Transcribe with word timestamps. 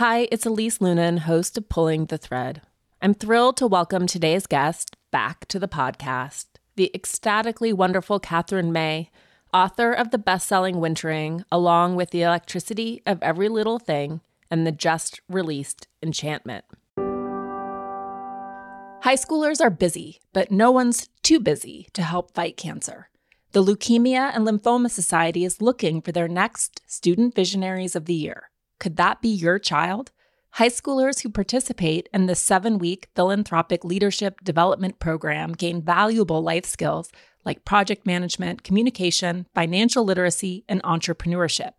Hi, 0.00 0.28
it's 0.32 0.46
Elise 0.46 0.78
Loehnen, 0.78 1.18
host 1.18 1.58
of 1.58 1.68
Pulling 1.68 2.06
the 2.06 2.16
Thread. 2.16 2.62
I'm 3.02 3.12
thrilled 3.12 3.58
to 3.58 3.66
welcome 3.66 4.06
today's 4.06 4.46
guest 4.46 4.96
back 5.10 5.46
to 5.48 5.58
the 5.58 5.68
podcast, 5.68 6.46
the 6.76 6.90
ecstatically 6.94 7.70
wonderful 7.74 8.18
Katherine 8.18 8.72
May, 8.72 9.10
author 9.52 9.92
of 9.92 10.10
the 10.10 10.16
best 10.16 10.48
selling 10.48 10.80
Wintering, 10.80 11.44
along 11.52 11.96
with 11.96 12.12
The 12.12 12.22
Electricity 12.22 13.02
of 13.04 13.22
Every 13.22 13.50
Living 13.50 13.78
Thing 13.78 14.20
and 14.50 14.66
the 14.66 14.72
just 14.72 15.20
released 15.28 15.86
Enchantment. 16.02 16.64
High 19.02 19.16
schoolers 19.16 19.60
are 19.60 19.68
busy, 19.68 20.22
but 20.32 20.50
no 20.50 20.70
one's 20.70 21.10
too 21.22 21.40
busy 21.40 21.88
to 21.92 22.00
help 22.00 22.32
fight 22.32 22.56
cancer. 22.56 23.10
The 23.52 23.62
Leukemia 23.62 24.34
and 24.34 24.46
Lymphoma 24.46 24.90
Society 24.90 25.44
is 25.44 25.60
looking 25.60 26.00
for 26.00 26.10
their 26.10 26.26
next 26.26 26.80
Student 26.86 27.34
Visionaries 27.34 27.94
of 27.94 28.06
the 28.06 28.14
Year. 28.14 28.49
Could 28.80 28.96
that 28.96 29.22
be 29.22 29.28
your 29.28 29.60
child? 29.60 30.10
High 30.54 30.70
schoolers 30.70 31.20
who 31.20 31.28
participate 31.28 32.08
in 32.12 32.26
the 32.26 32.34
seven 32.34 32.78
week 32.78 33.08
philanthropic 33.14 33.84
leadership 33.84 34.40
development 34.42 34.98
program 34.98 35.52
gain 35.52 35.82
valuable 35.82 36.42
life 36.42 36.64
skills 36.64 37.12
like 37.44 37.64
project 37.64 38.04
management, 38.04 38.64
communication, 38.64 39.46
financial 39.54 40.04
literacy, 40.04 40.64
and 40.68 40.82
entrepreneurship. 40.82 41.74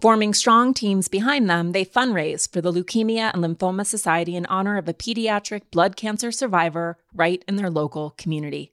Forming 0.00 0.32
strong 0.32 0.74
teams 0.74 1.08
behind 1.08 1.50
them, 1.50 1.72
they 1.72 1.84
fundraise 1.84 2.50
for 2.50 2.60
the 2.60 2.72
Leukemia 2.72 3.32
and 3.34 3.44
Lymphoma 3.44 3.84
Society 3.84 4.34
in 4.34 4.46
honor 4.46 4.78
of 4.78 4.88
a 4.88 4.94
pediatric 4.94 5.62
blood 5.70 5.96
cancer 5.96 6.32
survivor 6.32 6.98
right 7.12 7.44
in 7.46 7.56
their 7.56 7.70
local 7.70 8.10
community. 8.16 8.72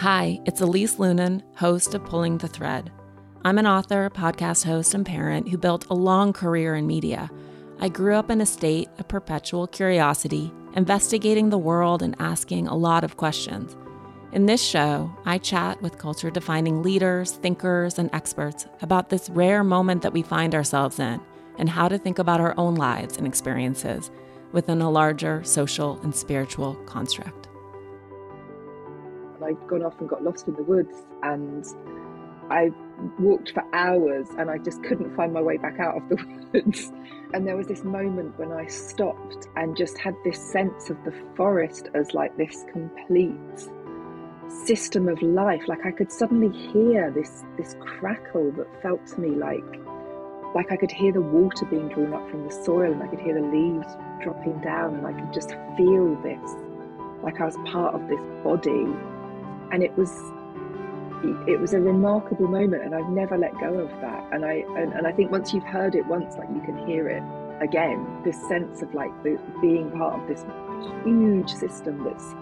Hi, 0.00 0.40
it's 0.46 0.62
Elise 0.62 0.96
Loehnen, 0.96 1.42
host 1.56 1.92
of 1.92 2.02
Pulling 2.06 2.38
the 2.38 2.48
Thread. 2.48 2.90
I'm 3.44 3.58
an 3.58 3.66
author, 3.66 4.08
podcast 4.08 4.64
host, 4.64 4.94
and 4.94 5.04
parent 5.04 5.46
who 5.46 5.58
built 5.58 5.84
a 5.90 5.94
long 5.94 6.32
career 6.32 6.74
in 6.74 6.86
media. 6.86 7.30
I 7.80 7.90
grew 7.90 8.14
up 8.14 8.30
in 8.30 8.40
a 8.40 8.46
state 8.46 8.88
of 8.98 9.08
perpetual 9.08 9.66
curiosity, 9.66 10.54
investigating 10.74 11.50
the 11.50 11.58
world 11.58 12.02
and 12.02 12.16
asking 12.18 12.66
a 12.66 12.74
lot 12.74 13.04
of 13.04 13.18
questions. 13.18 13.76
In 14.32 14.46
this 14.46 14.62
show, 14.62 15.14
I 15.26 15.36
chat 15.36 15.82
with 15.82 15.98
culture 15.98 16.30
defining 16.30 16.82
leaders, 16.82 17.32
thinkers, 17.32 17.98
and 17.98 18.08
experts 18.14 18.64
about 18.80 19.10
this 19.10 19.28
rare 19.28 19.62
moment 19.62 20.00
that 20.00 20.14
we 20.14 20.22
find 20.22 20.54
ourselves 20.54 20.98
in 20.98 21.20
and 21.58 21.68
how 21.68 21.88
to 21.88 21.98
think 21.98 22.18
about 22.18 22.40
our 22.40 22.54
own 22.56 22.74
lives 22.74 23.18
and 23.18 23.26
experiences 23.26 24.10
within 24.52 24.80
a 24.80 24.88
larger 24.88 25.44
social 25.44 26.00
and 26.00 26.14
spiritual 26.14 26.76
construct. 26.86 27.49
I'd 29.50 29.68
gone 29.68 29.82
off 29.82 29.98
and 29.98 30.08
got 30.08 30.22
lost 30.22 30.46
in 30.46 30.54
the 30.54 30.62
woods 30.62 30.94
and 31.22 31.66
I 32.50 32.70
walked 33.18 33.52
for 33.52 33.64
hours 33.74 34.28
and 34.38 34.50
I 34.50 34.58
just 34.58 34.82
couldn't 34.84 35.14
find 35.16 35.32
my 35.32 35.40
way 35.40 35.56
back 35.56 35.80
out 35.80 35.96
of 35.96 36.08
the 36.08 36.16
woods. 36.52 36.92
And 37.32 37.46
there 37.46 37.56
was 37.56 37.66
this 37.66 37.84
moment 37.84 38.38
when 38.38 38.52
I 38.52 38.66
stopped 38.66 39.48
and 39.56 39.76
just 39.76 39.98
had 39.98 40.14
this 40.24 40.38
sense 40.38 40.90
of 40.90 40.96
the 41.04 41.12
forest 41.36 41.88
as 41.94 42.14
like 42.14 42.36
this 42.36 42.64
complete 42.72 43.34
system 44.48 45.08
of 45.08 45.20
life. 45.22 45.62
Like 45.66 45.84
I 45.84 45.90
could 45.90 46.12
suddenly 46.12 46.56
hear 46.72 47.10
this 47.10 47.44
this 47.56 47.76
crackle 47.80 48.52
that 48.52 48.82
felt 48.82 49.04
to 49.08 49.20
me 49.20 49.30
like 49.30 49.64
like 50.54 50.72
I 50.72 50.76
could 50.76 50.90
hear 50.90 51.12
the 51.12 51.20
water 51.20 51.64
being 51.66 51.88
drawn 51.88 52.12
up 52.12 52.28
from 52.30 52.46
the 52.46 52.52
soil 52.52 52.92
and 52.92 53.02
I 53.02 53.06
could 53.06 53.20
hear 53.20 53.34
the 53.34 53.46
leaves 53.46 53.86
dropping 54.22 54.60
down 54.60 54.96
and 54.96 55.06
I 55.06 55.12
could 55.12 55.32
just 55.32 55.50
feel 55.76 56.16
this 56.22 56.50
like 57.22 57.40
I 57.40 57.44
was 57.44 57.56
part 57.66 57.94
of 57.94 58.08
this 58.08 58.20
body 58.42 58.86
and 59.72 59.82
it 59.82 59.96
was 59.96 60.10
it 61.46 61.60
was 61.60 61.74
a 61.74 61.80
remarkable 61.80 62.48
moment 62.48 62.82
and 62.82 62.94
I've 62.94 63.10
never 63.10 63.36
let 63.36 63.52
go 63.60 63.78
of 63.78 63.90
that. 64.00 64.28
And 64.32 64.44
I 64.44 64.64
and, 64.76 64.92
and 64.92 65.06
I 65.06 65.12
think 65.12 65.30
once 65.30 65.52
you've 65.52 65.64
heard 65.64 65.94
it 65.94 66.06
once 66.06 66.36
like 66.36 66.48
you 66.54 66.62
can 66.62 66.86
hear 66.86 67.08
it 67.08 67.22
again 67.62 68.22
this 68.24 68.36
sense 68.48 68.80
of 68.80 68.92
like 68.94 69.10
the, 69.22 69.38
being 69.60 69.90
part 69.90 70.20
of 70.20 70.28
this 70.28 70.44
huge 71.04 71.52
system 71.52 72.04
that's 72.04 72.34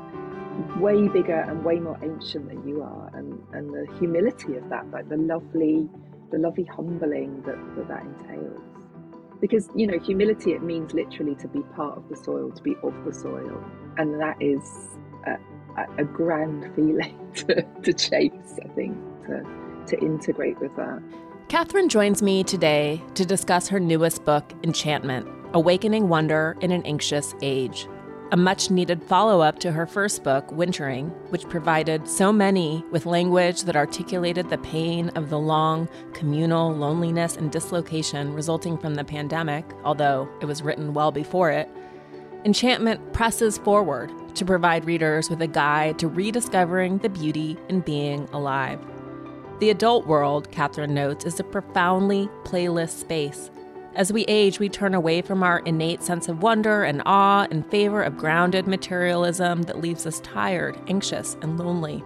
way 0.79 1.09
bigger 1.09 1.41
and 1.41 1.65
way 1.65 1.81
more 1.81 1.99
ancient 2.03 2.49
than 2.49 2.67
you 2.67 2.83
are 2.83 3.11
and 3.15 3.41
and 3.53 3.71
the 3.71 3.87
humility 3.99 4.57
of 4.57 4.69
that 4.69 4.89
like 4.91 5.09
the 5.09 5.17
lovely 5.17 5.89
the 6.31 6.39
lovely 6.39 6.65
humbling 6.65 7.43
that 7.43 7.57
that, 7.77 7.89
that 7.89 8.03
entails. 8.03 8.61
Because 9.41 9.69
you 9.75 9.87
know 9.87 9.99
humility 9.99 10.53
it 10.53 10.63
means 10.63 10.95
literally 10.95 11.35
to 11.37 11.49
be 11.49 11.63
part 11.75 11.97
of 11.97 12.09
the 12.09 12.17
soil 12.17 12.53
to 12.53 12.63
be 12.63 12.77
of 12.83 12.95
the 13.05 13.13
soil. 13.13 13.65
And 13.97 14.21
that 14.21 14.41
is 14.41 14.63
a 15.99 16.05
grand 16.05 16.75
feeling 16.75 17.17
to, 17.35 17.63
to 17.83 17.93
chase, 17.93 18.59
I 18.65 18.69
think, 18.69 18.97
to, 19.27 19.45
to 19.87 20.01
integrate 20.01 20.59
with 20.61 20.75
that. 20.77 21.03
Katherine 21.49 21.89
joins 21.89 22.23
me 22.23 22.45
today 22.45 23.03
to 23.15 23.25
discuss 23.25 23.69
her 23.69 23.81
newest 23.81 24.25
book, 24.25 24.53
Enchantment 24.63 25.27
Awakening 25.55 26.09
Wonder 26.09 26.57
in 26.61 26.71
an 26.73 26.83
Anxious 26.83 27.35
Age. 27.41 27.89
A 28.31 28.37
much 28.37 28.71
needed 28.71 29.03
follow 29.03 29.41
up 29.41 29.59
to 29.61 29.73
her 29.73 29.87
first 29.87 30.23
book, 30.23 30.53
Wintering, 30.53 31.09
which 31.31 31.49
provided 31.49 32.07
so 32.07 32.31
many 32.31 32.85
with 32.91 33.07
language 33.07 33.63
that 33.63 33.75
articulated 33.75 34.51
the 34.51 34.59
pain 34.59 35.09
of 35.11 35.31
the 35.31 35.39
long 35.39 35.89
communal 36.13 36.71
loneliness 36.75 37.37
and 37.37 37.51
dislocation 37.51 38.35
resulting 38.35 38.77
from 38.77 38.97
the 38.97 39.05
pandemic, 39.05 39.65
although 39.83 40.29
it 40.43 40.45
was 40.45 40.61
written 40.61 40.93
well 40.93 41.11
before 41.11 41.51
it. 41.51 41.71
Enchantment 42.45 43.15
presses 43.15 43.57
forward 43.57 44.13
to 44.39 44.45
provide 44.45 44.85
readers 44.85 45.29
with 45.29 45.43
a 45.43 45.47
guide 45.49 45.99
to 45.99 46.09
rediscovering 46.09 46.99
the 46.99 47.09
beauty 47.09 47.59
in 47.69 47.81
being 47.81 48.29
alive. 48.33 48.81
The 49.59 49.71
adult 49.71 50.07
world, 50.07 50.51
Catherine 50.53 50.95
notes, 50.95 51.25
is 51.25 51.41
a 51.41 51.45
profoundly 51.45 52.29
playless 52.45 52.91
space. 52.91 53.51
As 53.97 54.13
we 54.13 54.25
age, 54.27 54.61
we 54.61 54.69
turn 54.69 54.95
away 54.95 55.23
from 55.23 55.43
our 55.43 55.59
innate 55.61 56.05
sense 56.05 56.29
of 56.29 56.41
wonder 56.41 56.85
and 56.85 57.03
awe 57.05 57.49
in 57.51 57.65
favor 57.65 58.01
of 58.01 58.17
grounded 58.17 58.69
materialism 58.69 59.63
that 59.63 59.81
leaves 59.81 60.07
us 60.07 60.21
tired, 60.21 60.79
anxious, 60.87 61.37
and 61.43 61.59
lonely. 61.59 62.05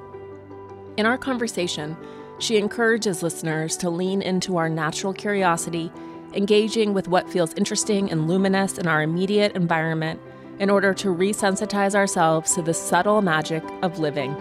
In 0.96 1.04
our 1.04 1.18
conversation, 1.18 1.94
she 2.38 2.56
encourages 2.56 3.22
listeners 3.22 3.76
to 3.76 3.90
lean 3.90 4.22
into 4.22 4.56
our 4.56 4.70
natural 4.70 5.12
curiosity, 5.12 5.92
engaging 6.32 6.94
with 6.94 7.08
what 7.08 7.28
feels 7.28 7.52
interesting 7.54 8.10
and 8.10 8.26
luminous 8.26 8.78
in 8.78 8.86
our 8.86 9.02
immediate 9.02 9.54
environment 9.54 10.18
in 10.58 10.70
order 10.70 10.94
to 10.94 11.14
resensitize 11.14 11.94
ourselves 11.94 12.54
to 12.54 12.62
the 12.62 12.74
subtle 12.74 13.22
magic 13.22 13.62
of 13.82 13.98
living. 13.98 14.36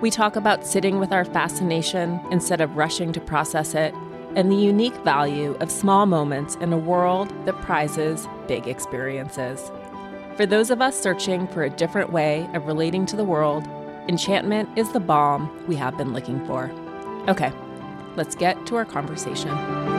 We 0.00 0.10
talk 0.10 0.36
about 0.36 0.66
sitting 0.66 0.98
with 0.98 1.12
our 1.12 1.24
fascination 1.24 2.20
instead 2.30 2.60
of 2.60 2.76
rushing 2.76 3.12
to 3.12 3.20
process 3.20 3.74
it, 3.74 3.94
and 4.36 4.52
the 4.52 4.56
unique 4.56 4.96
value 4.98 5.56
of 5.60 5.70
small 5.70 6.06
moments 6.06 6.54
in 6.56 6.72
a 6.72 6.78
world 6.78 7.32
that 7.46 7.60
prizes 7.62 8.28
big 8.46 8.68
experiences. 8.68 9.72
For 10.36 10.46
those 10.46 10.70
of 10.70 10.80
us 10.80 11.00
searching 11.00 11.48
for 11.48 11.64
a 11.64 11.70
different 11.70 12.12
way 12.12 12.48
of 12.54 12.66
relating 12.66 13.06
to 13.06 13.16
the 13.16 13.24
world, 13.24 13.66
enchantment 14.08 14.68
is 14.78 14.92
the 14.92 15.00
balm 15.00 15.50
we 15.66 15.74
have 15.76 15.96
been 15.98 16.12
looking 16.12 16.44
for. 16.46 16.70
Okay, 17.26 17.52
let's 18.14 18.36
get 18.36 18.64
to 18.66 18.76
our 18.76 18.84
conversation. 18.84 19.97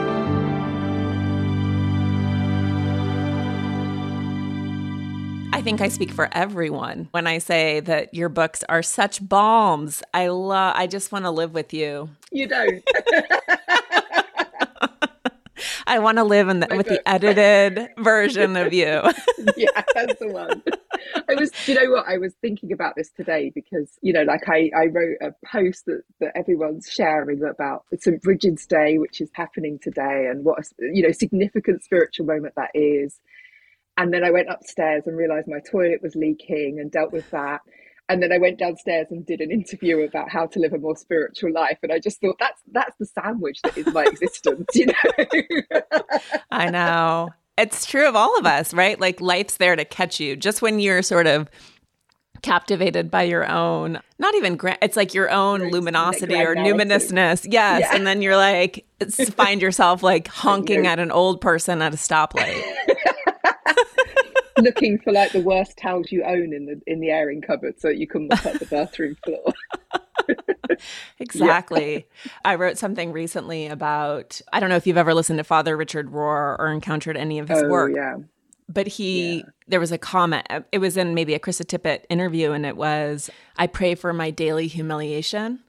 I 5.60 5.62
think 5.62 5.82
I 5.82 5.88
speak 5.88 6.10
for 6.10 6.26
everyone 6.32 7.08
when 7.10 7.26
I 7.26 7.36
say 7.36 7.80
that 7.80 8.14
your 8.14 8.30
books 8.30 8.64
are 8.70 8.82
such 8.82 9.28
balms. 9.28 10.02
I 10.14 10.28
love 10.28 10.72
I 10.74 10.86
just 10.86 11.12
want 11.12 11.26
to 11.26 11.30
live 11.30 11.52
with 11.52 11.74
you. 11.74 12.08
You 12.32 12.46
don't. 12.46 12.82
I 15.86 15.98
want 15.98 16.16
to 16.16 16.24
live 16.24 16.48
in 16.48 16.60
the, 16.60 16.68
with 16.74 16.86
the 16.86 17.06
edited 17.06 17.90
version 17.98 18.56
of 18.56 18.72
you. 18.72 18.86
yeah, 19.58 19.82
that's 19.94 20.18
the 20.18 20.28
one. 20.28 20.62
I 21.28 21.34
was, 21.34 21.50
you 21.68 21.74
know 21.74 21.90
what? 21.90 22.06
I 22.08 22.16
was 22.16 22.32
thinking 22.40 22.72
about 22.72 22.94
this 22.96 23.10
today 23.10 23.52
because, 23.54 23.98
you 24.00 24.14
know, 24.14 24.22
like 24.22 24.48
I, 24.48 24.70
I 24.74 24.86
wrote 24.86 25.18
a 25.20 25.34
post 25.46 25.84
that, 25.84 26.04
that 26.20 26.32
everyone's 26.34 26.88
sharing 26.90 27.42
about 27.44 27.84
St. 27.98 28.22
Bridget's 28.22 28.64
Day, 28.64 28.96
which 28.96 29.20
is 29.20 29.28
happening 29.34 29.78
today, 29.78 30.28
and 30.30 30.42
what 30.42 30.60
a, 30.60 30.64
you 30.78 31.02
know, 31.02 31.12
significant 31.12 31.82
spiritual 31.84 32.24
moment 32.24 32.54
that 32.56 32.70
is. 32.72 33.20
And 34.00 34.14
then 34.14 34.24
I 34.24 34.30
went 34.30 34.48
upstairs 34.48 35.02
and 35.06 35.14
realized 35.14 35.46
my 35.46 35.60
toilet 35.70 36.00
was 36.02 36.14
leaking 36.14 36.78
and 36.80 36.90
dealt 36.90 37.12
with 37.12 37.30
that. 37.32 37.60
and 38.08 38.22
then 38.22 38.32
I 38.32 38.38
went 38.38 38.58
downstairs 38.58 39.08
and 39.10 39.26
did 39.26 39.40
an 39.40 39.50
interview 39.50 40.00
about 40.00 40.30
how 40.30 40.46
to 40.46 40.58
live 40.58 40.72
a 40.72 40.78
more 40.78 40.96
spiritual 40.96 41.52
life. 41.52 41.78
And 41.82 41.92
I 41.92 41.98
just 41.98 42.18
thought 42.20 42.36
that's 42.40 42.62
that's 42.72 42.96
the 42.98 43.04
sandwich 43.04 43.60
that 43.62 43.76
is 43.76 43.86
my 43.92 44.04
existence, 44.06 44.66
you 44.74 44.86
know. 44.86 45.78
I 46.50 46.70
know. 46.70 47.28
It's 47.58 47.84
true 47.84 48.08
of 48.08 48.16
all 48.16 48.38
of 48.38 48.46
us, 48.46 48.72
right? 48.72 48.98
Like 48.98 49.20
life's 49.20 49.58
there 49.58 49.76
to 49.76 49.84
catch 49.84 50.18
you. 50.18 50.34
Just 50.34 50.62
when 50.62 50.80
you're 50.80 51.02
sort 51.02 51.26
of 51.26 51.50
captivated 52.42 53.10
by 53.10 53.22
your 53.24 53.46
own 53.46 54.00
not 54.18 54.34
even 54.34 54.56
gra- 54.56 54.78
it's 54.80 54.96
like 54.96 55.12
your 55.12 55.30
own 55.30 55.70
luminosity 55.70 56.36
or 56.36 56.54
numinousness 56.54 57.46
yes 57.50 57.80
yeah. 57.82 57.94
and 57.94 58.06
then 58.06 58.22
you're 58.22 58.34
like 58.36 58.86
find 59.34 59.60
yourself 59.60 60.02
like 60.02 60.26
honking 60.26 60.86
at 60.86 60.98
an 60.98 61.10
old 61.10 61.42
person 61.42 61.82
at 61.82 61.92
a 61.92 61.98
stoplight 61.98 62.62
looking 64.58 64.98
for 64.98 65.12
like 65.12 65.32
the 65.32 65.40
worst 65.40 65.76
towels 65.76 66.12
you 66.12 66.22
own 66.24 66.52
in 66.52 66.66
the 66.66 66.80
in 66.86 67.00
the 67.00 67.10
airing 67.10 67.40
cupboard 67.40 67.80
so 67.80 67.88
you 67.88 68.06
can 68.06 68.28
mop 68.28 68.44
up 68.44 68.58
the 68.58 68.66
bathroom 68.66 69.16
floor 69.24 69.52
exactly. 71.18 72.06
Yeah. 72.24 72.32
I 72.44 72.54
wrote 72.56 72.78
something 72.78 73.12
recently 73.12 73.66
about 73.66 74.40
I 74.52 74.60
don't 74.60 74.68
know 74.68 74.76
if 74.76 74.86
you've 74.86 74.96
ever 74.96 75.14
listened 75.14 75.38
to 75.38 75.44
Father 75.44 75.76
Richard 75.76 76.10
Rohr 76.10 76.58
or 76.58 76.72
encountered 76.72 77.16
any 77.16 77.38
of 77.38 77.48
his 77.48 77.62
oh, 77.62 77.68
work. 77.68 77.92
Yeah. 77.94 78.16
But 78.68 78.86
he 78.86 79.38
yeah. 79.38 79.42
there 79.68 79.80
was 79.80 79.92
a 79.92 79.98
comment 79.98 80.46
uh, 80.50 80.60
it 80.72 80.78
was 80.78 80.96
in 80.96 81.14
maybe 81.14 81.34
a 81.34 81.38
Krista 81.38 81.64
Tippett 81.64 82.04
interview 82.08 82.52
and 82.52 82.64
it 82.64 82.76
was 82.76 83.30
I 83.56 83.66
pray 83.66 83.94
for 83.94 84.12
my 84.12 84.30
daily 84.30 84.66
humiliation. 84.66 85.60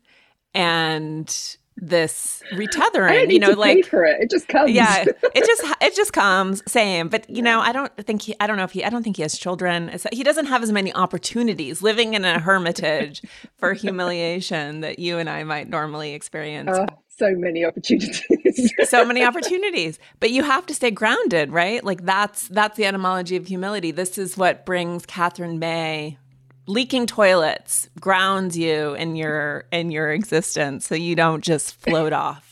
And 0.53 1.57
this 1.81 2.44
retethering 2.54 3.31
you 3.31 3.39
know 3.39 3.51
like 3.51 3.86
for 3.86 4.06
it. 4.06 4.22
It 4.22 4.30
just 4.30 4.48
comes. 4.48 4.72
yeah 4.72 5.04
it 5.24 5.45
just 5.45 5.75
it 5.81 5.95
just 5.95 6.13
comes. 6.13 6.62
Same. 6.72 7.10
But 7.10 7.30
you 7.30 7.42
know 7.42 7.60
i 7.60 7.72
don't 7.72 7.95
think 7.98 8.22
he 8.22 8.36
i 8.39 8.48
don't 8.48 8.57
know 8.57 8.63
if 8.63 8.72
he 8.72 8.86
i 8.86 8.89
don't 8.89 9.04
think 9.04 9.18
he 9.18 9.24
has 9.24 9.38
children. 9.38 9.89
It's, 9.89 10.06
he 10.12 10.24
doesn't 10.24 10.45
have 10.45 10.62
as 10.62 10.72
many 10.72 10.94
opportunities 10.94 11.81
living 11.81 12.13
in 12.13 12.24
a 12.24 12.39
hermitage 12.39 13.24
for 13.57 13.74
humiliation 13.74 14.81
that 14.81 15.00
you 15.00 15.18
and 15.18 15.30
i 15.30 15.44
might 15.44 15.69
normally 15.69 16.13
experience. 16.13 16.69
Uh, 16.69 16.86
so 17.10 17.36
many 17.36 17.66
opportunities. 17.66 18.74
So 18.83 19.06
many 19.06 19.24
opportunities. 19.24 20.00
But 20.19 20.31
you 20.31 20.44
have 20.44 20.66
to 20.66 20.74
stay 20.74 20.92
grounded 20.92 21.51
right? 21.51 21.83
Like 21.83 22.06
that's 22.06 22.48
that's 22.48 22.78
the 22.78 22.86
etymology 22.86 23.36
of 23.38 23.48
humility. 23.48 23.92
This 23.92 24.18
is 24.18 24.38
what 24.38 24.66
brings 24.66 25.06
Katherine 25.06 25.60
May 25.60 26.18
leaking 26.67 27.07
toilets 27.07 27.89
grounds 27.99 28.57
you 28.57 28.93
in 28.93 29.15
your 29.15 29.65
in 29.71 29.91
your 29.91 30.11
existence 30.11 30.85
so 30.85 30.95
you 30.95 31.15
don't 31.15 31.43
just 31.43 31.75
float 31.75 32.13
off 32.13 32.51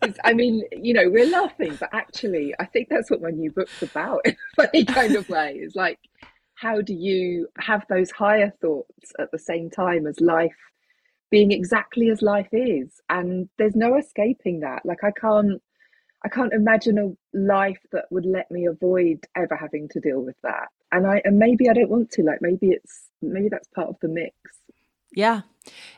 I 0.24 0.32
mean, 0.32 0.64
you 0.72 0.94
know, 0.94 1.08
we're 1.08 1.30
laughing, 1.30 1.76
but 1.78 1.90
actually, 1.92 2.54
I 2.58 2.66
think 2.66 2.88
that's 2.88 3.10
what 3.10 3.22
my 3.22 3.30
new 3.30 3.50
book's 3.50 3.82
about 3.82 4.22
in 4.24 4.32
a 4.32 4.64
funny 4.64 4.84
kind 4.86 5.14
of 5.14 5.28
way. 5.28 5.52
Is 5.62 5.76
like, 5.76 5.98
how 6.54 6.80
do 6.80 6.94
you 6.94 7.48
have 7.58 7.84
those 7.88 8.10
higher 8.10 8.52
thoughts 8.60 9.12
at 9.18 9.30
the 9.30 9.38
same 9.38 9.70
time 9.70 10.06
as 10.06 10.20
life 10.20 10.56
being 11.30 11.52
exactly 11.52 12.08
as 12.10 12.22
life 12.22 12.48
is? 12.52 13.00
And 13.08 13.48
there's 13.58 13.76
no 13.76 13.96
escaping 13.96 14.60
that. 14.60 14.82
Like, 14.84 15.04
I 15.04 15.12
can't, 15.12 15.62
I 16.24 16.28
can't 16.28 16.52
imagine 16.52 16.98
a 16.98 17.36
life 17.36 17.80
that 17.92 18.06
would 18.10 18.26
let 18.26 18.50
me 18.50 18.66
avoid 18.66 19.24
ever 19.36 19.56
having 19.56 19.88
to 19.90 20.00
deal 20.00 20.20
with 20.20 20.36
that 20.42 20.68
and 20.92 21.06
I 21.06 21.22
and 21.24 21.38
maybe 21.38 21.68
I 21.68 21.72
don't 21.72 21.90
want 21.90 22.10
to 22.12 22.22
like 22.22 22.38
maybe 22.40 22.68
it's 22.68 23.08
maybe 23.20 23.48
that's 23.48 23.68
part 23.68 23.88
of 23.88 23.96
the 24.00 24.08
mix. 24.08 24.34
Yeah. 25.14 25.42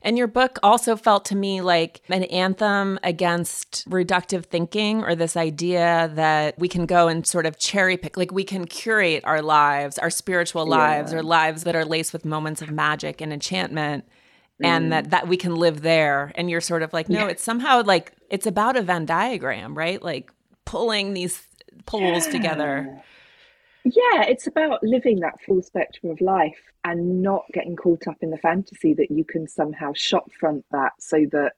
And 0.02 0.18
your 0.18 0.26
book 0.26 0.58
also 0.62 0.96
felt 0.96 1.24
to 1.26 1.36
me 1.36 1.62
like 1.62 2.02
an 2.10 2.24
anthem 2.24 2.98
against 3.02 3.88
reductive 3.88 4.44
thinking 4.44 5.02
or 5.02 5.14
this 5.14 5.36
idea 5.36 6.10
that 6.14 6.58
we 6.58 6.68
can 6.68 6.84
go 6.84 7.08
and 7.08 7.26
sort 7.26 7.46
of 7.46 7.58
cherry 7.58 7.96
pick, 7.96 8.16
like 8.16 8.30
we 8.30 8.44
can 8.44 8.66
curate 8.66 9.24
our 9.24 9.40
lives, 9.40 9.98
our 9.98 10.10
spiritual 10.10 10.66
lives, 10.66 11.12
yeah. 11.12 11.18
or 11.18 11.22
lives 11.22 11.64
that 11.64 11.74
are 11.74 11.84
laced 11.84 12.12
with 12.12 12.24
moments 12.26 12.60
of 12.60 12.70
magic 12.70 13.20
and 13.22 13.32
enchantment. 13.32 14.04
Mm. 14.62 14.66
And 14.66 14.92
that, 14.92 15.10
that 15.10 15.28
we 15.28 15.36
can 15.36 15.56
live 15.56 15.80
there. 15.80 16.32
And 16.34 16.50
you're 16.50 16.60
sort 16.60 16.82
of 16.82 16.92
like, 16.92 17.08
no, 17.08 17.20
yeah. 17.20 17.28
it's 17.28 17.42
somehow 17.42 17.82
like 17.82 18.12
it's 18.30 18.46
about 18.46 18.76
a 18.76 18.82
Venn 18.82 19.06
diagram, 19.06 19.76
right? 19.76 20.02
Like 20.02 20.30
pulling 20.66 21.14
these 21.14 21.42
poles 21.86 22.26
yeah. 22.26 22.32
together. 22.32 23.02
Yeah, 23.84 24.22
it's 24.22 24.46
about 24.46 24.82
living 24.82 25.20
that 25.20 25.42
full 25.42 25.62
spectrum 25.62 26.10
of 26.10 26.20
life 26.22 26.72
and 26.84 27.20
not 27.20 27.44
getting 27.52 27.76
caught 27.76 28.08
up 28.08 28.16
in 28.22 28.30
the 28.30 28.38
fantasy 28.38 28.94
that 28.94 29.10
you 29.10 29.24
can 29.24 29.46
somehow 29.46 29.92
shop 29.92 30.30
front 30.40 30.64
that 30.72 30.92
so 30.98 31.26
that 31.32 31.52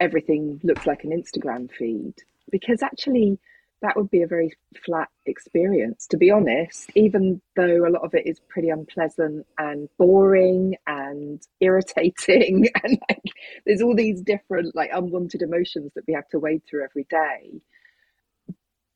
everything 0.00 0.58
looks 0.64 0.86
like 0.86 1.04
an 1.04 1.10
Instagram 1.10 1.70
feed. 1.70 2.14
Because 2.50 2.82
actually, 2.82 3.38
that 3.82 3.94
would 3.94 4.10
be 4.10 4.22
a 4.22 4.26
very 4.26 4.56
flat 4.86 5.08
experience, 5.26 6.06
to 6.06 6.16
be 6.16 6.30
honest, 6.30 6.90
even 6.94 7.42
though 7.56 7.86
a 7.86 7.90
lot 7.90 8.04
of 8.04 8.14
it 8.14 8.26
is 8.26 8.40
pretty 8.48 8.70
unpleasant 8.70 9.46
and 9.58 9.90
boring 9.98 10.76
and 10.86 11.42
irritating. 11.60 12.70
And 12.84 12.98
like, 13.10 13.22
there's 13.66 13.82
all 13.82 13.94
these 13.94 14.22
different, 14.22 14.74
like, 14.74 14.90
unwanted 14.94 15.42
emotions 15.42 15.92
that 15.94 16.04
we 16.08 16.14
have 16.14 16.28
to 16.28 16.38
wade 16.38 16.62
through 16.66 16.84
every 16.84 17.06
day 17.10 17.60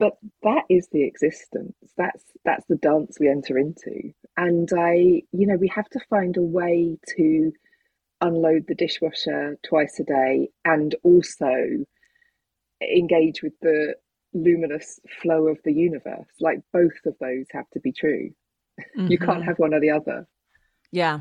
but 0.00 0.16
that 0.42 0.64
is 0.70 0.88
the 0.90 1.04
existence. 1.04 1.76
That's 1.96 2.24
that's 2.44 2.66
the 2.66 2.76
dance 2.76 3.18
we 3.20 3.28
enter 3.28 3.58
into. 3.58 4.12
And 4.36 4.68
i 4.76 4.94
you 5.30 5.46
know 5.46 5.56
we 5.56 5.68
have 5.68 5.88
to 5.90 6.00
find 6.08 6.36
a 6.36 6.42
way 6.42 6.98
to 7.16 7.52
unload 8.22 8.64
the 8.66 8.74
dishwasher 8.74 9.58
twice 9.64 10.00
a 10.00 10.04
day 10.04 10.48
and 10.64 10.94
also 11.04 11.84
engage 12.82 13.42
with 13.42 13.52
the 13.60 13.94
luminous 14.32 14.98
flow 15.22 15.46
of 15.48 15.58
the 15.64 15.72
universe. 15.72 16.32
Like 16.40 16.60
both 16.72 16.98
of 17.06 17.14
those 17.20 17.46
have 17.52 17.68
to 17.74 17.80
be 17.80 17.92
true. 17.92 18.30
Mm-hmm. 18.96 19.12
you 19.12 19.18
can't 19.18 19.40
mm-hmm. 19.40 19.42
have 19.42 19.58
one 19.58 19.74
or 19.74 19.80
the 19.80 19.90
other. 19.90 20.26
Yeah 20.90 21.20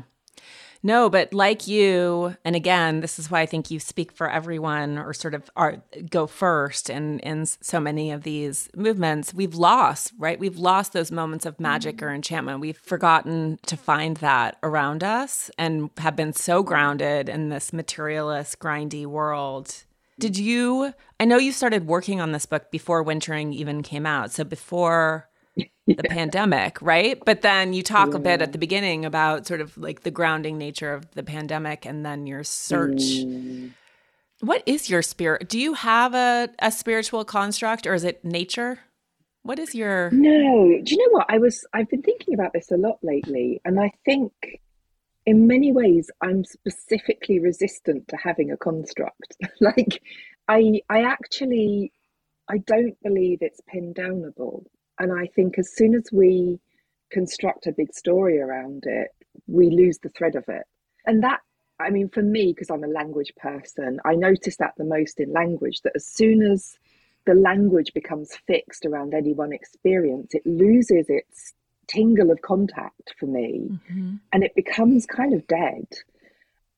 no, 0.82 1.10
but 1.10 1.34
like 1.34 1.66
you, 1.66 2.36
and 2.44 2.56
again, 2.56 3.00
this 3.00 3.18
is 3.18 3.30
why 3.30 3.40
I 3.40 3.46
think 3.46 3.70
you 3.70 3.78
speak 3.78 4.12
for 4.12 4.30
everyone 4.30 4.96
or 4.96 5.12
sort 5.12 5.34
of 5.34 5.50
are, 5.54 5.82
go 6.08 6.26
first 6.26 6.88
in, 6.88 7.18
in 7.20 7.44
so 7.44 7.80
many 7.80 8.10
of 8.10 8.22
these 8.22 8.70
movements. 8.74 9.34
We've 9.34 9.54
lost, 9.54 10.12
right? 10.18 10.38
We've 10.38 10.58
lost 10.58 10.92
those 10.92 11.12
moments 11.12 11.44
of 11.44 11.60
magic 11.60 11.96
mm-hmm. 11.96 12.06
or 12.06 12.14
enchantment. 12.14 12.60
We've 12.60 12.78
forgotten 12.78 13.58
to 13.66 13.76
find 13.76 14.16
that 14.18 14.56
around 14.62 15.04
us 15.04 15.50
and 15.58 15.90
have 15.98 16.16
been 16.16 16.32
so 16.32 16.62
grounded 16.62 17.28
in 17.28 17.50
this 17.50 17.72
materialist, 17.72 18.58
grindy 18.58 19.04
world. 19.04 19.84
Did 20.18 20.36
you? 20.36 20.92
I 21.18 21.24
know 21.24 21.38
you 21.38 21.50
started 21.50 21.86
working 21.86 22.20
on 22.20 22.32
this 22.32 22.44
book 22.44 22.70
before 22.70 23.02
Wintering 23.02 23.54
even 23.54 23.82
came 23.82 24.04
out. 24.04 24.32
So 24.32 24.44
before 24.44 25.29
the 25.86 26.02
pandemic, 26.08 26.80
right? 26.80 27.22
But 27.24 27.42
then 27.42 27.72
you 27.72 27.82
talk 27.82 28.10
yeah. 28.10 28.16
a 28.16 28.18
bit 28.18 28.42
at 28.42 28.52
the 28.52 28.58
beginning 28.58 29.04
about 29.04 29.46
sort 29.46 29.60
of 29.60 29.76
like 29.76 30.02
the 30.02 30.10
grounding 30.10 30.58
nature 30.58 30.92
of 30.92 31.10
the 31.12 31.22
pandemic 31.22 31.86
and 31.86 32.04
then 32.04 32.26
your 32.26 32.44
search. 32.44 33.00
Mm. 33.00 33.72
What 34.40 34.62
is 34.66 34.88
your 34.88 35.02
spirit? 35.02 35.48
Do 35.48 35.58
you 35.58 35.74
have 35.74 36.14
a, 36.14 36.48
a 36.60 36.70
spiritual 36.72 37.24
construct 37.24 37.86
or 37.86 37.94
is 37.94 38.04
it 38.04 38.24
nature? 38.24 38.80
What 39.42 39.58
is 39.58 39.74
your 39.74 40.10
No. 40.10 40.80
Do 40.82 40.94
you 40.94 40.98
know 40.98 41.18
what? 41.18 41.26
I 41.28 41.38
was 41.38 41.66
I've 41.72 41.88
been 41.88 42.02
thinking 42.02 42.34
about 42.34 42.52
this 42.52 42.70
a 42.70 42.76
lot 42.76 42.98
lately 43.02 43.60
and 43.64 43.80
I 43.80 43.92
think 44.04 44.32
in 45.26 45.46
many 45.46 45.72
ways 45.72 46.10
I'm 46.22 46.44
specifically 46.44 47.38
resistant 47.38 48.08
to 48.08 48.16
having 48.16 48.50
a 48.50 48.56
construct. 48.56 49.36
like 49.60 50.02
I 50.48 50.80
I 50.88 51.02
actually 51.02 51.92
I 52.48 52.58
don't 52.58 53.00
believe 53.02 53.38
it's 53.40 53.60
pin 53.68 53.94
downable. 53.94 54.64
And 55.00 55.18
I 55.18 55.26
think 55.34 55.58
as 55.58 55.74
soon 55.74 55.94
as 55.94 56.04
we 56.12 56.60
construct 57.10 57.66
a 57.66 57.72
big 57.72 57.92
story 57.92 58.38
around 58.38 58.84
it, 58.86 59.08
we 59.46 59.70
lose 59.70 59.98
the 59.98 60.10
thread 60.10 60.36
of 60.36 60.44
it. 60.48 60.62
And 61.06 61.24
that, 61.24 61.40
I 61.80 61.88
mean, 61.88 62.10
for 62.10 62.22
me, 62.22 62.52
because 62.52 62.70
I'm 62.70 62.84
a 62.84 62.88
language 62.88 63.32
person, 63.36 63.98
I 64.04 64.14
notice 64.14 64.56
that 64.58 64.74
the 64.76 64.84
most 64.84 65.18
in 65.18 65.32
language 65.32 65.80
that 65.82 65.96
as 65.96 66.06
soon 66.06 66.42
as 66.42 66.78
the 67.26 67.34
language 67.34 67.92
becomes 67.94 68.36
fixed 68.46 68.84
around 68.84 69.14
any 69.14 69.32
one 69.32 69.52
experience, 69.52 70.34
it 70.34 70.46
loses 70.46 71.06
its 71.08 71.54
tingle 71.88 72.30
of 72.30 72.42
contact 72.42 73.14
for 73.18 73.26
me 73.26 73.68
mm-hmm. 73.68 74.14
and 74.32 74.44
it 74.44 74.54
becomes 74.54 75.06
kind 75.06 75.32
of 75.32 75.46
dead. 75.46 75.86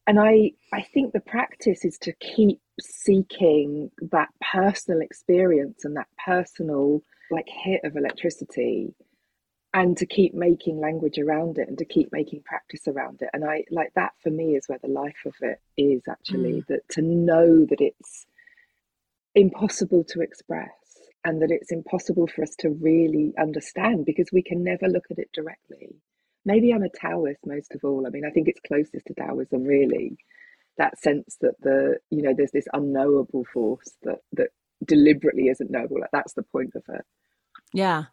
And 0.06 0.18
I, 0.18 0.52
I 0.72 0.82
think 0.82 1.12
the 1.12 1.20
practice 1.20 1.84
is 1.84 1.98
to 1.98 2.12
keep 2.14 2.60
seeking 2.80 3.90
that 4.10 4.28
personal 4.52 5.00
experience 5.00 5.84
and 5.84 5.96
that 5.96 6.08
personal 6.24 7.02
like 7.32 7.48
hit 7.48 7.80
of 7.84 7.96
electricity 7.96 8.94
and 9.74 9.96
to 9.96 10.06
keep 10.06 10.34
making 10.34 10.78
language 10.78 11.18
around 11.18 11.58
it 11.58 11.68
and 11.68 11.78
to 11.78 11.84
keep 11.84 12.12
making 12.12 12.42
practice 12.44 12.86
around 12.86 13.22
it. 13.22 13.30
And 13.32 13.44
i 13.44 13.64
like 13.70 13.92
that 13.94 14.12
for 14.22 14.30
me 14.30 14.56
is 14.56 14.68
where 14.68 14.78
the 14.82 14.88
life 14.88 15.22
of 15.26 15.34
it 15.40 15.60
is 15.76 16.02
actually 16.08 16.60
mm. 16.60 16.66
that 16.68 16.88
to 16.90 17.02
know 17.02 17.64
that 17.64 17.80
it's 17.80 18.26
impossible 19.34 20.04
to 20.04 20.20
express 20.20 20.70
and 21.24 21.40
that 21.40 21.50
it's 21.50 21.72
impossible 21.72 22.26
for 22.26 22.42
us 22.42 22.54
to 22.58 22.68
really 22.68 23.32
understand 23.38 24.04
because 24.04 24.28
we 24.32 24.42
can 24.42 24.62
never 24.62 24.88
look 24.88 25.06
at 25.10 25.18
it 25.18 25.30
directly. 25.32 25.96
Maybe 26.44 26.72
i'm 26.72 26.82
a 26.82 26.90
taoist 26.90 27.46
most 27.46 27.74
of 27.74 27.80
all. 27.84 28.06
I 28.06 28.10
mean 28.10 28.26
i 28.26 28.30
think 28.30 28.48
it's 28.48 28.60
closest 28.66 29.06
to 29.06 29.14
taoism 29.14 29.64
really 29.64 30.18
that 30.78 30.98
sense 30.98 31.36
that 31.40 31.54
the 31.60 31.98
you 32.10 32.22
know 32.22 32.34
there's 32.36 32.50
this 32.52 32.68
unknowable 32.72 33.44
force 33.52 33.92
that 34.02 34.18
that 34.32 34.48
deliberately 34.84 35.48
isn't 35.48 35.70
knowable. 35.70 36.00
Like 36.00 36.10
that's 36.12 36.32
the 36.34 36.42
point 36.42 36.74
of 36.74 36.82
it 36.88 37.04
yeah. 37.72 38.04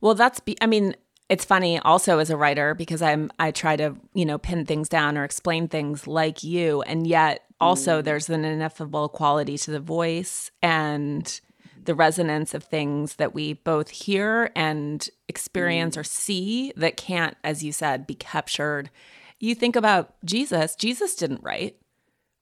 Well, 0.00 0.14
that's, 0.14 0.40
be- 0.40 0.58
I 0.60 0.66
mean, 0.66 0.96
it's 1.32 1.46
funny 1.46 1.78
also 1.78 2.18
as 2.18 2.28
a 2.28 2.36
writer 2.36 2.74
because 2.74 3.00
I'm 3.00 3.30
I 3.38 3.52
try 3.52 3.76
to, 3.76 3.96
you 4.12 4.26
know, 4.26 4.36
pin 4.36 4.66
things 4.66 4.86
down 4.90 5.16
or 5.16 5.24
explain 5.24 5.66
things 5.66 6.06
like 6.06 6.44
you 6.44 6.82
and 6.82 7.06
yet 7.06 7.44
also 7.58 8.02
mm. 8.02 8.04
there's 8.04 8.28
an 8.28 8.44
ineffable 8.44 9.08
quality 9.08 9.56
to 9.56 9.70
the 9.70 9.80
voice 9.80 10.50
and 10.62 11.40
the 11.84 11.94
resonance 11.94 12.52
of 12.52 12.64
things 12.64 13.16
that 13.16 13.34
we 13.34 13.54
both 13.54 13.88
hear 13.88 14.50
and 14.54 15.08
experience 15.26 15.96
mm. 15.96 16.00
or 16.00 16.04
see 16.04 16.70
that 16.76 16.98
can't 16.98 17.38
as 17.42 17.64
you 17.64 17.72
said 17.72 18.06
be 18.06 18.14
captured. 18.14 18.90
You 19.38 19.54
think 19.54 19.74
about 19.74 20.14
Jesus, 20.26 20.76
Jesus 20.76 21.14
didn't 21.14 21.42
write 21.42 21.76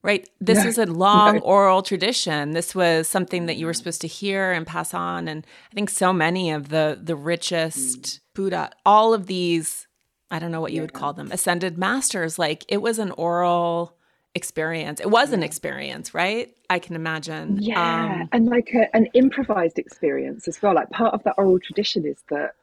right? 0.03 0.27
This 0.39 0.65
is 0.65 0.77
a 0.77 0.85
long 0.85 1.39
oral 1.39 1.81
tradition. 1.81 2.51
This 2.51 2.73
was 2.73 3.07
something 3.07 3.45
that 3.45 3.57
you 3.57 3.65
were 3.65 3.73
supposed 3.73 4.01
to 4.01 4.07
hear 4.07 4.51
and 4.51 4.65
pass 4.65 4.93
on. 4.93 5.27
And 5.27 5.45
I 5.71 5.75
think 5.75 5.89
so 5.89 6.11
many 6.11 6.51
of 6.51 6.69
the 6.69 6.99
the 7.01 7.15
richest 7.15 8.01
mm. 8.01 8.19
Buddha, 8.33 8.71
all 8.85 9.13
of 9.13 9.27
these, 9.27 9.87
I 10.29 10.39
don't 10.39 10.51
know 10.51 10.61
what 10.61 10.71
you 10.71 10.77
yeah. 10.77 10.83
would 10.83 10.93
call 10.93 11.13
them, 11.13 11.31
ascended 11.31 11.77
masters, 11.77 12.39
like 12.39 12.65
it 12.67 12.81
was 12.81 12.97
an 12.97 13.11
oral 13.11 13.95
experience. 14.33 14.99
It 15.01 15.11
was 15.11 15.33
an 15.33 15.43
experience, 15.43 16.13
right? 16.13 16.55
I 16.69 16.79
can 16.79 16.95
imagine. 16.95 17.57
Yeah, 17.61 18.21
um, 18.21 18.29
and 18.31 18.47
like 18.47 18.69
a, 18.73 18.93
an 18.95 19.07
improvised 19.13 19.77
experience 19.77 20.47
as 20.47 20.61
well. 20.61 20.73
Like 20.73 20.89
part 20.89 21.13
of 21.13 21.23
that 21.23 21.35
oral 21.37 21.59
tradition 21.59 22.05
is 22.05 22.23
that 22.29 22.55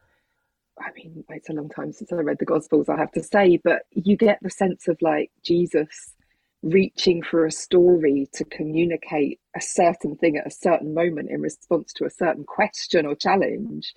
I 0.81 0.91
mean, 0.95 1.25
it's 1.29 1.51
a 1.51 1.53
long 1.53 1.69
time 1.69 1.93
since 1.93 2.13
I 2.13 2.17
read 2.17 2.39
the 2.39 2.45
Gospels, 2.45 2.89
I 2.89 2.97
have 2.97 3.11
to 3.13 3.23
say, 3.23 3.59
but 3.63 3.83
you 3.91 4.17
get 4.17 4.39
the 4.43 4.51
sense 4.51 4.87
of 4.89 4.97
like 5.03 5.31
Jesus 5.43 6.15
reaching 6.63 7.23
for 7.23 7.47
a 7.47 7.53
story 7.53 8.29
to 8.35 8.45
communicate 8.45 9.39
a 9.57 9.61
certain 9.61 10.17
thing 10.17 10.37
at 10.37 10.47
a 10.47 10.51
certain 10.51 10.93
moment 10.93 11.31
in 11.31 11.41
response 11.41 11.93
to 11.93 12.05
a 12.05 12.11
certain 12.11 12.45
question 12.45 13.07
or 13.07 13.15
challenge. 13.15 13.95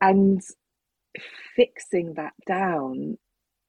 And 0.00 0.40
fixing 1.56 2.14
that 2.14 2.34
down 2.46 3.18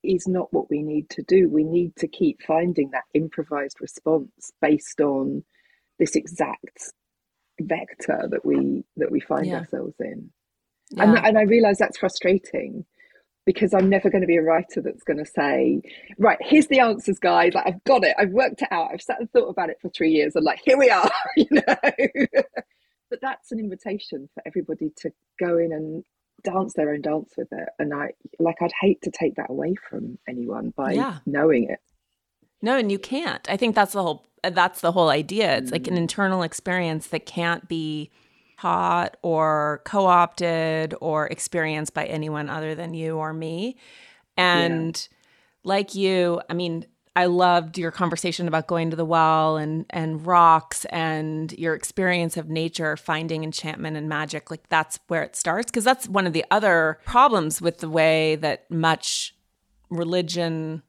is 0.03 0.27
not 0.27 0.51
what 0.51 0.69
we 0.69 0.81
need 0.81 1.09
to 1.11 1.23
do. 1.23 1.49
We 1.49 1.63
need 1.63 1.95
to 1.97 2.07
keep 2.07 2.41
finding 2.41 2.91
that 2.91 3.03
improvised 3.13 3.79
response 3.79 4.51
based 4.61 4.99
on 4.99 5.43
this 5.99 6.15
exact 6.15 6.93
vector 7.59 8.27
that 8.31 8.43
we 8.43 8.83
that 8.97 9.11
we 9.11 9.19
find 9.19 9.45
yeah. 9.45 9.59
ourselves 9.59 9.95
in. 9.99 10.31
Yeah. 10.91 11.03
And, 11.03 11.17
and 11.25 11.37
I 11.37 11.43
realize 11.43 11.77
that's 11.77 11.97
frustrating 11.97 12.85
because 13.45 13.73
I'm 13.73 13.89
never 13.89 14.09
going 14.09 14.21
to 14.21 14.27
be 14.27 14.37
a 14.37 14.41
writer 14.41 14.81
that's 14.81 15.03
going 15.03 15.17
to 15.17 15.25
say, 15.25 15.81
right, 16.17 16.37
here's 16.41 16.67
the 16.67 16.79
answers, 16.79 17.19
guys. 17.19 17.53
Like, 17.53 17.67
I've 17.67 17.83
got 17.85 18.03
it. 18.03 18.15
I've 18.17 18.29
worked 18.29 18.61
it 18.61 18.67
out. 18.71 18.89
I've 18.93 19.01
sat 19.01 19.19
and 19.19 19.31
thought 19.31 19.49
about 19.49 19.69
it 19.69 19.77
for 19.81 19.89
three 19.89 20.11
years. 20.11 20.35
And 20.35 20.45
like, 20.45 20.61
here 20.63 20.77
we 20.77 20.89
are, 20.89 21.11
you 21.37 21.47
know. 21.51 21.61
but 23.09 23.19
that's 23.21 23.51
an 23.51 23.59
invitation 23.59 24.29
for 24.33 24.43
everybody 24.45 24.91
to 24.97 25.11
go 25.39 25.57
in 25.57 25.71
and 25.71 26.03
dance 26.43 26.73
their 26.73 26.91
own 26.91 27.01
dance 27.01 27.33
with 27.37 27.47
it. 27.51 27.69
And 27.79 27.93
I 27.93 28.11
like, 28.39 28.57
I'd 28.61 28.71
hate 28.79 29.01
to 29.03 29.11
take 29.11 29.35
that 29.35 29.49
away 29.49 29.75
from 29.89 30.17
anyone 30.27 30.73
by 30.75 30.93
yeah. 30.93 31.17
knowing 31.25 31.69
it. 31.69 31.79
No, 32.61 32.77
and 32.77 32.91
you 32.91 32.99
can't. 32.99 33.49
I 33.49 33.57
think 33.57 33.75
that's 33.75 33.93
the 33.93 34.03
whole. 34.03 34.27
That's 34.43 34.81
the 34.81 34.91
whole 34.91 35.09
idea. 35.09 35.57
It's 35.57 35.69
mm. 35.69 35.73
like 35.73 35.87
an 35.87 35.95
mm. 35.95 35.99
internal 35.99 36.43
experience 36.43 37.07
that 37.07 37.25
can't 37.25 37.67
be 37.67 38.11
taught 38.61 39.17
or 39.21 39.81
co 39.85 40.05
opted 40.05 40.93
or 41.01 41.27
experienced 41.27 41.93
by 41.93 42.05
anyone 42.05 42.49
other 42.49 42.75
than 42.75 42.93
you 42.93 43.17
or 43.17 43.33
me. 43.33 43.75
And 44.37 44.95
yeah. 45.11 45.17
like 45.63 45.95
you, 45.95 46.41
I 46.49 46.53
mean, 46.53 46.85
I 47.15 47.25
loved 47.25 47.77
your 47.77 47.91
conversation 47.91 48.47
about 48.47 48.67
going 48.67 48.89
to 48.91 48.95
the 48.95 49.05
well 49.05 49.57
and 49.57 49.85
and 49.89 50.25
rocks 50.25 50.85
and 50.85 51.51
your 51.53 51.75
experience 51.75 52.37
of 52.37 52.49
nature 52.49 52.95
finding 52.95 53.43
enchantment 53.43 53.97
and 53.97 54.07
magic 54.07 54.49
like 54.49 54.69
that's 54.69 54.97
where 55.07 55.21
it 55.21 55.35
starts 55.35 55.69
because 55.69 55.83
that's 55.83 56.07
one 56.07 56.25
of 56.25 56.31
the 56.31 56.45
other 56.51 56.99
problems 57.05 57.61
with 57.61 57.79
the 57.79 57.89
way 57.89 58.37
that 58.37 58.69
much 58.71 59.35
religion 59.89 60.81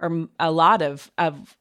or 0.00 0.28
a 0.38 0.50
lot 0.50 0.82
of 0.82 1.10
of 1.16 1.56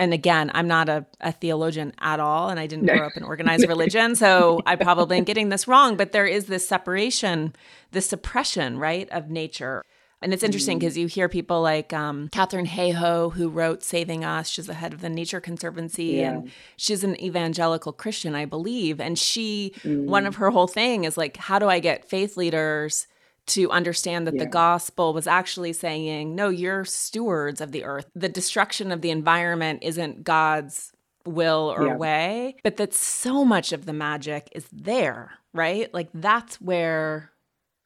and 0.00 0.14
again, 0.14 0.50
I'm 0.54 0.66
not 0.66 0.88
a, 0.88 1.04
a 1.20 1.30
theologian 1.30 1.92
at 2.00 2.20
all, 2.20 2.48
and 2.48 2.58
I 2.58 2.66
didn't 2.66 2.86
grow 2.86 3.06
up 3.06 3.18
in 3.18 3.22
organized 3.22 3.68
religion, 3.68 4.16
so 4.16 4.62
I 4.64 4.76
probably 4.76 5.18
am 5.18 5.24
getting 5.24 5.50
this 5.50 5.68
wrong. 5.68 5.98
But 5.98 6.12
there 6.12 6.24
is 6.24 6.46
this 6.46 6.66
separation, 6.66 7.54
this 7.90 8.08
suppression, 8.08 8.78
right, 8.78 9.10
of 9.10 9.28
nature. 9.28 9.84
And 10.22 10.32
it's 10.32 10.42
interesting 10.42 10.78
because 10.78 10.94
mm. 10.94 11.02
you 11.02 11.06
hear 11.06 11.28
people 11.28 11.60
like 11.60 11.92
um, 11.92 12.30
Katharine 12.30 12.66
Hayhoe, 12.66 13.34
who 13.34 13.50
wrote 13.50 13.82
Saving 13.82 14.24
Us. 14.24 14.48
She's 14.48 14.66
the 14.66 14.74
head 14.74 14.94
of 14.94 15.02
the 15.02 15.10
Nature 15.10 15.40
Conservancy, 15.40 16.04
yeah. 16.04 16.30
and 16.30 16.50
she's 16.78 17.04
an 17.04 17.22
evangelical 17.22 17.92
Christian, 17.92 18.34
I 18.34 18.46
believe. 18.46 19.02
And 19.02 19.18
she, 19.18 19.74
mm. 19.82 20.06
one 20.06 20.24
of 20.24 20.36
her 20.36 20.48
whole 20.48 20.66
thing 20.66 21.04
is 21.04 21.18
like, 21.18 21.36
how 21.36 21.58
do 21.58 21.68
I 21.68 21.78
get 21.78 22.08
faith 22.08 22.38
leaders 22.38 23.06
to 23.50 23.70
understand 23.70 24.26
that 24.26 24.34
yeah. 24.34 24.44
the 24.44 24.50
gospel 24.50 25.12
was 25.12 25.26
actually 25.26 25.72
saying, 25.72 26.34
no, 26.34 26.48
you're 26.48 26.84
stewards 26.84 27.60
of 27.60 27.72
the 27.72 27.84
earth. 27.84 28.06
The 28.14 28.28
destruction 28.28 28.92
of 28.92 29.00
the 29.00 29.10
environment 29.10 29.80
isn't 29.82 30.24
God's 30.24 30.92
will 31.24 31.72
or 31.76 31.86
yeah. 31.86 31.96
way, 31.96 32.56
but 32.62 32.76
that 32.76 32.94
so 32.94 33.44
much 33.44 33.72
of 33.72 33.86
the 33.86 33.92
magic 33.92 34.48
is 34.52 34.66
there, 34.72 35.32
right? 35.52 35.92
Like 35.92 36.08
that's 36.14 36.60
where 36.60 37.30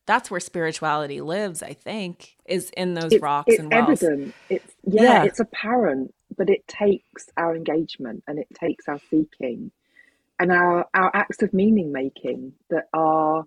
that's 0.07 0.31
where 0.31 0.41
spirituality 0.41 1.23
lives, 1.23 1.63
I 1.63 1.73
think, 1.73 2.37
is 2.45 2.71
in 2.77 2.93
those 2.93 3.13
it's, 3.13 3.23
rocks 3.23 3.47
it's 3.49 3.59
and 3.59 3.73
wells. 3.73 4.03
Evident. 4.03 4.35
It's 4.51 4.75
yeah, 4.85 5.03
yeah, 5.03 5.25
it's 5.25 5.41
apparent, 5.41 6.15
but 6.37 6.51
it 6.51 6.67
takes 6.69 7.31
our 7.37 7.57
engagement 7.57 8.23
and 8.29 8.39
it 8.39 8.49
takes 8.55 8.87
our 8.87 9.01
seeking 9.11 9.71
and 10.39 10.53
our 10.53 10.87
our 10.95 11.11
acts 11.15 11.43
of 11.43 11.55
meaning 11.55 11.93
making 11.93 12.53
that 12.71 12.89
are 12.93 13.45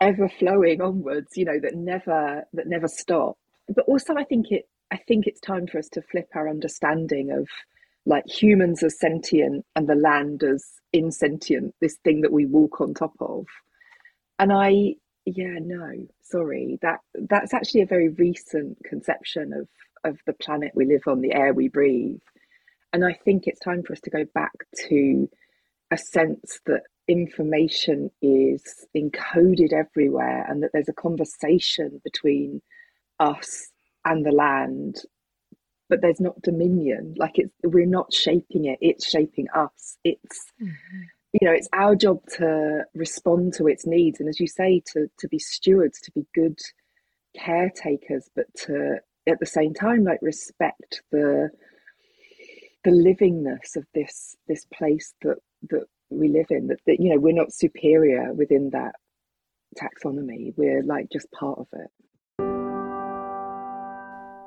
ever 0.00 0.28
flowing 0.28 0.80
onwards 0.80 1.36
you 1.36 1.44
know 1.44 1.58
that 1.62 1.74
never 1.74 2.44
that 2.52 2.66
never 2.66 2.88
stop. 2.88 3.36
But 3.68 3.86
also 3.86 4.14
i 4.16 4.24
think 4.24 4.46
it 4.50 4.64
i 4.92 4.96
think 4.96 5.26
it's 5.26 5.40
time 5.40 5.66
for 5.66 5.78
us 5.78 5.88
to 5.90 6.02
flip 6.02 6.28
our 6.34 6.48
understanding 6.48 7.30
of 7.32 7.48
like 8.06 8.24
humans 8.28 8.82
as 8.82 8.98
sentient 8.98 9.64
and 9.76 9.88
the 9.88 9.94
land 9.94 10.42
as 10.42 10.64
insentient 10.92 11.74
this 11.80 11.96
thing 12.04 12.20
that 12.20 12.32
we 12.32 12.46
walk 12.46 12.80
on 12.80 12.94
top 12.94 13.14
of. 13.20 13.46
And 14.38 14.52
i 14.52 14.94
yeah 15.26 15.58
no 15.60 16.06
sorry. 16.22 16.78
That 16.82 17.00
that's 17.14 17.54
actually 17.54 17.82
a 17.82 17.86
very 17.86 18.10
recent 18.10 18.78
conception 18.84 19.52
of 19.52 19.68
of 20.04 20.18
the 20.26 20.34
planet 20.34 20.72
we 20.74 20.86
live 20.86 21.02
on 21.06 21.20
the 21.22 21.34
air 21.34 21.54
we 21.54 21.68
breathe. 21.68 22.20
And 22.92 23.04
i 23.04 23.14
think 23.24 23.46
it's 23.46 23.60
time 23.60 23.82
for 23.82 23.94
us 23.94 24.00
to 24.02 24.10
go 24.10 24.24
back 24.34 24.52
to 24.88 25.28
a 25.92 25.96
sense 25.98 26.60
that 26.66 26.82
information 27.08 28.10
is 28.22 28.86
encoded 28.96 29.72
everywhere 29.72 30.46
and 30.48 30.62
that 30.62 30.70
there's 30.72 30.88
a 30.88 30.94
conversation 30.94 32.00
between 32.04 32.62
us 33.20 33.70
and 34.04 34.24
the 34.24 34.32
land 34.32 35.02
but 35.88 36.00
there's 36.00 36.20
not 36.20 36.40
dominion. 36.42 37.14
Like 37.16 37.38
it's 37.38 37.54
we're 37.62 37.86
not 37.86 38.12
shaping 38.12 38.64
it 38.64 38.78
it's 38.80 39.08
shaping 39.08 39.46
us. 39.54 39.98
It's 40.04 40.52
mm-hmm. 40.60 41.02
you 41.32 41.46
know 41.46 41.52
it's 41.52 41.68
our 41.72 41.94
job 41.94 42.20
to 42.36 42.84
respond 42.94 43.54
to 43.54 43.68
its 43.68 43.86
needs. 43.86 44.20
And 44.20 44.28
as 44.28 44.40
you 44.40 44.46
say 44.46 44.82
to 44.92 45.08
to 45.18 45.28
be 45.28 45.38
stewards 45.38 46.00
to 46.00 46.12
be 46.12 46.26
good 46.34 46.58
caretakers 47.36 48.28
but 48.34 48.46
to 48.54 48.96
at 49.28 49.40
the 49.40 49.46
same 49.46 49.74
time 49.74 50.04
like 50.04 50.20
respect 50.22 51.02
the 51.10 51.50
the 52.84 52.90
livingness 52.90 53.76
of 53.76 53.84
this 53.94 54.36
this 54.46 54.64
place 54.72 55.14
that 55.22 55.38
that 55.70 55.86
we 56.10 56.28
live 56.28 56.46
in 56.50 56.68
that, 56.68 56.78
that 56.86 57.00
you 57.00 57.10
know 57.10 57.20
we're 57.20 57.34
not 57.34 57.52
superior 57.52 58.32
within 58.32 58.70
that 58.70 58.94
taxonomy 59.78 60.52
we're 60.56 60.82
like 60.82 61.08
just 61.10 61.30
part 61.32 61.58
of 61.58 61.66
it 61.72 61.90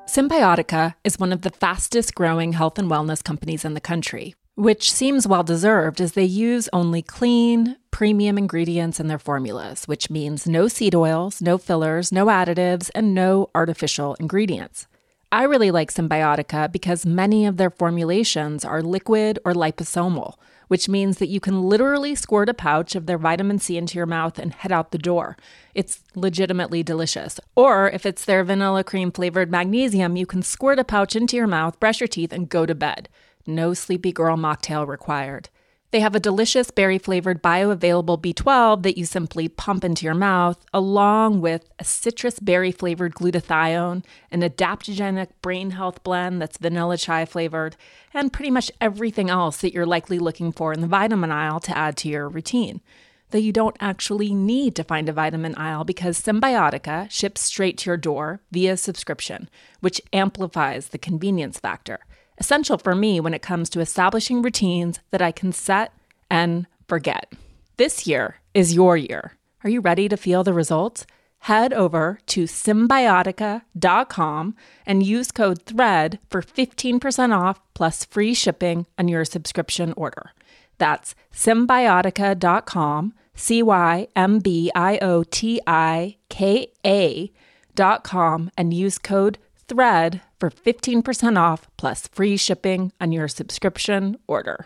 Cymbiotika 0.08 0.96
is 1.04 1.20
one 1.20 1.34
of 1.34 1.42
the 1.42 1.50
fastest 1.50 2.16
growing 2.16 2.54
health 2.54 2.80
and 2.80 2.90
wellness 2.90 3.22
companies 3.22 3.66
in 3.66 3.74
the 3.74 3.82
country, 3.82 4.36
which 4.56 4.90
seems 4.90 5.28
well 5.28 5.44
deserved 5.44 6.00
as 6.00 6.14
they 6.14 6.24
use 6.24 6.70
only 6.72 7.02
clean, 7.02 7.76
premium 7.92 8.38
ingredients 8.38 9.02
in 9.02 9.10
their 9.10 9.20
formulas, 9.20 9.86
which 9.86 10.10
means 10.10 10.48
no 10.48 10.70
seed 10.70 10.96
oils, 10.96 11.42
no 11.42 11.58
fillers, 11.58 12.10
no 12.10 12.28
additives, 12.28 12.90
and 12.96 13.14
no 13.14 13.50
artificial 13.54 14.16
ingredients. 14.18 14.88
I 15.30 15.44
really 15.44 15.72
like 15.72 15.92
Cymbiotika 15.92 16.72
because 16.72 17.06
many 17.06 17.46
of 17.46 17.58
their 17.58 17.70
formulations 17.70 18.64
are 18.64 18.82
liquid 18.82 19.40
or 19.44 19.52
liposomal, 19.54 20.36
which 20.70 20.88
means 20.88 21.18
that 21.18 21.28
you 21.28 21.42
can 21.42 21.64
literally 21.64 22.16
squirt 22.16 22.48
a 22.48 22.54
pouch 22.54 22.96
of 22.96 23.08
their 23.08 23.18
vitamin 23.18 23.60
C 23.60 23.76
into 23.78 23.98
your 23.98 24.06
mouth 24.06 24.40
and 24.40 24.54
head 24.54 24.72
out 24.72 24.92
the 24.92 24.98
door. 24.98 25.36
It's 25.76 26.02
legitimately 26.16 26.82
delicious. 26.82 27.42
Or 27.56 27.90
if 27.90 28.06
it's 28.06 28.24
their 28.24 28.46
vanilla 28.46 28.86
cream 28.86 29.12
flavored 29.12 29.52
magnesium, 29.52 30.16
you 30.16 30.26
can 30.26 30.42
squirt 30.42 30.80
a 30.80 30.86
pouch 30.86 31.14
into 31.14 31.36
your 31.36 31.48
mouth, 31.48 31.78
brush 31.78 32.00
your 32.00 32.08
teeth, 32.08 32.32
and 32.32 32.48
go 32.48 32.66
to 32.66 32.74
bed. 32.74 33.10
No 33.46 33.74
sleepy 33.74 34.14
girl 34.14 34.38
mocktail 34.38 34.88
required. 34.88 35.50
They 35.92 36.02
have 36.02 36.16
a 36.16 36.20
delicious 36.20 36.70
berry 36.70 36.98
flavored 36.98 37.42
bioavailable 37.42 38.22
B12 38.22 38.84
that 38.84 38.98
you 38.98 39.06
simply 39.06 39.48
pump 39.48 39.86
into 39.86 40.04
your 40.04 40.16
mouth, 40.16 40.66
along 40.74 41.40
with 41.40 41.70
a 41.80 41.86
citrus 41.86 42.42
berry 42.42 42.74
flavored 42.74 43.16
glutathione, 43.16 44.04
an 44.30 44.42
adaptogenic 44.42 45.30
brain 45.42 45.72
health 45.72 46.04
blend 46.04 46.42
that's 46.42 46.58
vanilla 46.58 46.98
chai 46.98 47.24
flavored, 47.24 47.78
and 48.14 48.34
pretty 48.34 48.52
much 48.52 48.70
everything 48.82 49.30
else 49.30 49.58
that 49.58 49.74
you're 49.74 49.86
likely 49.86 50.20
looking 50.20 50.52
for 50.52 50.74
in 50.74 50.82
the 50.82 50.88
vitamin 50.88 51.32
aisle 51.32 51.62
to 51.62 51.78
add 51.78 51.96
to 51.98 52.10
your 52.10 52.28
routine. 52.28 52.82
Though 53.30 53.38
you 53.38 53.54
don't 53.54 53.78
actually 53.80 54.34
need 54.34 54.76
to 54.76 54.84
find 54.84 55.08
a 55.08 55.14
vitamin 55.14 55.56
aisle 55.56 55.86
because 55.86 56.22
Cymbiotika 56.22 57.10
ships 57.10 57.42
straight 57.42 57.78
to 57.80 57.90
your 57.90 57.98
door 57.98 58.42
via 58.52 58.76
subscription, 58.76 59.50
which 59.80 60.02
amplifies 60.12 60.90
the 60.90 60.98
convenience 60.98 61.60
factor. 61.60 62.00
Essential 62.38 62.78
for 62.78 62.96
me 62.96 63.20
when 63.20 63.34
it 63.34 63.42
comes 63.42 63.70
to 63.72 63.80
establishing 63.80 64.42
routines 64.42 65.00
that 65.12 65.22
I 65.22 65.32
can 65.32 65.52
set 65.52 65.92
and 66.30 66.68
forget. 66.88 67.34
This 67.78 68.08
year 68.08 68.36
is 68.54 68.74
your 68.74 68.98
year. 68.98 69.34
Are 69.64 69.70
you 69.70 69.82
ready 69.82 70.08
to 70.10 70.18
feel 70.18 70.44
the 70.44 70.54
results? 70.54 71.06
Head 71.40 71.74
over 71.74 72.20
to 72.28 72.46
cymbiotika.com 72.46 74.56
and 74.86 75.04
use 75.04 75.32
code 75.32 75.66
THREAD 75.66 76.20
for 76.30 76.42
15% 76.42 77.38
off 77.38 77.62
plus 77.74 78.06
free 78.06 78.34
shipping 78.34 78.88
on 78.98 79.08
your 79.08 79.24
subscription 79.24 79.94
order. 79.96 80.32
That's 80.78 81.16
cymbiotika.com, 81.34 83.14
C 83.36 83.64
Y 83.64 84.08
M 84.16 84.40
B 84.40 84.72
I 84.76 84.98
O 85.00 85.24
T 85.24 85.62
I 85.66 86.18
K 86.30 86.72
A.com, 86.86 88.52
and 88.58 88.74
use 88.74 88.98
code 88.98 89.38
THREAD 89.68 90.22
for 90.40 90.50
15% 90.50 91.38
off 91.38 91.68
plus 91.78 92.08
free 92.08 92.38
shipping 92.38 92.92
on 93.00 93.12
your 93.12 93.28
subscription 93.28 94.18
order. 94.28 94.66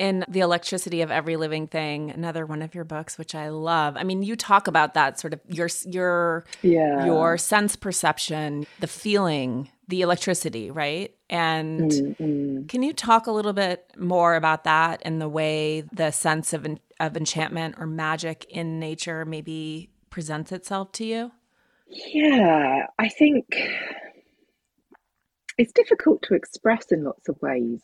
in 0.00 0.24
The 0.28 0.40
Electricity 0.40 1.02
of 1.02 1.10
Every 1.10 1.36
Living 1.36 1.66
Thing, 1.66 2.10
another 2.10 2.46
one 2.46 2.62
of 2.62 2.74
your 2.74 2.84
books, 2.84 3.18
which 3.18 3.34
I 3.34 3.50
love. 3.50 3.98
I 3.98 4.02
mean, 4.02 4.22
you 4.22 4.34
talk 4.34 4.66
about 4.66 4.94
that 4.94 5.20
sort 5.20 5.34
of 5.34 5.40
your 5.46 5.68
your 5.84 6.46
yeah. 6.62 7.04
your 7.04 7.36
sense 7.36 7.76
perception, 7.76 8.66
the 8.80 8.86
feeling, 8.86 9.68
the 9.88 10.00
electricity, 10.00 10.70
right? 10.70 11.14
And 11.28 11.90
mm-hmm. 11.90 12.66
can 12.66 12.82
you 12.82 12.94
talk 12.94 13.26
a 13.26 13.30
little 13.30 13.52
bit 13.52 13.92
more 13.98 14.36
about 14.36 14.64
that 14.64 15.02
and 15.04 15.20
the 15.20 15.28
way 15.28 15.82
the 15.92 16.10
sense 16.12 16.54
of 16.54 16.66
of 16.98 17.16
enchantment 17.16 17.74
or 17.78 17.86
magic 17.86 18.46
in 18.48 18.80
nature 18.80 19.26
maybe 19.26 19.90
presents 20.08 20.50
itself 20.50 20.92
to 20.92 21.04
you? 21.04 21.30
Yeah, 21.90 22.86
I 22.98 23.08
think 23.08 23.44
it's 25.58 25.72
difficult 25.72 26.22
to 26.22 26.34
express 26.34 26.86
in 26.92 27.04
lots 27.04 27.28
of 27.28 27.40
ways 27.42 27.82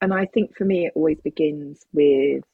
and 0.00 0.14
I 0.14 0.26
think 0.26 0.54
for 0.54 0.64
me, 0.64 0.86
it 0.86 0.92
always 0.94 1.20
begins 1.20 1.84
with 1.92 2.44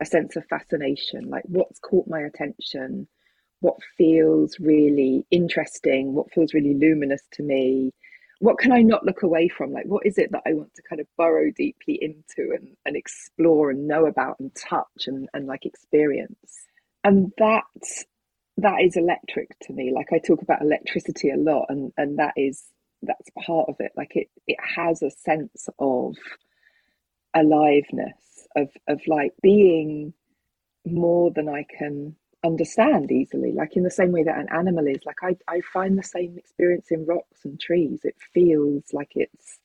a 0.00 0.04
sense 0.04 0.36
of 0.36 0.44
fascination 0.46 1.28
like 1.28 1.44
what's 1.46 1.78
caught 1.78 2.08
my 2.08 2.20
attention, 2.20 3.06
what 3.60 3.76
feels 3.96 4.58
really 4.58 5.24
interesting, 5.30 6.12
what 6.14 6.32
feels 6.32 6.54
really 6.54 6.74
luminous 6.74 7.22
to 7.32 7.42
me. 7.42 7.92
What 8.40 8.58
can 8.58 8.72
I 8.72 8.82
not 8.82 9.04
look 9.06 9.22
away 9.22 9.48
from? 9.48 9.70
Like, 9.72 9.86
what 9.86 10.04
is 10.04 10.18
it 10.18 10.32
that 10.32 10.42
I 10.44 10.52
want 10.54 10.74
to 10.74 10.82
kind 10.82 11.00
of 11.00 11.06
burrow 11.16 11.52
deeply 11.56 11.96
into 12.02 12.52
and, 12.52 12.76
and 12.84 12.96
explore 12.96 13.70
and 13.70 13.86
know 13.86 14.06
about 14.06 14.40
and 14.40 14.52
touch 14.56 15.06
and, 15.06 15.28
and 15.32 15.46
like 15.46 15.64
experience? 15.64 16.66
And 17.04 17.32
that 17.38 17.64
that 18.58 18.82
is 18.82 18.96
electric 18.96 19.58
to 19.62 19.72
me. 19.72 19.92
Like 19.94 20.12
I 20.12 20.18
talk 20.18 20.42
about 20.42 20.62
electricity 20.62 21.30
a 21.30 21.36
lot, 21.36 21.66
and 21.68 21.92
and 21.96 22.18
that 22.18 22.34
is 22.36 22.64
that's 23.02 23.30
part 23.46 23.68
of 23.68 23.76
it. 23.80 23.92
Like 23.96 24.16
it 24.16 24.28
it 24.46 24.58
has 24.76 25.02
a 25.02 25.10
sense 25.10 25.68
of 25.78 26.16
aliveness 27.34 28.48
of 28.56 28.68
of 28.88 29.00
like 29.06 29.32
being 29.42 30.14
more 30.86 31.30
than 31.32 31.48
I 31.48 31.64
can 31.78 32.16
understand 32.44 33.12
easily 33.12 33.52
like 33.52 33.76
in 33.76 33.84
the 33.84 33.90
same 33.90 34.12
way 34.12 34.24
that 34.24 34.38
an 34.38 34.48
animal 34.52 34.86
is 34.88 35.00
like 35.06 35.16
I, 35.22 35.36
I 35.48 35.60
find 35.72 35.98
the 35.98 36.02
same 36.02 36.38
experience 36.38 36.88
in 36.90 37.06
rocks 37.06 37.44
and 37.44 37.60
trees 37.60 38.00
it 38.04 38.16
feels 38.34 38.84
like 38.92 39.12
it's 39.14 39.58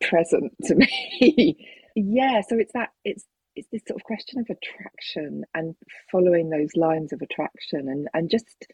present 0.00 0.52
to 0.64 0.74
me 0.76 1.68
yeah 1.96 2.42
so 2.48 2.58
it's 2.58 2.72
that 2.74 2.90
it's 3.04 3.24
it's 3.56 3.68
this 3.72 3.82
sort 3.86 4.00
of 4.00 4.04
question 4.04 4.40
of 4.40 4.46
attraction 4.50 5.44
and 5.54 5.74
following 6.10 6.50
those 6.50 6.74
lines 6.76 7.12
of 7.12 7.22
attraction 7.22 7.88
and 7.88 8.08
and 8.14 8.30
just 8.30 8.66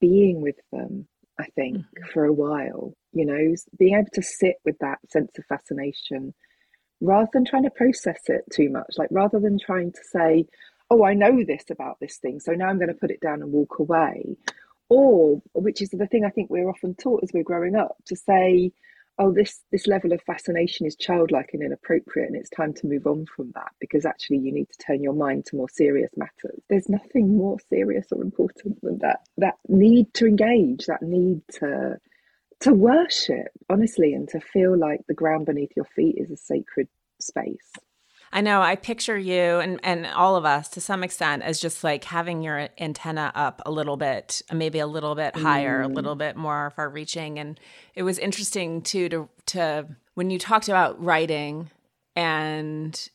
being 0.00 0.40
with 0.40 0.56
them 0.72 1.06
i 1.38 1.44
think 1.56 1.76
mm-hmm. 1.76 2.04
for 2.12 2.24
a 2.24 2.32
while 2.32 2.94
you 3.12 3.24
know 3.24 3.54
being 3.78 3.94
able 3.94 4.08
to 4.12 4.22
sit 4.22 4.56
with 4.64 4.78
that 4.78 4.98
sense 5.10 5.30
of 5.38 5.44
fascination 5.46 6.34
rather 7.00 7.28
than 7.32 7.44
trying 7.44 7.64
to 7.64 7.70
process 7.70 8.20
it 8.26 8.44
too 8.52 8.68
much, 8.70 8.94
like 8.96 9.08
rather 9.10 9.40
than 9.40 9.58
trying 9.58 9.92
to 9.92 10.00
say, 10.12 10.46
oh, 10.90 11.04
I 11.04 11.14
know 11.14 11.44
this 11.44 11.64
about 11.70 11.98
this 12.00 12.18
thing, 12.18 12.40
so 12.40 12.52
now 12.52 12.66
I'm 12.66 12.78
going 12.78 12.88
to 12.88 12.94
put 12.94 13.10
it 13.10 13.20
down 13.20 13.42
and 13.42 13.52
walk 13.52 13.78
away. 13.78 14.36
Or, 14.88 15.40
which 15.54 15.80
is 15.80 15.90
the 15.90 16.06
thing 16.06 16.24
I 16.24 16.30
think 16.30 16.50
we're 16.50 16.68
often 16.68 16.94
taught 16.94 17.22
as 17.22 17.30
we're 17.32 17.44
growing 17.44 17.76
up, 17.76 17.96
to 18.06 18.16
say, 18.16 18.72
oh, 19.20 19.32
this 19.32 19.60
this 19.70 19.86
level 19.86 20.12
of 20.12 20.22
fascination 20.22 20.86
is 20.86 20.96
childlike 20.96 21.50
and 21.52 21.62
inappropriate, 21.62 22.28
and 22.28 22.36
it's 22.36 22.50
time 22.50 22.72
to 22.74 22.86
move 22.86 23.06
on 23.06 23.26
from 23.36 23.52
that 23.54 23.70
because 23.78 24.06
actually 24.06 24.38
you 24.38 24.52
need 24.52 24.68
to 24.70 24.78
turn 24.78 25.02
your 25.02 25.12
mind 25.12 25.44
to 25.46 25.56
more 25.56 25.68
serious 25.68 26.10
matters. 26.16 26.60
There's 26.68 26.88
nothing 26.88 27.36
more 27.36 27.58
serious 27.68 28.06
or 28.10 28.22
important 28.22 28.80
than 28.82 28.98
that 28.98 29.20
that 29.36 29.56
need 29.68 30.12
to 30.14 30.26
engage, 30.26 30.86
that 30.86 31.02
need 31.02 31.42
to 31.60 31.98
to 32.60 32.72
worship, 32.72 33.48
honestly, 33.68 34.14
and 34.14 34.28
to 34.30 34.40
feel 34.40 34.76
like 34.76 35.00
the 35.06 35.14
ground 35.14 35.46
beneath 35.46 35.72
your 35.76 35.86
feet 35.96 36.16
is 36.18 36.30
a 36.30 36.36
sacred 36.36 36.88
space. 37.20 37.72
I 38.32 38.42
know. 38.42 38.62
I 38.62 38.76
picture 38.76 39.18
you 39.18 39.58
and, 39.58 39.80
and 39.82 40.06
all 40.06 40.36
of 40.36 40.44
us 40.44 40.68
to 40.70 40.80
some 40.80 41.02
extent 41.02 41.42
as 41.42 41.60
just 41.60 41.82
like 41.82 42.04
having 42.04 42.42
your 42.42 42.68
antenna 42.78 43.32
up 43.34 43.60
a 43.66 43.70
little 43.70 43.96
bit, 43.96 44.42
maybe 44.52 44.78
a 44.78 44.86
little 44.86 45.16
bit 45.16 45.36
higher, 45.36 45.82
mm. 45.82 45.86
a 45.86 45.88
little 45.88 46.14
bit 46.14 46.36
more 46.36 46.72
far 46.76 46.88
reaching. 46.88 47.38
And 47.38 47.58
it 47.94 48.04
was 48.04 48.18
interesting 48.18 48.82
too 48.82 49.08
to 49.08 49.28
to 49.46 49.88
when 50.14 50.30
you 50.30 50.38
talked 50.38 50.68
about 50.68 51.02
writing 51.02 51.70
and 52.14 53.08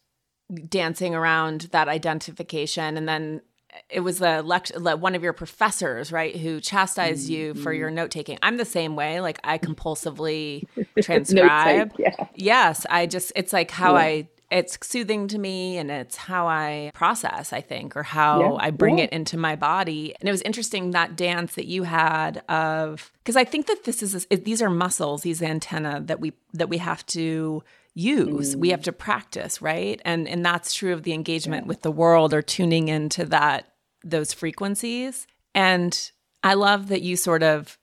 dancing 0.68 1.16
around 1.16 1.62
that 1.72 1.88
identification 1.88 2.98
and 2.98 3.08
then 3.08 3.42
it 3.90 4.00
was 4.00 4.22
a 4.22 4.42
lect- 4.42 4.72
one 4.80 5.16
of 5.16 5.24
your 5.24 5.34
professors, 5.34 6.12
right, 6.12 6.36
who 6.36 6.62
chastised 6.62 7.30
you 7.30 7.54
for 7.56 7.74
your 7.74 7.90
mm-hmm. 7.90 7.96
note 7.96 8.12
taking. 8.12 8.38
I'm 8.42 8.56
the 8.56 8.66
same 8.66 8.96
way. 8.96 9.20
Like 9.20 9.40
I 9.44 9.58
compulsively 9.60 10.66
transcribe. 11.02 11.94
yeah. 11.98 12.16
Yes, 12.36 12.86
I 12.90 13.06
just 13.06 13.32
it's 13.36 13.54
like 13.54 13.72
how 13.72 13.94
yeah. 13.94 14.00
I 14.00 14.28
it's 14.52 14.78
soothing 14.82 15.28
to 15.30 15.38
me 15.38 15.78
and 15.78 15.90
it's 15.90 16.16
how 16.16 16.48
I 16.48 16.92
process, 16.94 17.52
I 17.52 17.62
think, 17.62 17.96
or 17.96 18.04
how 18.04 18.40
yeah. 18.42 18.58
I 18.60 18.72
bring 18.72 19.00
yeah. 19.00 19.06
it 19.06 19.12
into 19.12 19.38
my 19.38 19.56
body. 19.56 20.16
And 20.20 20.30
it 20.30 20.32
was 20.32 20.42
interesting 20.44 20.92
that 20.92 21.16
dance 21.16 21.56
that 21.56 21.66
you 21.66 21.84
had 21.84 22.40
of 22.50 23.12
because 23.24 23.36
I 23.36 23.44
think 23.44 23.68
that 23.68 23.84
this 23.86 24.04
is 24.04 24.28
a, 24.30 24.36
these 24.38 24.62
are 24.62 24.70
muscles, 24.70 25.24
these 25.24 25.42
antenna 25.42 26.02
that 26.06 26.20
we 26.20 26.34
that 26.54 26.70
we 26.70 26.78
have 26.78 27.06
to 27.08 27.64
use. 27.94 28.56
Mm. 28.56 28.60
We 28.60 28.70
have 28.70 28.84
to 28.84 28.92
practice, 28.92 29.62
right? 29.62 30.02
And 30.06 30.28
and 30.28 30.46
that's 30.46 30.74
true 30.74 30.94
of 30.94 31.04
the 31.04 31.14
engagement 31.14 31.66
yeah. 31.66 31.70
with 31.70 31.82
the 31.82 31.92
world 31.92 32.34
or 32.34 32.42
tuning 32.42 32.88
into 32.88 33.26
that 33.26 33.74
those 34.04 34.34
frequencies. 34.34 35.26
And 35.56 36.12
I 36.44 36.54
love 36.54 36.90
that 36.90 37.02
you 37.02 37.18
sort 37.18 37.42
of 37.42 37.78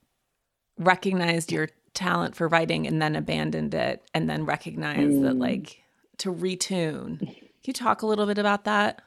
recognized 0.77 1.51
your 1.51 1.69
talent 1.93 2.35
for 2.35 2.47
writing 2.47 2.87
and 2.87 3.01
then 3.01 3.15
abandoned 3.15 3.73
it 3.73 4.03
and 4.13 4.29
then 4.29 4.45
recognized 4.45 5.17
mm. 5.17 5.23
that 5.23 5.35
like 5.35 5.82
to 6.17 6.33
retune. 6.33 7.19
Can 7.19 7.37
you 7.65 7.73
talk 7.73 8.01
a 8.01 8.07
little 8.07 8.25
bit 8.25 8.37
about 8.37 8.65
that? 8.65 9.01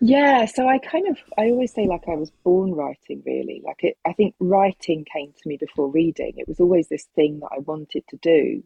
Yeah, 0.00 0.46
so 0.46 0.68
I 0.68 0.78
kind 0.78 1.06
of 1.08 1.18
I 1.38 1.50
always 1.50 1.72
say 1.72 1.86
like 1.86 2.08
I 2.08 2.14
was 2.14 2.32
born 2.42 2.72
writing 2.72 3.22
really. 3.24 3.62
Like 3.64 3.84
it 3.84 3.96
I 4.04 4.12
think 4.12 4.34
writing 4.40 5.04
came 5.10 5.32
to 5.32 5.48
me 5.48 5.56
before 5.56 5.88
reading. 5.88 6.34
It 6.36 6.48
was 6.48 6.58
always 6.58 6.88
this 6.88 7.06
thing 7.14 7.40
that 7.40 7.50
I 7.52 7.58
wanted 7.58 8.04
to 8.08 8.16
do 8.16 8.62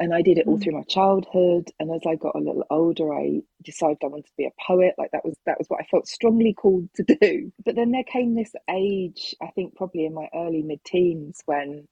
and 0.00 0.14
I 0.14 0.22
did 0.22 0.38
it 0.38 0.46
all 0.46 0.58
mm. 0.58 0.62
through 0.62 0.74
my 0.74 0.84
childhood. 0.84 1.70
And 1.78 1.90
as 1.90 2.02
I 2.06 2.14
got 2.14 2.36
a 2.36 2.40
little 2.40 2.64
older, 2.70 3.12
I 3.12 3.42
decided 3.62 3.98
I 4.02 4.06
wanted 4.06 4.26
to 4.26 4.36
be 4.36 4.46
a 4.46 4.52
poet. 4.66 4.94
Like 4.96 5.10
that 5.12 5.24
was 5.24 5.36
that 5.46 5.58
was 5.58 5.68
what 5.68 5.80
I 5.80 5.86
felt 5.90 6.06
strongly 6.06 6.54
called 6.54 6.88
to 6.96 7.02
do. 7.20 7.52
But 7.64 7.74
then 7.74 7.90
there 7.90 8.04
came 8.04 8.34
this 8.34 8.52
age, 8.70 9.34
I 9.42 9.48
think 9.48 9.74
probably 9.76 10.06
in 10.06 10.14
my 10.14 10.28
early 10.34 10.62
mid-teens, 10.62 11.42
when 11.46 11.88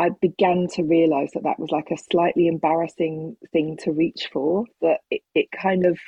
I 0.00 0.08
began 0.08 0.66
to 0.76 0.82
realize 0.82 1.32
that 1.34 1.42
that 1.42 1.58
was 1.58 1.70
like 1.70 1.90
a 1.90 1.98
slightly 2.10 2.46
embarrassing 2.46 3.36
thing 3.52 3.76
to 3.82 3.92
reach 3.92 4.28
for. 4.32 4.64
That 4.80 5.00
it, 5.10 5.20
it 5.34 5.48
kind 5.52 5.84
of 5.84 5.98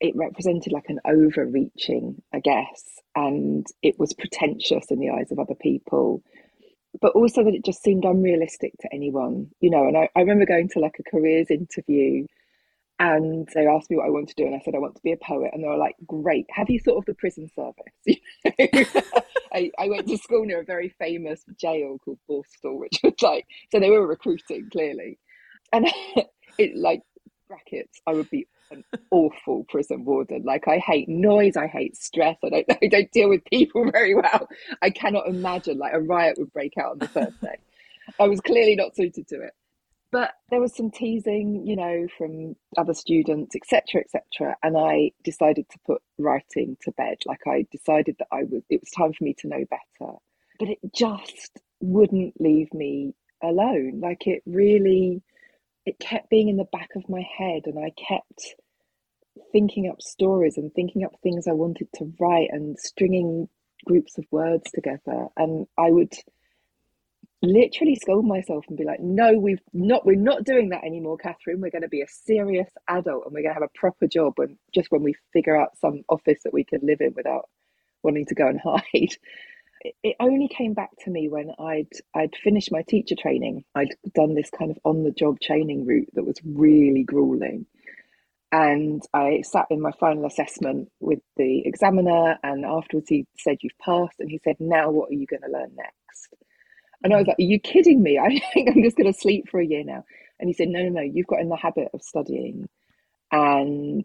it 0.00 0.16
represented 0.16 0.72
like 0.72 0.88
an 0.88 1.00
overreaching, 1.04 2.22
I 2.32 2.40
guess, 2.40 2.82
and 3.14 3.66
it 3.82 3.98
was 3.98 4.14
pretentious 4.14 4.86
in 4.90 5.00
the 5.00 5.10
eyes 5.10 5.30
of 5.30 5.38
other 5.38 5.54
people 5.54 6.22
but 7.00 7.12
also 7.12 7.44
that 7.44 7.54
it 7.54 7.64
just 7.64 7.82
seemed 7.82 8.04
unrealistic 8.04 8.72
to 8.80 8.88
anyone, 8.92 9.48
you 9.60 9.70
know. 9.70 9.86
And 9.86 9.96
I, 9.96 10.08
I 10.16 10.20
remember 10.20 10.46
going 10.46 10.68
to 10.70 10.80
like 10.80 10.96
a 10.98 11.10
careers 11.10 11.50
interview 11.50 12.26
and 13.00 13.48
they 13.54 13.66
asked 13.66 13.90
me 13.90 13.96
what 13.96 14.06
I 14.06 14.10
want 14.10 14.28
to 14.28 14.34
do, 14.36 14.44
and 14.44 14.54
I 14.54 14.60
said 14.62 14.74
I 14.74 14.78
want 14.78 14.94
to 14.94 15.02
be 15.02 15.12
a 15.12 15.16
poet, 15.16 15.50
and 15.52 15.64
they 15.64 15.68
were 15.68 15.78
like, 15.78 15.96
"Great, 16.06 16.46
have 16.50 16.68
you 16.68 16.78
thought 16.78 16.98
of 16.98 17.06
the 17.06 17.14
prison 17.14 17.50
service?" 17.56 18.20
I, 19.52 19.70
I, 19.78 19.88
went 19.88 20.06
to 20.06 20.18
school 20.18 20.44
near 20.44 20.60
a 20.60 20.64
very 20.64 20.90
famous 20.98 21.42
jail 21.58 21.98
called 22.04 22.18
Borstal, 22.28 22.78
which 22.78 23.00
was 23.02 23.14
like, 23.22 23.46
so 23.72 23.80
they 23.80 23.90
were 23.90 24.06
recruiting 24.06 24.68
clearly, 24.70 25.18
and 25.72 25.88
it 26.58 26.76
like 26.76 27.00
brackets, 27.48 28.00
I 28.06 28.12
would 28.12 28.28
be 28.28 28.46
an 28.70 28.84
awful 29.10 29.64
prison 29.68 30.04
warden. 30.04 30.42
Like 30.44 30.68
I 30.68 30.76
hate 30.76 31.08
noise, 31.08 31.56
I 31.56 31.68
hate 31.68 31.96
stress. 31.96 32.36
I 32.44 32.50
don't 32.50 32.66
I 32.82 32.86
don't 32.86 33.10
deal 33.12 33.30
with 33.30 33.44
people 33.46 33.90
very 33.90 34.14
well. 34.14 34.46
I 34.82 34.90
cannot 34.90 35.26
imagine 35.26 35.78
like 35.78 35.94
a 35.94 36.00
riot 36.00 36.36
would 36.38 36.52
break 36.52 36.76
out 36.76 36.92
on 36.92 36.98
the 36.98 37.08
first 37.08 37.40
day. 37.40 37.56
I 38.18 38.28
was 38.28 38.40
clearly 38.40 38.76
not 38.76 38.94
suited 38.94 39.26
to 39.28 39.36
it. 39.42 39.54
But 40.12 40.32
there 40.50 40.60
was 40.60 40.74
some 40.74 40.90
teasing, 40.90 41.66
you 41.66 41.76
know, 41.76 42.06
from 42.18 42.56
other 42.76 42.94
students, 42.94 43.54
etc., 43.54 44.02
etc. 44.02 44.56
And 44.62 44.76
I 44.76 45.12
decided 45.22 45.68
to 45.70 45.78
put 45.86 46.02
writing 46.18 46.76
to 46.82 46.92
bed. 46.92 47.18
Like 47.26 47.46
I 47.46 47.66
decided 47.70 48.16
that 48.18 48.28
I 48.32 48.44
was, 48.44 48.62
it 48.68 48.80
was 48.80 48.90
time 48.90 49.12
for 49.12 49.24
me 49.24 49.34
to 49.38 49.48
know 49.48 49.64
better. 49.70 50.12
But 50.58 50.68
it 50.70 50.78
just 50.94 51.60
wouldn't 51.80 52.40
leave 52.40 52.72
me 52.74 53.14
alone. 53.42 54.00
Like 54.00 54.26
it 54.26 54.42
really, 54.46 55.22
it 55.86 55.98
kept 55.98 56.28
being 56.28 56.48
in 56.48 56.56
the 56.56 56.64
back 56.64 56.90
of 56.96 57.08
my 57.08 57.22
head, 57.38 57.62
and 57.66 57.78
I 57.78 57.90
kept 57.90 58.56
thinking 59.52 59.88
up 59.88 60.02
stories 60.02 60.56
and 60.56 60.72
thinking 60.74 61.04
up 61.04 61.14
things 61.22 61.46
I 61.46 61.52
wanted 61.52 61.88
to 61.94 62.12
write 62.18 62.48
and 62.50 62.78
stringing 62.78 63.48
groups 63.86 64.18
of 64.18 64.24
words 64.30 64.70
together. 64.72 65.28
And 65.36 65.66
I 65.78 65.90
would 65.90 66.12
literally 67.42 67.96
scold 67.96 68.26
myself 68.26 68.64
and 68.68 68.78
be 68.78 68.84
like, 68.84 69.00
no, 69.00 69.38
we've 69.38 69.62
not, 69.72 70.06
we're 70.06 70.16
not 70.16 70.44
doing 70.44 70.70
that 70.70 70.84
anymore, 70.84 71.18
Katherine. 71.18 71.60
We're 71.60 71.70
going 71.70 71.82
to 71.82 71.88
be 71.88 72.02
a 72.02 72.08
serious 72.08 72.70
adult 72.88 73.24
and 73.26 73.34
we're 73.34 73.42
going 73.42 73.54
to 73.54 73.60
have 73.60 73.62
a 73.74 73.78
proper 73.78 74.06
job 74.06 74.34
when 74.36 74.58
just 74.74 74.90
when 74.92 75.02
we 75.02 75.14
figure 75.32 75.56
out 75.60 75.78
some 75.80 76.02
office 76.08 76.40
that 76.44 76.54
we 76.54 76.64
can 76.64 76.80
live 76.82 77.00
in 77.00 77.14
without 77.16 77.48
wanting 78.02 78.26
to 78.26 78.34
go 78.36 78.48
and 78.48 78.60
hide. 78.64 79.16
It 80.02 80.16
only 80.20 80.48
came 80.48 80.74
back 80.74 80.90
to 81.04 81.10
me 81.10 81.28
when 81.28 81.52
I'd 81.58 81.88
I'd 82.14 82.36
finished 82.36 82.72
my 82.72 82.82
teacher 82.82 83.16
training. 83.16 83.64
I'd 83.74 83.94
done 84.14 84.34
this 84.34 84.50
kind 84.50 84.70
of 84.70 84.78
on 84.84 85.04
the 85.04 85.12
job 85.12 85.40
training 85.40 85.86
route 85.86 86.10
that 86.14 86.24
was 86.26 86.36
really 86.44 87.04
grueling. 87.04 87.66
And 88.52 89.02
I 89.14 89.42
sat 89.42 89.66
in 89.70 89.80
my 89.80 89.92
final 90.00 90.26
assessment 90.26 90.90
with 91.00 91.20
the 91.36 91.62
examiner, 91.66 92.38
and 92.42 92.64
afterwards 92.64 93.08
he 93.10 93.26
said, 93.38 93.58
You've 93.62 93.78
passed. 93.78 94.20
And 94.20 94.30
he 94.30 94.40
said, 94.44 94.56
Now 94.60 94.90
what 94.90 95.10
are 95.10 95.14
you 95.14 95.26
going 95.26 95.42
to 95.42 95.50
learn 95.50 95.72
next? 95.76 96.34
And 97.02 97.12
I 97.12 97.16
was 97.16 97.26
like, 97.26 97.38
Are 97.38 97.42
you 97.42 97.58
kidding 97.58 98.02
me? 98.02 98.18
I 98.22 98.40
think 98.52 98.68
I'm 98.68 98.82
just 98.82 98.96
going 98.96 99.12
to 99.12 99.18
sleep 99.18 99.48
for 99.50 99.60
a 99.60 99.66
year 99.66 99.84
now. 99.84 100.04
And 100.38 100.48
he 100.48 100.54
said, 100.54 100.68
No, 100.68 100.82
no, 100.82 100.88
no, 100.88 101.02
you've 101.02 101.26
got 101.26 101.40
in 101.40 101.48
the 101.48 101.56
habit 101.56 101.88
of 101.92 102.02
studying. 102.02 102.68
And 103.32 104.04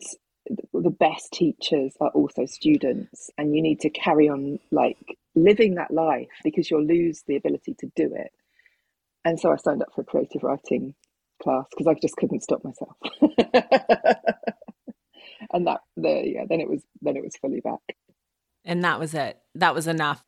the 0.73 0.91
best 0.91 1.31
teachers 1.33 1.95
are 1.99 2.09
also 2.09 2.45
students. 2.45 3.29
And 3.37 3.55
you 3.55 3.61
need 3.61 3.79
to 3.81 3.89
carry 3.89 4.29
on 4.29 4.59
like 4.71 4.97
living 5.35 5.75
that 5.75 5.91
life 5.91 6.29
because 6.43 6.69
you'll 6.69 6.85
lose 6.85 7.23
the 7.27 7.35
ability 7.35 7.75
to 7.79 7.91
do 7.95 8.13
it. 8.15 8.31
And 9.23 9.39
so 9.39 9.51
I 9.51 9.55
signed 9.55 9.81
up 9.81 9.89
for 9.93 10.01
a 10.01 10.05
creative 10.05 10.43
writing 10.43 10.93
class 11.41 11.65
because 11.71 11.87
I 11.87 11.95
just 11.99 12.15
couldn't 12.15 12.43
stop 12.43 12.63
myself. 12.63 12.95
and 15.51 15.67
that 15.67 15.81
the 15.97 16.21
yeah, 16.25 16.45
then 16.47 16.61
it 16.61 16.69
was 16.69 16.83
then 17.01 17.17
it 17.17 17.23
was 17.23 17.35
fully 17.37 17.59
back. 17.59 17.81
And 18.63 18.83
that 18.83 18.99
was 18.99 19.13
it. 19.13 19.39
That 19.55 19.73
was 19.73 19.87
enough. 19.87 20.23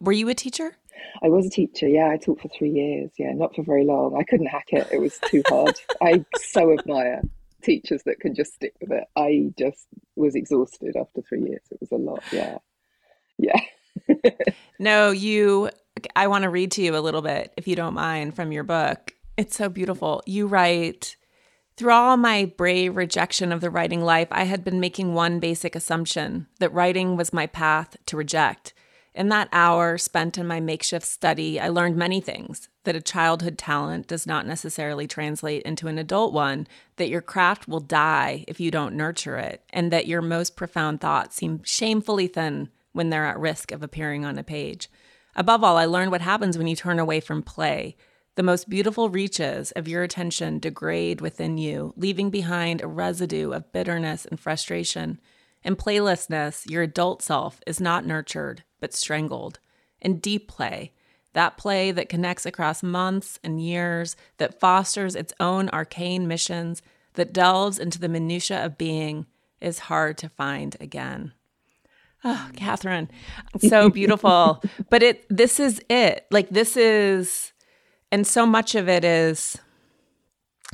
Were 0.00 0.12
you 0.12 0.28
a 0.28 0.34
teacher? 0.34 0.76
I 1.22 1.28
was 1.28 1.46
a 1.46 1.50
teacher, 1.50 1.88
yeah. 1.88 2.08
I 2.08 2.16
taught 2.16 2.40
for 2.40 2.48
three 2.48 2.70
years, 2.70 3.10
yeah, 3.18 3.32
not 3.32 3.54
for 3.54 3.62
very 3.62 3.84
long. 3.84 4.16
I 4.18 4.24
couldn't 4.24 4.46
hack 4.46 4.68
it, 4.72 4.88
it 4.92 5.00
was 5.00 5.18
too 5.26 5.42
hard. 5.48 5.74
I 6.02 6.24
so 6.36 6.72
admire 6.72 7.22
teachers 7.62 8.02
that 8.04 8.20
can 8.20 8.34
just 8.34 8.54
stick 8.54 8.74
with 8.80 8.92
it. 8.92 9.04
I 9.16 9.52
just 9.58 9.86
was 10.16 10.34
exhausted 10.34 10.96
after 10.96 11.22
three 11.22 11.42
years. 11.42 11.62
It 11.70 11.78
was 11.80 11.90
a 11.92 11.96
lot, 11.96 12.22
yeah. 12.32 12.58
Yeah. 13.38 13.60
no, 14.78 15.10
you, 15.10 15.70
I 16.14 16.26
want 16.28 16.42
to 16.42 16.50
read 16.50 16.72
to 16.72 16.82
you 16.82 16.96
a 16.96 17.00
little 17.00 17.22
bit, 17.22 17.52
if 17.56 17.66
you 17.66 17.76
don't 17.76 17.94
mind, 17.94 18.36
from 18.36 18.52
your 18.52 18.64
book. 18.64 19.12
It's 19.36 19.56
so 19.56 19.68
beautiful. 19.68 20.22
You 20.26 20.46
write, 20.46 21.16
through 21.76 21.92
all 21.92 22.16
my 22.16 22.44
brave 22.56 22.96
rejection 22.96 23.52
of 23.52 23.60
the 23.60 23.70
writing 23.70 24.02
life, 24.02 24.28
I 24.30 24.44
had 24.44 24.64
been 24.64 24.80
making 24.80 25.14
one 25.14 25.38
basic 25.38 25.76
assumption 25.76 26.48
that 26.58 26.72
writing 26.72 27.16
was 27.16 27.32
my 27.32 27.46
path 27.46 27.96
to 28.06 28.16
reject. 28.16 28.74
In 29.18 29.30
that 29.30 29.48
hour 29.50 29.98
spent 29.98 30.38
in 30.38 30.46
my 30.46 30.60
makeshift 30.60 31.04
study, 31.04 31.58
I 31.58 31.70
learned 31.70 31.96
many 31.96 32.20
things 32.20 32.68
that 32.84 32.94
a 32.94 33.00
childhood 33.00 33.58
talent 33.58 34.06
does 34.06 34.28
not 34.28 34.46
necessarily 34.46 35.08
translate 35.08 35.62
into 35.62 35.88
an 35.88 35.98
adult 35.98 36.32
one, 36.32 36.68
that 36.98 37.08
your 37.08 37.20
craft 37.20 37.66
will 37.66 37.80
die 37.80 38.44
if 38.46 38.60
you 38.60 38.70
don't 38.70 38.94
nurture 38.94 39.36
it, 39.36 39.64
and 39.70 39.90
that 39.90 40.06
your 40.06 40.22
most 40.22 40.54
profound 40.54 41.00
thoughts 41.00 41.34
seem 41.34 41.64
shamefully 41.64 42.28
thin 42.28 42.68
when 42.92 43.10
they're 43.10 43.26
at 43.26 43.40
risk 43.40 43.72
of 43.72 43.82
appearing 43.82 44.24
on 44.24 44.38
a 44.38 44.44
page. 44.44 44.88
Above 45.34 45.64
all, 45.64 45.76
I 45.76 45.84
learned 45.84 46.12
what 46.12 46.20
happens 46.20 46.56
when 46.56 46.68
you 46.68 46.76
turn 46.76 47.00
away 47.00 47.18
from 47.18 47.42
play. 47.42 47.96
The 48.36 48.44
most 48.44 48.70
beautiful 48.70 49.08
reaches 49.08 49.72
of 49.72 49.88
your 49.88 50.04
attention 50.04 50.60
degrade 50.60 51.20
within 51.20 51.58
you, 51.58 51.92
leaving 51.96 52.30
behind 52.30 52.80
a 52.80 52.86
residue 52.86 53.50
of 53.50 53.72
bitterness 53.72 54.26
and 54.26 54.38
frustration. 54.38 55.20
In 55.64 55.76
playlessness, 55.76 56.68
your 56.70 56.82
adult 56.82 57.22
self 57.22 57.60
is 57.66 57.80
not 57.80 58.06
nurtured, 58.06 58.62
but 58.80 58.94
strangled. 58.94 59.58
In 60.00 60.18
deep 60.18 60.48
play, 60.48 60.92
that 61.32 61.56
play 61.56 61.90
that 61.90 62.08
connects 62.08 62.46
across 62.46 62.82
months 62.82 63.38
and 63.44 63.60
years, 63.60 64.16
that 64.38 64.58
fosters 64.58 65.14
its 65.14 65.32
own 65.40 65.68
arcane 65.70 66.26
missions, 66.26 66.82
that 67.14 67.32
delves 67.32 67.78
into 67.78 67.98
the 67.98 68.08
minutiae 68.08 68.64
of 68.64 68.78
being, 68.78 69.26
is 69.60 69.80
hard 69.80 70.16
to 70.18 70.28
find 70.28 70.76
again. 70.80 71.32
Oh, 72.24 72.50
Katherine, 72.56 73.10
so 73.58 73.90
beautiful. 73.90 74.62
but 74.90 75.02
it 75.02 75.24
this 75.28 75.60
is 75.60 75.80
it. 75.88 76.26
Like 76.30 76.48
this 76.50 76.76
is 76.76 77.52
and 78.10 78.26
so 78.26 78.46
much 78.46 78.74
of 78.74 78.88
it 78.88 79.04
is 79.04 79.58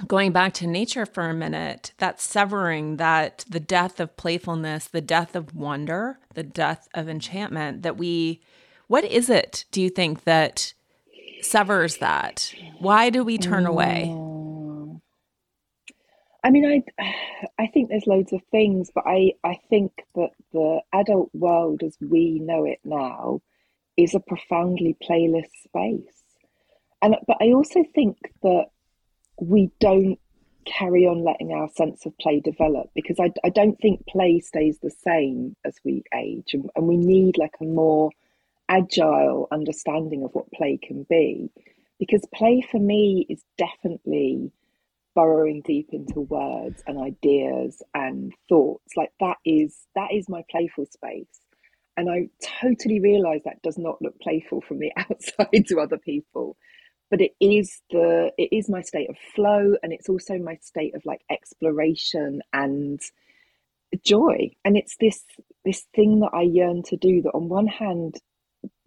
going 0.07 0.33
back 0.33 0.53
to 0.55 0.67
nature 0.67 1.07
for 1.07 1.29
a 1.29 1.35
minute, 1.35 1.93
that 1.99 2.21
severing, 2.21 2.97
that 2.97 3.45
the 3.49 3.61
death 3.61 4.01
of 4.01 4.17
playfulness, 4.17 4.87
the 4.87 5.01
death 5.01 5.37
of 5.37 5.55
wonder, 5.55 6.19
the 6.35 6.43
death 6.43 6.89
of 6.95 7.09
enchantment 7.09 7.83
that 7.83 7.97
we 7.97 8.41
what 8.87 9.05
is 9.05 9.31
it 9.31 9.65
do 9.71 9.81
you 9.81 9.89
think 9.89 10.25
that 10.25 10.75
severs 11.41 11.99
that? 11.99 12.53
Why 12.79 13.11
do 13.11 13.25
we 13.25 13.39
turn 13.39 13.67
away? 13.67 14.11
Mm. 14.11 15.01
I 16.43 16.51
mean, 16.51 16.85
I, 16.99 17.15
I 17.59 17.67
think 17.69 17.89
there's 17.89 18.07
loads 18.07 18.33
of 18.35 18.43
things, 18.51 18.91
but 18.95 19.05
I, 19.07 19.33
I 19.43 19.59
think 19.71 19.93
that 20.15 20.31
the 20.53 20.81
adult 20.93 21.31
world 21.33 21.83
as 21.83 21.97
we 22.01 22.39
know 22.39 22.67
it 22.67 22.81
now 22.85 23.41
is 23.97 24.15
a 24.15 24.21
profoundly 24.21 24.95
playless 25.03 25.49
space. 25.65 26.23
And 27.01 27.17
but 27.27 27.39
I 27.41 27.53
also 27.53 27.83
think 27.95 28.19
that 28.43 28.67
we 29.39 29.71
don't 29.81 30.19
carry 30.65 31.07
on 31.07 31.23
letting 31.23 31.53
our 31.53 31.69
sense 31.69 32.07
of 32.07 32.17
play 32.19 32.41
develop 32.41 32.91
because 32.95 33.19
I, 33.21 33.33
I 33.45 33.51
don't 33.51 33.79
think 33.81 34.07
play 34.07 34.41
stays 34.41 34.79
the 34.79 34.91
same 34.91 35.57
as 35.65 35.77
we 35.85 36.03
age. 36.15 36.55
And, 36.55 36.71
and 36.75 36.87
we 36.87 36.97
need 36.97 37.37
like 37.39 37.55
a 37.61 37.65
more 37.65 38.11
agile 38.69 39.47
understanding 39.53 40.25
of 40.25 40.31
what 40.33 40.51
play 40.53 40.79
can 40.83 41.05
be 41.09 41.51
because 41.99 42.23
play 42.35 42.63
for 42.71 42.81
me 42.81 43.27
is 43.29 43.45
definitely 43.59 44.51
burrowing 45.15 45.63
deep 45.65 45.91
into 45.93 46.21
words 46.21 46.83
and 46.87 46.99
ideas 46.99 47.83
and 47.95 48.33
thoughts. 48.49 48.97
Like 48.97 49.13
that 49.21 49.37
is 49.45 49.87
that 49.95 50.13
is 50.13 50.29
my 50.29 50.43
playful 50.51 50.87
space. 50.87 51.41
And 51.97 52.11
i 52.11 52.29
totally 52.61 52.99
realize 52.99 53.43
that 53.45 53.63
does 53.63 53.79
not 53.79 54.03
look 54.03 54.21
playful 54.21 54.61
from 54.63 54.81
the 54.81 54.93
outside 54.97 55.67
to 55.69 55.81
other 55.81 55.99
people 55.99 56.57
but 57.11 57.21
it 57.21 57.33
is 57.41 57.81
the 57.91 58.31
it 58.39 58.49
is 58.53 58.69
my 58.69 58.83
state 58.83 59.11
of 59.11 59.17
flow 59.35 59.75
and 59.83 59.93
it's 59.93 60.09
also 60.09 60.39
my 60.39 60.57
state 60.57 60.95
of 60.95 61.03
like 61.05 61.21
exploration 61.31 62.41
and 62.53 63.01
joy 64.05 64.51
and 64.65 64.77
it's 64.77 64.97
this 64.99 65.25
this 65.65 65.85
thing 65.95 66.21
that 66.21 66.31
i 66.35 66.43
yearn 66.43 66.83
to 66.83 66.97
do 66.97 67.23
that 67.23 67.31
on 67.35 67.49
one 67.49 67.67
hand 67.69 68.17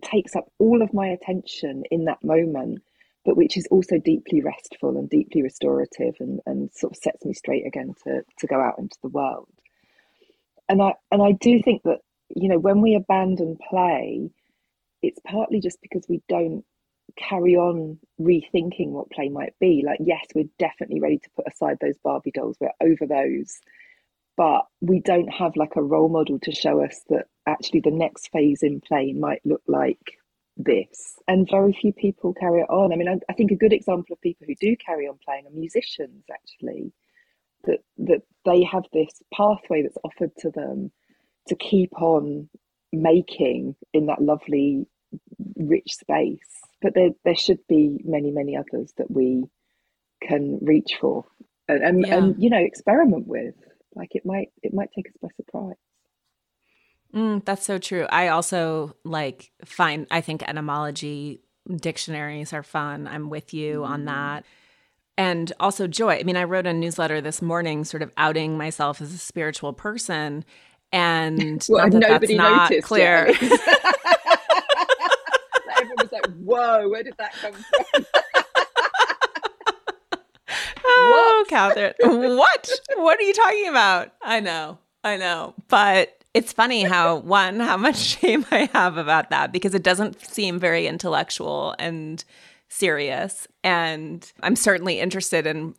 takes 0.03 0.35
up 0.35 0.45
all 0.59 0.81
of 0.81 0.93
my 0.93 1.07
attention 1.07 1.83
in 1.91 2.05
that 2.05 2.23
moment 2.23 2.81
but 3.27 3.35
which 3.35 3.57
is 3.57 3.67
also 3.69 3.99
deeply 3.99 4.41
restful 4.41 4.97
and 4.97 5.09
deeply 5.09 5.43
restorative 5.43 6.15
and, 6.21 6.39
and 6.45 6.71
sort 6.71 6.93
of 6.93 6.97
sets 6.97 7.25
me 7.25 7.33
straight 7.33 7.67
again 7.67 7.93
to, 8.05 8.21
to 8.39 8.47
go 8.47 8.55
out 8.55 8.79
into 8.79 8.95
the 9.03 9.09
world. 9.09 9.49
And 10.69 10.81
I 10.81 10.93
and 11.11 11.21
I 11.21 11.33
do 11.33 11.61
think 11.61 11.83
that, 11.83 11.99
you 12.29 12.47
know, 12.47 12.57
when 12.57 12.81
we 12.81 12.95
abandon 12.95 13.57
play, 13.69 14.31
it's 15.01 15.19
partly 15.27 15.59
just 15.59 15.81
because 15.81 16.05
we 16.07 16.21
don't 16.29 16.63
carry 17.17 17.55
on 17.55 17.97
rethinking 18.19 18.89
what 18.89 19.11
play 19.11 19.29
might 19.29 19.53
be. 19.59 19.83
Like, 19.85 19.99
yes, 20.03 20.25
we're 20.35 20.49
definitely 20.59 20.99
ready 20.99 21.17
to 21.19 21.29
put 21.35 21.47
aside 21.47 21.77
those 21.79 21.97
Barbie 22.03 22.31
dolls, 22.31 22.57
we're 22.59 22.71
over 22.81 23.05
those. 23.07 23.59
But 24.35 24.65
we 24.81 24.99
don't 24.99 25.33
have 25.33 25.55
like 25.55 25.75
a 25.75 25.81
role 25.81 26.09
model 26.09 26.39
to 26.39 26.51
show 26.51 26.83
us 26.83 27.01
that 27.09 27.25
actually 27.47 27.79
the 27.79 27.91
next 27.91 28.29
phase 28.31 28.61
in 28.61 28.81
play 28.81 29.13
might 29.13 29.41
look 29.45 29.63
like 29.67 30.17
this 30.57 31.15
and 31.27 31.49
very 31.49 31.71
few 31.71 31.93
people 31.93 32.33
carry 32.33 32.61
it 32.61 32.69
on 32.69 32.91
i 32.91 32.95
mean 32.95 33.07
I, 33.07 33.19
I, 33.29 33.33
think 33.33 33.51
a 33.51 33.55
good 33.55 33.73
example 33.73 34.13
of 34.13 34.21
people 34.21 34.47
who 34.47 34.55
do 34.59 34.75
carry 34.83 35.07
on 35.07 35.19
playing 35.23 35.45
are 35.45 35.51
musicians 35.51 36.23
actually 36.33 36.91
that 37.65 37.79
that 37.99 38.21
they 38.43 38.63
have 38.63 38.85
this 38.91 39.21
pathway 39.31 39.83
that's 39.83 39.97
offered 40.03 40.31
to 40.39 40.49
them 40.49 40.91
to 41.47 41.55
keep 41.55 41.93
on 42.01 42.49
making 42.91 43.75
in 43.93 44.07
that 44.07 44.21
lovely 44.21 44.87
rich 45.55 45.93
space 45.93 46.61
but 46.81 46.93
there 46.93 47.09
there 47.23 47.35
should 47.35 47.59
be 47.67 48.01
many 48.03 48.31
many 48.31 48.57
others 48.57 48.93
that 48.97 49.09
we 49.09 49.45
can 50.21 50.59
reach 50.61 50.97
for 50.99 51.25
and 51.67 51.83
and, 51.83 52.07
yeah. 52.07 52.15
and 52.15 52.43
you 52.43 52.49
know 52.49 52.57
experiment 52.57 53.27
with 53.27 53.55
like 53.95 54.09
it 54.15 54.25
might 54.25 54.49
it 54.63 54.73
might 54.73 54.89
take 54.95 55.07
us 55.07 55.13
by 55.21 55.29
surprise 55.35 55.75
Mm, 57.13 57.43
that's 57.45 57.65
so 57.65 57.77
true. 57.77 58.05
I 58.09 58.29
also 58.29 58.95
like 59.03 59.51
find 59.65 60.07
I 60.11 60.21
think 60.21 60.43
etymology 60.43 61.41
dictionaries 61.73 62.53
are 62.53 62.63
fun. 62.63 63.07
I'm 63.07 63.29
with 63.29 63.53
you 63.53 63.83
on 63.83 63.99
mm-hmm. 63.99 64.05
that. 64.07 64.45
and 65.17 65.51
also 65.59 65.87
joy. 65.87 66.17
I 66.19 66.23
mean, 66.23 66.37
I 66.37 66.43
wrote 66.43 66.67
a 66.67 66.73
newsletter 66.73 67.21
this 67.21 67.41
morning, 67.41 67.85
sort 67.85 68.03
of 68.03 68.11
outing 68.17 68.57
myself 68.57 69.01
as 69.01 69.13
a 69.13 69.17
spiritual 69.17 69.73
person, 69.73 70.45
and 70.91 71.65
well, 71.69 71.89
that 71.89 71.97
nobody 71.97 72.37
that's 72.37 72.69
noticed. 72.69 72.87
clear. 72.87 73.33
Everyone 76.27 76.45
was 76.45 76.57
like, 76.57 76.79
"Whoa, 76.79 76.89
where 76.89 77.03
did 77.03 77.15
that 77.17 77.33
come 77.33 77.53
from?" 77.53 78.05
oh, 80.85 81.45
Katherine, 81.49 81.93
what? 82.01 82.69
What 82.95 83.19
are 83.19 83.23
you 83.23 83.33
talking 83.33 83.67
about? 83.67 84.13
I 84.21 84.39
know, 84.39 84.79
I 85.03 85.17
know, 85.17 85.53
but 85.67 86.23
it's 86.33 86.53
funny 86.53 86.83
how 86.83 87.17
one 87.17 87.59
how 87.59 87.77
much 87.77 87.97
shame 87.97 88.45
I 88.51 88.69
have 88.73 88.97
about 88.97 89.29
that 89.31 89.51
because 89.51 89.73
it 89.73 89.83
doesn't 89.83 90.25
seem 90.25 90.59
very 90.59 90.87
intellectual 90.87 91.75
and 91.79 92.23
serious. 92.69 93.47
And 93.63 94.29
I'm 94.43 94.55
certainly 94.55 94.99
interested 94.99 95.47
in 95.47 95.75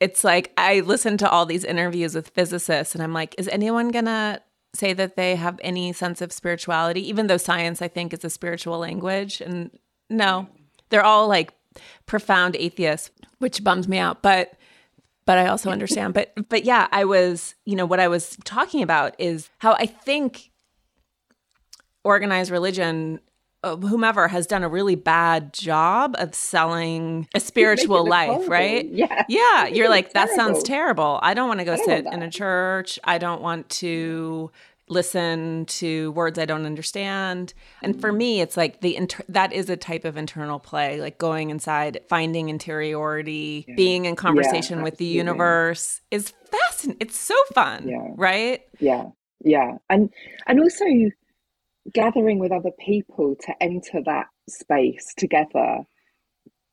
it's 0.00 0.24
like 0.24 0.52
I 0.56 0.80
listen 0.80 1.16
to 1.18 1.28
all 1.30 1.46
these 1.46 1.64
interviews 1.64 2.14
with 2.14 2.30
physicists 2.30 2.94
and 2.94 3.02
I'm 3.02 3.12
like, 3.12 3.34
is 3.38 3.48
anyone 3.48 3.88
gonna 3.90 4.40
say 4.74 4.92
that 4.92 5.16
they 5.16 5.36
have 5.36 5.58
any 5.62 5.92
sense 5.92 6.20
of 6.20 6.32
spirituality, 6.32 7.06
even 7.08 7.26
though 7.26 7.36
science 7.36 7.80
I 7.80 7.88
think 7.88 8.12
is 8.12 8.24
a 8.24 8.30
spiritual 8.30 8.78
language? 8.78 9.40
And 9.40 9.70
no. 10.16 10.48
They're 10.90 11.04
all 11.04 11.28
like 11.28 11.52
profound 12.06 12.56
atheists, 12.56 13.10
which 13.38 13.64
bums 13.64 13.88
me 13.88 13.98
out. 13.98 14.22
But 14.22 14.54
but 15.26 15.38
I 15.38 15.46
also 15.48 15.70
understand. 15.70 16.14
But 16.14 16.32
but 16.48 16.64
yeah, 16.64 16.88
I 16.92 17.04
was, 17.04 17.54
you 17.64 17.76
know, 17.76 17.86
what 17.86 18.00
I 18.00 18.08
was 18.08 18.36
talking 18.44 18.82
about 18.82 19.14
is 19.18 19.50
how 19.58 19.72
I 19.74 19.86
think 19.86 20.50
organized 22.04 22.50
religion 22.50 23.20
uh, 23.64 23.76
whomever 23.76 24.28
has 24.28 24.46
done 24.46 24.62
a 24.62 24.68
really 24.68 24.94
bad 24.94 25.54
job 25.54 26.14
of 26.18 26.34
selling 26.34 27.26
a 27.34 27.40
spiritual 27.40 28.06
life, 28.06 28.28
horrible. 28.28 28.48
right? 28.48 28.86
Yeah. 28.86 29.24
Yeah. 29.26 29.66
You're 29.66 29.88
like, 29.88 30.12
that 30.12 30.26
terrible. 30.26 30.36
sounds 30.36 30.62
terrible. 30.62 31.18
I 31.22 31.32
don't 31.32 31.48
want 31.48 31.60
to 31.60 31.64
go 31.64 31.76
sit 31.76 32.04
in 32.04 32.22
a 32.22 32.30
church. 32.30 32.98
I 33.04 33.16
don't 33.16 33.40
want 33.40 33.70
to 33.70 34.50
listen 34.94 35.66
to 35.66 36.12
words 36.12 36.38
I 36.38 36.44
don't 36.46 36.64
understand. 36.64 37.52
And 37.82 38.00
for 38.00 38.12
me, 38.12 38.40
it's 38.40 38.56
like 38.56 38.80
the 38.80 38.96
inter- 38.96 39.24
that 39.28 39.52
is 39.52 39.68
a 39.68 39.76
type 39.76 40.04
of 40.04 40.16
internal 40.16 40.58
play, 40.58 41.00
like 41.00 41.18
going 41.18 41.50
inside, 41.50 42.00
finding 42.08 42.48
interiority, 42.48 43.66
being 43.76 44.06
in 44.06 44.16
conversation 44.16 44.82
with 44.82 44.96
the 44.96 45.04
universe 45.04 46.00
is 46.10 46.32
fascinating. 46.50 46.98
It's 47.00 47.18
so 47.18 47.34
fun, 47.54 47.88
Yeah. 47.88 48.08
right? 48.16 48.60
yeah 48.80 49.04
yeah 49.46 49.72
and 49.90 50.08
and 50.46 50.58
also 50.60 50.84
gathering 51.92 52.38
with 52.38 52.50
other 52.50 52.70
people 52.78 53.36
to 53.40 53.52
enter 53.62 54.00
that 54.04 54.26
space 54.48 55.12
together 55.16 55.80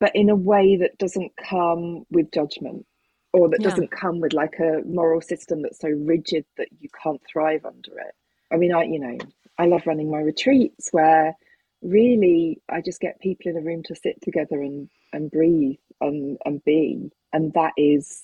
but 0.00 0.10
in 0.14 0.30
a 0.30 0.34
way 0.34 0.76
that 0.76 0.96
doesn't 0.98 1.32
come 1.36 2.04
with 2.10 2.32
judgment 2.32 2.86
or 3.32 3.48
that 3.48 3.62
Yeah. 3.62 3.64
doesn't 3.64 3.90
come 3.90 4.20
with 4.20 4.32
like 4.32 4.58
a 4.60 4.82
moral 4.86 5.20
system 5.20 5.62
that's 5.62 5.80
so 5.80 5.88
rigid 5.88 6.44
that 6.56 6.68
you 6.80 6.88
can't 7.02 7.20
thrive 7.30 7.64
under 7.64 7.98
it 7.98 8.14
i 8.52 8.56
mean 8.56 8.74
i 8.74 8.82
you 8.84 8.98
know 8.98 9.18
i 9.58 9.66
love 9.66 9.86
running 9.86 10.10
my 10.10 10.20
retreats 10.20 10.88
where 10.92 11.34
really 11.82 12.60
i 12.70 12.80
just 12.80 13.00
get 13.00 13.20
people 13.20 13.50
in 13.50 13.56
a 13.56 13.60
room 13.62 13.82
to 13.84 13.94
sit 13.94 14.20
together 14.22 14.60
and 14.62 14.88
and 15.12 15.30
breathe 15.30 15.76
and 16.00 16.38
and 16.44 16.64
be 16.64 17.10
and 17.32 17.52
that 17.54 17.72
is 17.76 18.22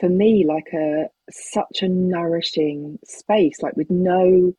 for 0.00 0.08
me 0.08 0.44
like 0.46 0.68
a 0.74 1.06
such 1.30 1.82
a 1.82 1.88
nourishing 1.88 2.98
space 3.04 3.62
like 3.62 3.76
with 3.76 3.90
no 3.90 4.52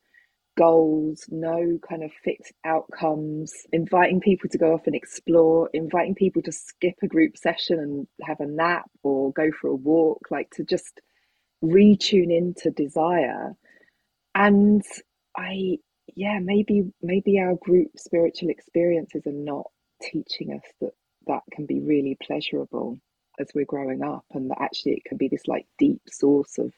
goals 0.56 1.26
no 1.30 1.78
kind 1.88 2.02
of 2.02 2.10
fixed 2.24 2.52
outcomes 2.64 3.52
inviting 3.72 4.20
people 4.20 4.48
to 4.48 4.58
go 4.58 4.72
off 4.72 4.86
and 4.86 4.94
explore 4.94 5.68
inviting 5.74 6.14
people 6.14 6.42
to 6.42 6.52
skip 6.52 6.94
a 7.02 7.06
group 7.06 7.36
session 7.36 7.78
and 7.78 8.06
have 8.22 8.40
a 8.40 8.46
nap 8.46 8.90
or 9.02 9.32
go 9.32 9.50
for 9.60 9.68
a 9.68 9.74
walk 9.74 10.26
like 10.30 10.50
to 10.50 10.64
just 10.64 11.00
retune 11.62 12.34
into 12.34 12.70
desire. 12.70 13.54
And 14.34 14.82
i 15.36 15.76
yeah 16.14 16.38
maybe 16.40 16.84
maybe 17.02 17.38
our 17.38 17.54
group 17.56 17.88
spiritual 17.96 18.48
experiences 18.48 19.22
are 19.26 19.32
not 19.32 19.66
teaching 20.02 20.52
us 20.52 20.72
that 20.80 20.92
that 21.26 21.42
can 21.52 21.66
be 21.66 21.80
really 21.80 22.16
pleasurable 22.22 22.98
as 23.38 23.48
we're 23.54 23.64
growing 23.64 24.02
up 24.02 24.24
and 24.32 24.50
that 24.50 24.60
actually 24.60 24.92
it 24.92 25.04
can 25.04 25.18
be 25.18 25.28
this 25.28 25.46
like 25.46 25.66
deep 25.78 26.00
source 26.08 26.58
of 26.58 26.72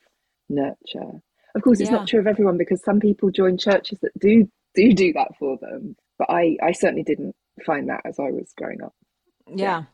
nurture 0.48 1.20
of 1.54 1.62
course 1.62 1.80
it's 1.80 1.90
Yeah. 1.90 1.96
not 1.98 2.08
true 2.08 2.20
of 2.20 2.26
everyone 2.26 2.58
because 2.58 2.82
some 2.82 3.00
people 3.00 3.30
join 3.30 3.56
churches 3.58 3.98
that 4.02 4.12
do 4.18 4.48
do 4.74 4.92
do 4.92 5.12
that 5.14 5.28
for 5.38 5.56
them 5.58 5.96
but 6.18 6.30
i 6.30 6.56
i 6.62 6.72
certainly 6.72 7.02
didn't 7.02 7.34
find 7.64 7.88
that 7.88 8.00
as 8.04 8.18
i 8.18 8.30
was 8.30 8.52
growing 8.56 8.82
up 8.82 8.94
Yeah. 9.50 9.84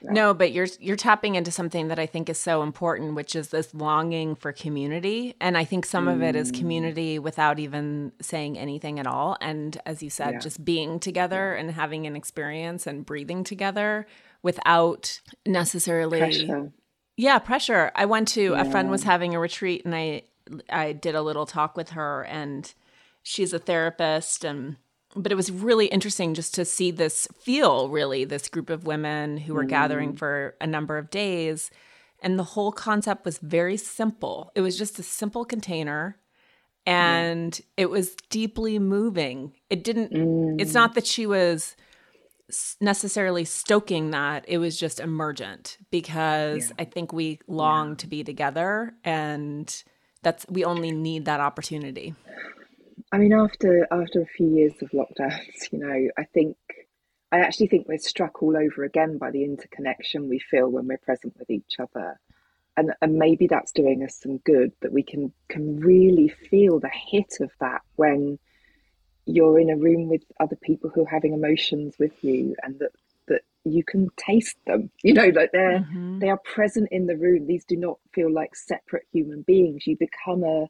Yeah. 0.00 0.10
No, 0.10 0.32
but 0.32 0.52
you're 0.52 0.68
you're 0.80 0.96
tapping 0.96 1.34
into 1.34 1.50
something 1.50 1.88
that 1.88 1.98
I 1.98 2.06
think 2.06 2.30
is 2.30 2.38
so 2.38 2.62
important, 2.62 3.14
which 3.14 3.36
is 3.36 3.48
this 3.50 3.74
longing 3.74 4.34
for 4.36 4.52
community. 4.52 5.34
And 5.38 5.58
I 5.58 5.64
think 5.64 5.84
some 5.84 6.08
of 6.08 6.22
it 6.22 6.34
is 6.34 6.50
Mm. 6.50 6.58
community 6.60 7.18
without 7.18 7.58
even 7.58 8.12
saying 8.22 8.56
anything 8.58 8.98
at 8.98 9.06
all. 9.06 9.36
And 9.42 9.78
as 9.84 10.02
you 10.02 10.08
said, 10.08 10.32
Yeah. 10.32 10.38
just 10.38 10.64
being 10.64 10.98
together 10.98 11.52
and 11.52 11.70
having 11.72 12.06
an 12.06 12.16
experience 12.16 12.86
and 12.86 13.04
breathing 13.04 13.44
together 13.44 14.06
without 14.42 15.20
necessarily 15.46 16.18
pressure 16.18 16.72
yeah, 17.18 17.38
pressure. 17.38 17.92
I 17.94 18.06
went 18.06 18.28
to 18.28 18.54
a 18.54 18.64
friend 18.64 18.88
was 18.90 19.02
having 19.02 19.34
a 19.34 19.38
retreat 19.38 19.84
and 19.84 19.94
I 19.94 20.22
I 20.68 20.92
did 20.92 21.14
a 21.14 21.22
little 21.22 21.46
talk 21.46 21.76
with 21.76 21.90
her 21.90 22.24
and 22.24 22.72
she's 23.22 23.52
a 23.52 23.58
therapist 23.58 24.44
and 24.44 24.76
but 25.14 25.30
it 25.30 25.34
was 25.34 25.52
really 25.52 25.86
interesting 25.86 26.32
just 26.32 26.54
to 26.54 26.64
see 26.64 26.90
this 26.90 27.28
feel 27.40 27.88
really 27.88 28.24
this 28.24 28.48
group 28.48 28.70
of 28.70 28.86
women 28.86 29.36
who 29.36 29.54
were 29.54 29.64
gathering 29.64 30.14
mm. 30.14 30.18
for 30.18 30.54
a 30.60 30.66
number 30.66 30.96
of 30.98 31.10
days 31.10 31.70
and 32.22 32.38
the 32.38 32.44
whole 32.44 32.70
concept 32.70 33.24
was 33.24 33.38
very 33.38 33.76
simple. 33.76 34.52
It 34.54 34.60
was 34.60 34.78
just 34.78 34.98
a 34.98 35.02
simple 35.02 35.44
container 35.44 36.18
mm. 36.86 36.92
and 36.92 37.60
it 37.76 37.90
was 37.90 38.14
deeply 38.30 38.78
moving. 38.78 39.52
It 39.68 39.84
didn't 39.84 40.12
it's 40.60 40.70
mm. 40.70 40.74
not 40.74 40.94
that 40.94 41.06
she 41.06 41.26
was 41.26 41.76
necessarily 42.80 43.44
stoking 43.44 44.10
that. 44.10 44.44
It 44.48 44.58
was 44.58 44.78
just 44.78 45.00
emergent 45.00 45.78
because 45.90 46.72
i 46.78 46.84
think 46.84 47.12
we 47.12 47.38
long 47.46 47.96
to 47.96 48.06
be 48.06 48.24
together 48.24 48.94
and 49.04 49.82
that's 50.22 50.46
we 50.48 50.64
only 50.64 50.90
need 50.90 51.24
that 51.24 51.40
opportunity 51.40 52.14
I 53.12 53.18
mean, 53.18 53.34
after 53.34 53.86
after 53.90 54.22
a 54.22 54.26
few 54.26 54.48
years 54.48 54.72
of 54.80 54.90
lockdowns, 54.90 55.70
you 55.70 55.78
know, 55.78 56.08
I 56.16 56.24
think 56.24 56.56
I 57.30 57.40
actually 57.40 57.68
think 57.68 57.86
we're 57.86 57.98
struck 57.98 58.42
all 58.42 58.56
over 58.56 58.84
again 58.84 59.18
by 59.18 59.30
the 59.30 59.44
interconnection 59.44 60.28
we 60.28 60.38
feel 60.38 60.68
when 60.68 60.86
we're 60.86 60.98
present 60.98 61.36
with 61.38 61.50
each 61.50 61.74
other, 61.78 62.18
and 62.76 62.92
and 63.02 63.16
maybe 63.16 63.46
that's 63.46 63.72
doing 63.72 64.02
us 64.02 64.18
some 64.20 64.38
good. 64.38 64.72
That 64.80 64.92
we 64.92 65.02
can 65.02 65.32
can 65.48 65.78
really 65.80 66.28
feel 66.28 66.80
the 66.80 66.90
hit 67.10 67.34
of 67.40 67.50
that 67.60 67.82
when 67.96 68.38
you're 69.26 69.60
in 69.60 69.70
a 69.70 69.76
room 69.76 70.08
with 70.08 70.22
other 70.40 70.56
people 70.56 70.90
who 70.90 71.02
are 71.02 71.10
having 71.10 71.34
emotions 71.34 71.96
with 71.98 72.24
you, 72.24 72.56
and 72.62 72.78
that 72.78 72.92
you 73.64 73.84
can 73.84 74.08
taste 74.16 74.56
them. 74.66 74.90
You 75.02 75.14
know, 75.14 75.30
that 75.32 75.50
they're 75.52 75.80
Mhm. 75.80 76.20
they 76.20 76.28
are 76.28 76.38
present 76.44 76.88
in 76.92 77.06
the 77.06 77.16
room. 77.16 77.46
These 77.46 77.64
do 77.64 77.76
not 77.76 77.98
feel 78.14 78.30
like 78.32 78.54
separate 78.54 79.06
human 79.12 79.42
beings. 79.42 79.86
You 79.86 79.96
become 79.96 80.44
a 80.44 80.68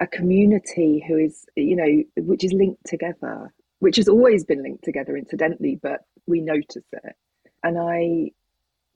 a 0.00 0.06
community 0.08 1.04
who 1.06 1.16
is, 1.16 1.44
you 1.56 1.76
know, 1.76 2.02
which 2.16 2.42
is 2.44 2.52
linked 2.52 2.84
together, 2.86 3.54
which 3.78 3.96
has 3.96 4.08
always 4.08 4.44
been 4.44 4.60
linked 4.62 4.82
together, 4.82 5.16
incidentally, 5.16 5.78
but 5.80 6.00
we 6.26 6.40
notice 6.40 6.84
it. 6.92 7.14
And 7.62 7.78
I, 7.78 8.32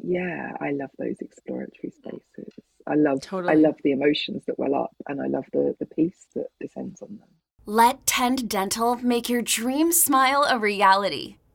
yeah, 0.03 0.53
I 0.61 0.72
love 0.72 0.90
those 0.99 1.16
exploratory 1.20 1.92
spaces. 1.92 2.55
I 2.88 2.94
love, 2.96 3.20
Totally. 3.20 3.53
I 3.53 3.57
love 3.57 3.77
the 3.85 3.92
emotions 3.92 4.42
that 4.46 4.59
well 4.59 4.75
up, 4.75 4.90
and 5.09 5.20
I 5.22 5.27
love 5.29 5.44
the 5.53 5.77
the 5.79 5.87
peace 5.87 6.27
that 6.35 6.49
descends 6.61 7.01
on 7.03 7.18
them. 7.18 7.29
Let 7.66 8.05
Tend 8.07 8.49
Dental 8.49 8.96
make 8.96 9.29
your 9.29 9.42
dream 9.42 9.92
smile 9.92 10.44
a 10.49 10.59
reality. 10.59 11.37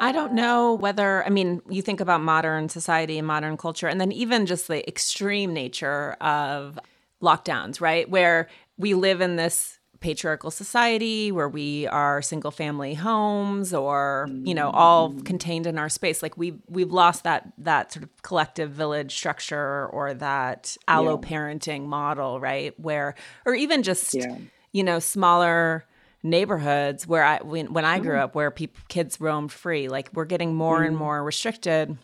I 0.00 0.12
don't 0.12 0.32
know 0.32 0.74
whether 0.74 1.24
i 1.24 1.30
mean 1.30 1.60
you 1.68 1.80
think 1.82 2.00
about 2.00 2.20
modern 2.20 2.68
society 2.68 3.18
and 3.18 3.26
modern 3.26 3.56
culture 3.56 3.86
and 3.86 4.00
then 4.00 4.12
even 4.12 4.46
just 4.46 4.68
the 4.68 4.86
extreme 4.88 5.52
nature 5.52 6.12
of 6.20 6.78
lockdowns 7.22 7.80
right 7.80 8.10
where 8.10 8.48
we 8.76 8.94
live 8.94 9.20
in 9.20 9.36
this 9.36 9.78
patriarchal 10.00 10.50
society 10.50 11.32
where 11.32 11.48
we 11.48 11.86
are 11.86 12.20
single 12.20 12.50
family 12.50 12.92
homes 12.92 13.72
or 13.72 14.28
you 14.42 14.54
know 14.54 14.68
all 14.70 15.10
Mm. 15.12 15.24
contained 15.24 15.66
in 15.66 15.78
our 15.78 15.88
space 15.88 16.22
like 16.22 16.36
we've 16.36 16.58
we've 16.68 16.92
lost 16.92 17.24
that 17.24 17.52
that 17.56 17.92
sort 17.92 18.02
of 18.02 18.22
collective 18.22 18.70
village 18.70 19.14
structure 19.14 19.86
or 19.86 20.12
that 20.12 20.76
allo 20.88 21.16
parenting 21.16 21.86
model 21.86 22.38
right 22.40 22.78
where 22.78 23.14
or 23.46 23.54
even 23.54 23.82
just 23.82 24.12
Yeah. 24.14 24.36
you 24.72 24.82
know 24.84 24.98
smaller 24.98 25.86
neighborhoods 26.24 27.06
where 27.06 27.22
i 27.22 27.38
when, 27.42 27.72
when 27.72 27.84
i 27.84 27.98
Mm. 28.00 28.02
grew 28.02 28.18
up 28.18 28.34
where 28.34 28.50
people 28.50 28.82
kids 28.88 29.20
roamed 29.20 29.52
free 29.52 29.88
like 29.88 30.08
we're 30.14 30.24
getting 30.24 30.54
more 30.54 30.82
and 30.82 30.96
more 30.96 31.22
restricted 31.22 31.96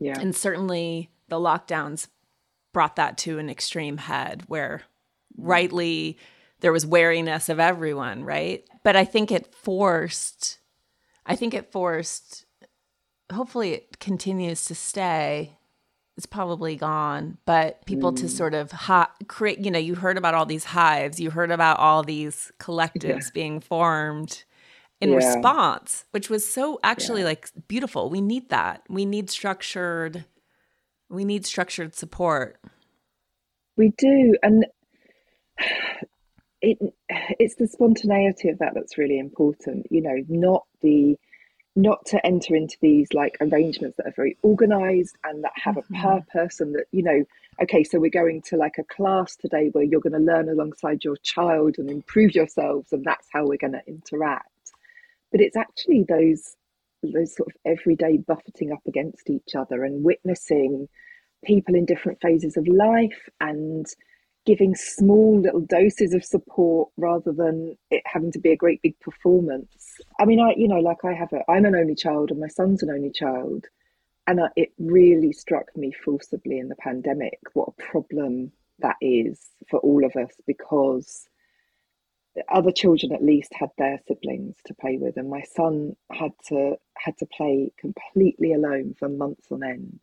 Yeah. 0.00 0.18
and 0.20 0.34
certainly 0.36 1.08
the 1.28 1.36
lockdowns 1.38 2.08
brought 2.74 2.96
that 2.96 3.16
to 3.18 3.38
an 3.38 3.48
extreme 3.48 3.96
head 3.96 4.42
where 4.48 4.82
rightly 5.38 6.18
there 6.60 6.72
was 6.72 6.84
wariness 6.84 7.48
of 7.48 7.58
everyone, 7.58 8.22
right? 8.24 8.64
But 8.84 8.94
I 8.96 9.04
think 9.04 9.30
it 9.32 9.54
forced, 9.54 10.58
I 11.24 11.34
think 11.36 11.54
it 11.54 11.72
forced, 11.72 12.44
hopefully 13.32 13.72
it 13.72 13.98
continues 13.98 14.64
to 14.66 14.74
stay. 14.74 15.56
It's 16.20 16.26
probably 16.26 16.76
gone, 16.76 17.38
but 17.46 17.86
people 17.86 18.12
to 18.12 18.26
mm. 18.26 18.28
sort 18.28 18.52
of 18.52 18.70
hi- 18.72 19.08
create, 19.26 19.64
you 19.64 19.70
know, 19.70 19.78
you 19.78 19.94
heard 19.94 20.18
about 20.18 20.34
all 20.34 20.44
these 20.44 20.64
hives, 20.64 21.18
you 21.18 21.30
heard 21.30 21.50
about 21.50 21.78
all 21.78 22.02
these 22.02 22.52
collectives 22.60 23.32
being 23.32 23.58
formed 23.58 24.44
in 25.00 25.12
Yeah. 25.12 25.16
response, 25.16 26.04
which 26.10 26.28
was 26.28 26.46
so 26.46 26.78
actually 26.82 27.24
like 27.24 27.48
beautiful. 27.68 28.10
We 28.10 28.20
need 28.20 28.50
that. 28.50 28.82
We 28.90 29.06
need 29.06 29.30
structured, 29.30 30.26
we 31.08 31.24
need 31.24 31.46
structured 31.46 31.94
support. 31.96 32.58
We 33.78 33.94
do, 33.96 34.36
and 34.42 34.66
it 36.60 36.76
it's 37.08 37.54
the 37.54 37.66
spontaneity 37.66 38.50
of 38.50 38.58
that 38.58 38.74
that's 38.74 38.98
really 38.98 39.18
important. 39.18 39.86
You 39.90 40.02
know, 40.02 40.22
not 40.28 40.66
the 40.82 41.16
not 41.80 42.04
to 42.06 42.24
enter 42.24 42.54
into 42.54 42.76
these 42.80 43.12
like 43.12 43.36
arrangements 43.40 43.96
that 43.96 44.06
are 44.06 44.14
very 44.16 44.36
organized 44.42 45.16
and 45.24 45.44
that 45.44 45.52
have 45.54 45.76
a 45.76 45.82
mm-hmm. 45.82 46.02
purpose 46.02 46.60
and 46.60 46.74
that 46.74 46.84
you 46.92 47.02
know 47.02 47.24
okay 47.62 47.82
so 47.84 47.98
we're 47.98 48.10
going 48.10 48.42
to 48.42 48.56
like 48.56 48.78
a 48.78 48.84
class 48.84 49.36
today 49.36 49.68
where 49.72 49.84
you're 49.84 50.00
going 50.00 50.12
to 50.12 50.18
learn 50.18 50.48
alongside 50.48 51.04
your 51.04 51.16
child 51.18 51.76
and 51.78 51.90
improve 51.90 52.34
yourselves 52.34 52.92
and 52.92 53.04
that's 53.04 53.28
how 53.32 53.46
we're 53.46 53.56
going 53.56 53.72
to 53.72 53.82
interact. 53.86 54.46
But 55.32 55.40
it's 55.40 55.56
actually 55.56 56.04
those 56.08 56.56
those 57.02 57.34
sort 57.34 57.48
of 57.48 57.56
everyday 57.64 58.18
buffeting 58.18 58.72
up 58.72 58.82
against 58.86 59.30
each 59.30 59.54
other 59.56 59.84
and 59.84 60.04
witnessing 60.04 60.88
people 61.44 61.74
in 61.74 61.86
different 61.86 62.20
phases 62.20 62.56
of 62.56 62.68
life 62.68 63.28
and 63.40 63.86
giving 64.46 64.74
small 64.74 65.40
little 65.40 65.60
doses 65.60 66.14
of 66.14 66.24
support 66.24 66.88
rather 66.96 67.32
than 67.32 67.76
it 67.90 68.02
having 68.06 68.32
to 68.32 68.38
be 68.38 68.52
a 68.52 68.56
great 68.56 68.80
big 68.82 68.98
performance. 69.00 70.00
I 70.18 70.24
mean, 70.24 70.40
I, 70.40 70.54
you 70.56 70.66
know, 70.66 70.80
like 70.80 71.04
I 71.04 71.12
have 71.12 71.32
a, 71.32 71.48
I'm 71.50 71.66
an 71.66 71.74
only 71.74 71.94
child 71.94 72.30
and 72.30 72.40
my 72.40 72.48
son's 72.48 72.82
an 72.82 72.90
only 72.90 73.10
child. 73.10 73.66
And 74.26 74.40
I, 74.40 74.48
it 74.56 74.70
really 74.78 75.32
struck 75.32 75.76
me 75.76 75.92
forcibly 75.92 76.58
in 76.58 76.68
the 76.68 76.76
pandemic 76.76 77.38
what 77.52 77.68
a 77.68 77.82
problem 77.82 78.52
that 78.78 78.96
is 79.00 79.38
for 79.68 79.78
all 79.80 80.04
of 80.04 80.16
us 80.16 80.32
because 80.46 81.28
other 82.48 82.70
children 82.70 83.12
at 83.12 83.22
least 83.22 83.52
had 83.52 83.70
their 83.76 83.98
siblings 84.06 84.56
to 84.64 84.74
play 84.74 84.96
with 84.98 85.16
and 85.16 85.28
my 85.28 85.42
son 85.42 85.94
had 86.12 86.30
to 86.46 86.76
had 86.96 87.16
to 87.18 87.26
play 87.26 87.72
completely 87.78 88.52
alone 88.52 88.94
for 88.98 89.08
months 89.08 89.48
on 89.50 89.64
end 89.64 90.02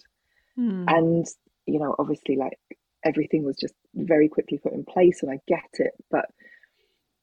hmm. 0.56 0.84
and 0.88 1.26
you 1.66 1.80
know 1.80 1.96
obviously 1.98 2.36
like 2.36 2.60
everything 3.08 3.44
was 3.44 3.58
just 3.58 3.74
very 3.96 4.28
quickly 4.30 4.58
put 4.58 4.74
in 4.74 4.84
place 4.84 5.24
and 5.24 5.32
I 5.32 5.40
get 5.48 5.70
it 5.74 5.94
but 6.12 6.26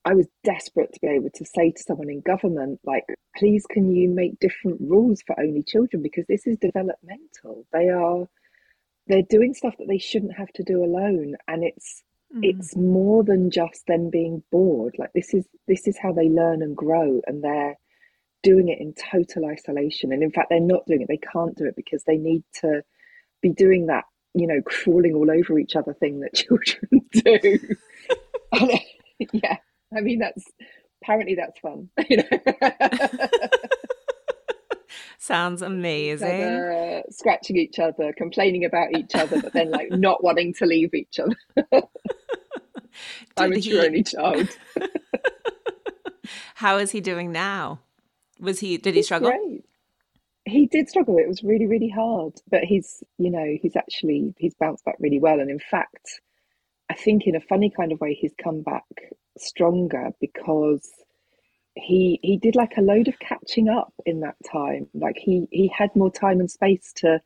I 0.05 0.15
was 0.15 0.27
desperate 0.43 0.93
to 0.93 1.01
be 1.01 1.09
able 1.09 1.31
to 1.35 1.45
say 1.45 1.71
to 1.71 1.83
someone 1.83 2.11
in 2.11 2.21
government 2.21 2.81
like 2.85 3.05
please 3.37 3.65
can 3.69 3.95
you 3.95 4.09
make 4.09 4.39
different 4.39 4.81
rules 4.81 5.23
for 5.27 5.39
only 5.41 5.63
children? 5.63 6.03
Because 6.03 6.27
this 6.29 6.47
is 6.47 6.59
developmental. 6.59 7.67
They 7.73 7.89
are 7.89 8.27
they're 9.07 9.23
doing 9.23 9.55
stuff 9.55 9.75
that 9.79 9.89
they 9.89 9.99
shouldn't 9.99 10.37
have 10.37 10.53
to 10.55 10.63
do 10.63 10.83
alone. 10.85 11.37
And 11.49 11.65
it's 11.65 12.03
hmm. 12.33 12.41
it's 12.43 12.77
more 12.77 13.25
than 13.25 13.51
just 13.51 13.87
them 13.87 14.11
being 14.11 14.43
bored. 14.51 14.97
Like 14.99 15.13
this 15.15 15.35
is 15.35 15.47
this 15.67 15.87
is 15.87 15.99
how 15.99 16.13
they 16.13 16.29
learn 16.29 16.63
and 16.63 16.77
grow 16.77 17.21
and 17.27 17.43
they're 17.43 17.77
doing 18.43 18.69
it 18.69 18.81
in 18.81 18.95
total 18.95 19.47
isolation. 19.47 20.13
And 20.13 20.23
in 20.23 20.31
fact 20.31 20.49
they're 20.51 20.61
not 20.61 20.87
doing 20.87 21.03
it. 21.03 21.09
They 21.09 21.19
can't 21.33 21.57
do 21.57 21.67
it 21.67 21.77
because 21.77 22.05
they 22.05 22.17
need 22.17 22.45
to 22.61 22.83
be 23.41 23.51
doing 23.51 23.87
that 23.87 24.05
you 24.35 24.47
know 24.47 24.61
crawling 24.65 25.15
all 25.15 25.31
over 25.31 25.59
each 25.59 25.77
other 25.77 25.95
thing 25.95 26.21
that 26.21 26.35
children 26.35 27.01
do 27.13 27.59
And, 28.53 28.81
yeah 29.33 29.57
i 29.97 30.01
mean 30.01 30.19
that's 30.19 30.45
apparently 31.03 31.35
that's 31.35 31.59
fun 31.61 31.89
you 32.09 32.19
know 32.19 32.25
Sounds 35.19 35.63
amazing. 35.63 36.29
other, 36.43 37.03
scratching 37.09 37.57
each 37.57 37.79
other 37.79 38.13
complaining 38.13 38.67
about 38.67 38.95
each 38.95 39.15
other 39.15 39.41
but 39.41 39.55
then 39.55 39.71
like 39.71 39.91
not 39.91 40.23
wanting 40.23 40.53
to 40.55 40.67
leave 40.67 40.93
each 40.93 41.19
other 41.19 41.35
i'm 43.39 43.53
a 43.53 43.59
he- 43.59 43.79
only 43.81 44.03
child 44.03 44.49
How 46.57 46.79
is 46.79 46.93
he 46.93 47.01
doing 47.01 47.33
now? 47.33 47.81
Was 48.41 48.61
he 48.61 48.79
did 48.79 48.95
he 48.95 49.03
struggle? 49.03 49.31
Great. 49.31 49.65
He 50.47 50.67
did 50.67 50.89
struggle. 50.89 51.17
It 51.19 51.29
was 51.29 51.43
really, 51.43 51.67
really 51.67 51.89
hard. 51.89 52.35
But 52.51 52.65
he's, 52.65 53.03
you 53.19 53.31
know, 53.31 53.57
he's 53.61 53.77
actually 53.77 54.35
he's 54.39 54.55
bounced 54.55 54.85
back 54.85 54.97
really 55.01 55.21
well. 55.21 55.41
And 55.41 55.51
in 55.51 55.59
fact, 55.59 56.21
I 56.91 56.95
think 56.95 57.27
in 57.27 57.35
a 57.37 57.41
funny 57.41 57.71
kind 57.71 57.93
of 57.93 58.01
way, 58.01 58.15
he's 58.15 58.35
come 58.43 58.63
back 58.63 58.85
stronger 59.39 60.11
because 60.21 60.89
he 61.75 62.21
he 62.23 62.37
did 62.37 62.57
like 62.57 62.77
a 62.77 62.83
load 62.83 63.09
of 63.09 63.19
catching 63.19 63.69
up 63.69 63.93
in 64.07 64.21
that 64.21 64.37
time. 64.51 64.89
Like 64.95 65.17
he 65.17 65.47
he 65.51 65.69
had 65.69 65.95
more 65.97 66.13
time 66.13 66.41
and 66.41 66.51
space 66.51 66.93
to 66.97 67.21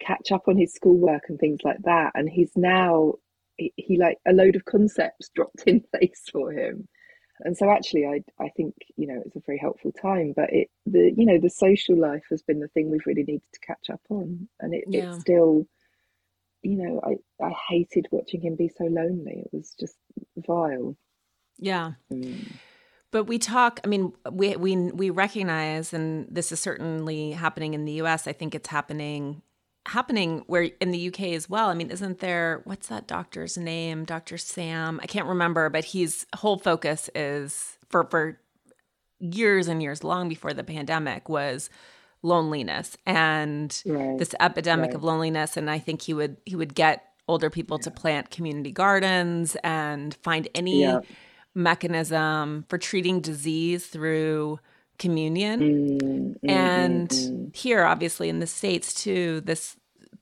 catch 0.00 0.32
up 0.32 0.48
on 0.48 0.56
his 0.58 0.74
schoolwork 0.74 1.24
and 1.28 1.38
things 1.38 1.60
like 1.64 1.82
that. 1.84 2.12
And 2.14 2.28
he's 2.28 2.52
now 2.56 3.14
he, 3.56 3.72
he 3.76 3.98
like 3.98 4.18
a 4.26 4.32
load 4.32 4.56
of 4.56 4.64
concepts 4.66 5.30
dropped 5.34 5.62
in 5.66 5.82
place 5.94 6.22
for 6.30 6.52
him 6.52 6.88
and 7.44 7.56
so 7.56 7.70
actually 7.70 8.06
i 8.06 8.22
i 8.42 8.48
think 8.56 8.74
you 8.96 9.06
know 9.06 9.20
it's 9.24 9.36
a 9.36 9.40
very 9.46 9.58
helpful 9.58 9.92
time 9.92 10.32
but 10.34 10.52
it 10.52 10.68
the 10.86 11.12
you 11.16 11.24
know 11.26 11.38
the 11.38 11.50
social 11.50 11.96
life 11.98 12.24
has 12.30 12.42
been 12.42 12.60
the 12.60 12.68
thing 12.68 12.90
we've 12.90 13.06
really 13.06 13.24
needed 13.24 13.42
to 13.52 13.60
catch 13.60 13.90
up 13.90 14.00
on 14.10 14.48
and 14.60 14.74
it, 14.74 14.84
Yeah. 14.88 15.12
it's 15.12 15.20
still 15.20 15.66
you 16.62 16.76
know 16.76 17.00
i 17.04 17.44
i 17.44 17.52
hated 17.68 18.06
watching 18.10 18.40
him 18.40 18.56
be 18.56 18.68
so 18.68 18.84
lonely 18.84 19.42
it 19.44 19.50
was 19.52 19.74
just 19.78 19.96
vile 20.36 20.96
Yeah. 21.58 21.92
Mm. 22.12 22.52
But 23.12 23.24
we 23.24 23.38
talk, 23.40 23.80
I 23.82 23.88
mean, 23.88 24.12
we 24.30 24.54
we 24.56 24.76
we 24.76 25.10
recognize 25.10 25.92
and 25.92 26.26
this 26.30 26.52
is 26.52 26.60
certainly 26.60 27.32
happening 27.32 27.74
in 27.74 27.84
the 27.84 27.94
US. 28.02 28.28
I 28.28 28.32
think 28.32 28.54
it's 28.54 28.68
happening 28.68 29.42
happening 29.86 30.42
where 30.46 30.70
in 30.80 30.90
the 30.90 31.08
UK 31.08 31.20
as 31.34 31.48
well. 31.48 31.68
I 31.68 31.74
mean, 31.74 31.90
isn't 31.90 32.18
there 32.20 32.60
what's 32.64 32.88
that 32.88 33.06
doctor's 33.06 33.56
name? 33.56 34.04
Dr. 34.04 34.38
Sam. 34.38 35.00
I 35.02 35.06
can't 35.06 35.26
remember, 35.26 35.68
but 35.70 35.86
his 35.86 36.26
whole 36.36 36.58
focus 36.58 37.08
is 37.14 37.78
for 37.88 38.04
for 38.04 38.38
years 39.18 39.68
and 39.68 39.82
years 39.82 40.02
long 40.04 40.28
before 40.28 40.52
the 40.54 40.64
pandemic 40.64 41.28
was 41.28 41.68
loneliness 42.22 42.96
and 43.06 43.82
Right, 43.86 44.18
this 44.18 44.34
epidemic 44.40 44.88
right. 44.88 44.94
of 44.94 45.02
loneliness 45.04 45.56
and 45.56 45.70
I 45.70 45.78
think 45.78 46.02
he 46.02 46.14
would 46.14 46.36
he 46.46 46.56
would 46.56 46.74
get 46.74 47.04
older 47.28 47.48
people 47.50 47.78
to 47.78 47.90
plant 47.90 48.30
community 48.30 48.72
gardens 48.72 49.56
and 49.62 50.14
find 50.22 50.48
any 50.54 50.82
Yeah. 50.82 51.00
mechanism 51.54 52.64
for 52.68 52.78
treating 52.78 53.20
disease 53.20 53.86
through 53.86 54.58
communion. 55.00 55.60
Mm, 55.60 56.36
mm, 56.38 56.50
and 56.50 57.08
mm, 57.08 57.30
mm. 57.30 57.56
here 57.56 57.84
obviously 57.84 58.28
in 58.28 58.38
the 58.38 58.46
states 58.46 58.94
too 58.94 59.40
this 59.40 59.76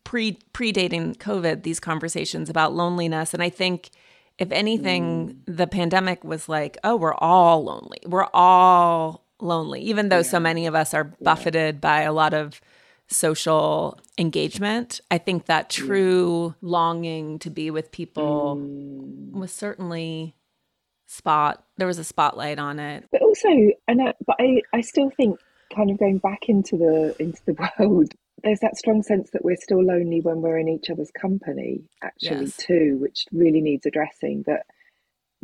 pre 0.04 0.38
predating 0.54 1.14
covid 1.18 1.64
these 1.64 1.80
conversations 1.80 2.48
about 2.48 2.72
loneliness. 2.72 3.34
And 3.34 3.42
i 3.42 3.50
think 3.50 3.90
if 4.38 4.50
anything 4.52 5.42
the 5.44 5.66
pandemic 5.66 6.24
was 6.24 6.48
like 6.48 6.78
oh 6.82 6.96
we're 6.96 7.14
all 7.14 7.64
lonely. 7.64 7.98
We're 8.06 8.28
all 8.32 9.26
lonely 9.40 9.82
even 9.82 10.08
though 10.08 10.22
so 10.22 10.40
many 10.40 10.66
of 10.66 10.74
us 10.74 10.94
are 10.94 11.04
buffeted 11.20 11.80
by 11.80 12.02
a 12.02 12.12
lot 12.12 12.32
of 12.32 12.60
social 13.08 13.98
engagement. 14.18 15.00
I 15.10 15.18
think 15.18 15.46
that 15.46 15.70
true 15.70 16.54
longing 16.60 17.38
to 17.40 17.50
be 17.50 17.70
with 17.70 17.90
people 17.90 18.56
Mm. 18.56 19.32
was 19.32 19.52
certainly 19.52 20.34
spot 21.08 21.64
there 21.78 21.86
was 21.86 21.98
a 21.98 22.04
spotlight 22.04 22.58
on 22.58 22.78
it. 22.78 23.04
But 23.10 23.22
also 23.22 23.48
I 23.88 23.94
know 23.94 24.12
but 24.26 24.36
I 24.38 24.62
I 24.72 24.82
still 24.82 25.10
think 25.16 25.40
kind 25.74 25.90
of 25.90 25.98
going 25.98 26.18
back 26.18 26.48
into 26.48 26.76
the 26.76 27.14
into 27.18 27.40
the 27.46 27.54
world 27.78 28.12
there's 28.44 28.60
that 28.60 28.76
strong 28.76 29.02
sense 29.02 29.30
that 29.32 29.44
we're 29.44 29.56
still 29.56 29.82
lonely 29.82 30.20
when 30.20 30.42
we're 30.42 30.58
in 30.58 30.68
each 30.68 30.90
other's 30.90 31.10
company 31.10 31.82
actually 32.02 32.46
Yes. 32.46 32.56
too 32.56 32.98
which 33.00 33.24
really 33.32 33.60
needs 33.62 33.86
addressing. 33.86 34.44
That 34.46 34.66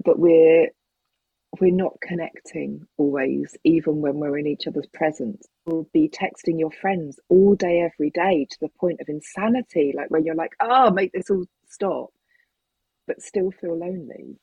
but 0.05 0.18
we're 0.18 0.68
we're 1.61 1.72
not 1.74 1.99
connecting 2.03 2.84
always 2.99 3.57
even 3.64 4.01
when 4.03 4.16
we're 4.16 4.36
in 4.39 4.47
each 4.47 4.66
other's 4.66 4.89
presence. 4.93 5.47
You'll 5.66 5.89
be 5.95 6.09
texting 6.11 6.59
your 6.59 6.72
friends 6.72 7.18
all 7.28 7.55
day 7.55 7.80
every 7.80 8.11
day 8.11 8.47
to 8.51 8.57
the 8.61 8.68
point 8.80 9.01
of 9.01 9.09
insanity 9.09 9.95
like 9.97 10.11
when 10.11 10.24
you're 10.24 10.34
like 10.34 10.55
oh 10.61 10.91
make 10.91 11.12
this 11.12 11.30
all 11.30 11.47
stop. 11.70 12.11
But 13.07 13.22
still 13.22 13.51
feel 13.51 13.78
lonely 13.78 14.36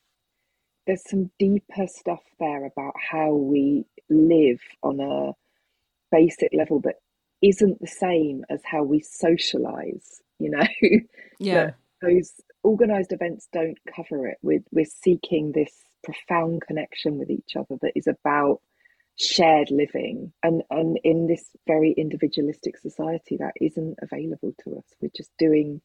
there's 0.86 1.08
some 1.08 1.30
deeper 1.38 1.86
stuff 1.86 2.22
there 2.38 2.66
about 2.66 2.94
how 2.98 3.32
we 3.32 3.84
live 4.10 4.60
on 4.82 5.00
a 5.00 5.32
basic 6.10 6.52
level 6.52 6.80
that 6.80 6.96
isn't 7.40 7.80
the 7.80 7.86
same 7.86 8.44
as 8.50 8.60
how 8.64 8.82
we 8.82 9.00
socialize 9.00 10.22
you 10.42 10.50
know? 10.50 10.66
Yeah. 11.38 11.72
Those 12.00 12.32
organized 12.62 13.12
events 13.12 13.48
don't 13.52 13.78
cover 13.96 14.28
it. 14.28 14.38
We're, 14.42 14.62
we're 14.70 14.84
seeking 14.84 15.50
this 15.50 15.72
profound 16.04 16.62
connection 16.62 17.18
with 17.18 17.30
each 17.30 17.56
other 17.56 17.76
that 17.82 17.92
is 17.96 18.06
about 18.06 18.60
shared 19.18 19.72
living. 19.72 20.32
And 20.44 20.62
and 20.70 21.00
in 21.02 21.26
this 21.26 21.44
very 21.66 21.92
individualistic 21.92 22.78
society 22.78 23.38
that 23.38 23.54
isn't 23.60 23.98
available 24.02 24.54
to 24.62 24.76
us. 24.76 24.84
We're 25.00 25.10
just 25.16 25.32
doing 25.36 25.80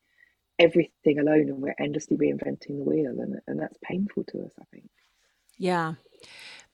everything 0.60 1.20
alone 1.20 1.50
and 1.50 1.62
we're 1.62 1.76
endlessly 1.80 2.18
reinventing 2.18 2.78
the 2.78 2.84
wheel 2.84 3.20
and, 3.20 3.40
and 3.48 3.60
that's 3.60 3.78
painful 3.84 4.24
to 4.24 4.44
us 4.44 4.52
i 4.60 4.64
think 4.72 4.90
yeah 5.58 5.94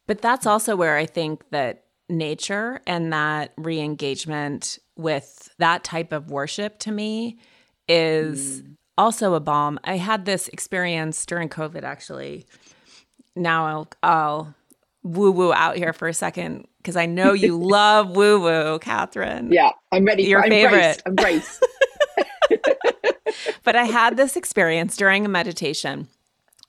but 0.08 0.22
that's 0.22 0.46
also 0.46 0.76
where 0.76 0.98
i 0.98 1.06
think 1.06 1.44
that 1.52 1.86
nature 2.10 2.82
and 2.86 3.12
that 3.12 3.54
re-engagement 3.58 4.78
with 4.96 5.50
that 5.58 5.84
type 5.84 6.12
of 6.12 6.30
worship 6.30 6.78
to 6.80 6.92
me 6.92 7.38
is 7.88 8.62
mm. 8.62 8.76
also 8.98 9.34
a 9.34 9.40
balm 9.40 9.80
i 9.84 9.98
had 9.98 10.26
this 10.26 10.48
experience 10.50 11.26
during 11.26 11.50
covid 11.50 11.84
actually 11.84 12.46
now 13.36 13.66
i'll, 13.66 13.88
I'll 14.04 14.56
woo 15.04 15.32
woo 15.32 15.54
out 15.54 15.76
here 15.76 15.94
for 15.94 16.08
a 16.08 16.14
second 16.14 16.68
because 16.78 16.96
I 16.96 17.06
know 17.06 17.34
you 17.34 17.58
love 17.62 18.16
woo 18.16 18.42
woo, 18.42 18.80
Katherine. 18.80 19.52
Yeah, 19.52 19.72
I'm 19.92 20.06
ready. 20.06 20.24
Your 20.24 20.44
I'm 20.44 20.50
favorite. 20.50 21.02
I'm. 21.06 21.16
but 23.64 23.76
I 23.76 23.86
had 23.86 24.18
this 24.18 24.36
experience 24.36 24.98
during 24.98 25.26
a 25.26 25.30
meditation 25.30 26.08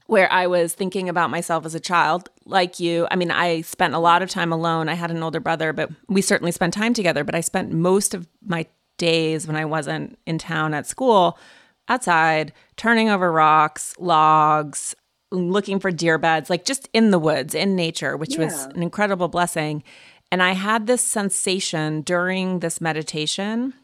where 0.07 0.31
I 0.31 0.47
was 0.47 0.75
thinking 0.75 1.09
about 1.09 1.31
myself 1.31 1.65
as 1.65 1.75
a 1.75 1.81
child, 1.81 2.29
like 2.45 2.79
you. 2.79 3.07
I 3.11 3.17
mean, 3.17 3.31
I 3.31 3.63
spent 3.63 3.95
a 3.95 3.99
lot 3.99 4.23
of 4.23 4.29
time 4.29 4.53
alone. 4.53 4.89
I 4.89 4.95
had 4.95 5.11
an 5.11 5.23
older 5.23 5.41
brother, 5.41 5.73
but 5.73 5.91
we 6.09 6.21
certainly 6.21 6.53
spent 6.53 6.75
time 6.75 6.93
together. 6.93 7.25
But 7.25 7.35
I 7.35 7.41
spent 7.41 7.73
most 7.73 8.13
of 8.13 8.29
my 8.45 8.67
days 8.99 9.47
when 9.47 9.57
I 9.57 9.65
wasn't 9.65 10.19
in 10.27 10.39
town 10.39 10.75
at 10.75 10.87
school 10.87 11.39
outside, 11.89 12.53
turning 12.77 13.09
over 13.09 13.31
rocks, 13.33 13.95
logs, 13.99 14.95
looking 15.31 15.81
for 15.81 15.91
deer 15.91 16.19
beds, 16.19 16.49
like 16.49 16.65
just 16.65 16.89
in 16.93 17.11
the 17.11 17.19
woods, 17.19 17.55
in 17.55 17.77
nature, 17.77 18.17
which 18.17 18.37
yeah. 18.37 18.45
was 18.45 18.65
an 18.65 18.83
incredible 18.83 19.29
blessing. 19.29 19.83
And 20.31 20.43
I 20.43 20.53
had 20.53 20.87
this 20.87 21.03
sensation 21.03 22.03
during 22.03 22.61
this 22.61 22.81
meditation, 22.81 23.75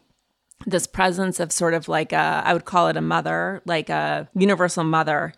this 0.65 0.87
presence 0.87 1.39
of 1.39 1.51
sort 1.51 1.73
of 1.73 1.87
like 1.87 2.13
a, 2.13 2.43
I 2.45 2.53
would 2.53 2.65
call 2.65 2.87
it 2.87 2.97
a 2.97 3.01
mother, 3.01 3.61
like 3.65 3.89
a 3.89 4.29
universal 4.35 4.83
mother. 4.83 5.33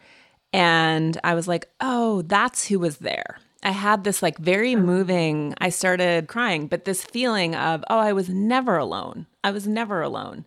And 0.51 1.19
I 1.23 1.33
was 1.33 1.47
like, 1.47 1.69
oh, 1.79 2.21
that's 2.23 2.67
who 2.67 2.79
was 2.79 2.97
there. 2.97 3.39
I 3.63 3.71
had 3.71 4.03
this 4.03 4.21
like 4.21 4.37
very 4.37 4.75
moving, 4.75 5.55
I 5.59 5.69
started 5.69 6.27
crying, 6.27 6.67
but 6.67 6.85
this 6.85 7.03
feeling 7.03 7.55
of, 7.55 7.83
oh, 7.89 7.99
I 7.99 8.11
was 8.11 8.29
never 8.29 8.77
alone. 8.77 9.25
I 9.43 9.51
was 9.51 9.67
never 9.67 10.01
alone. 10.01 10.45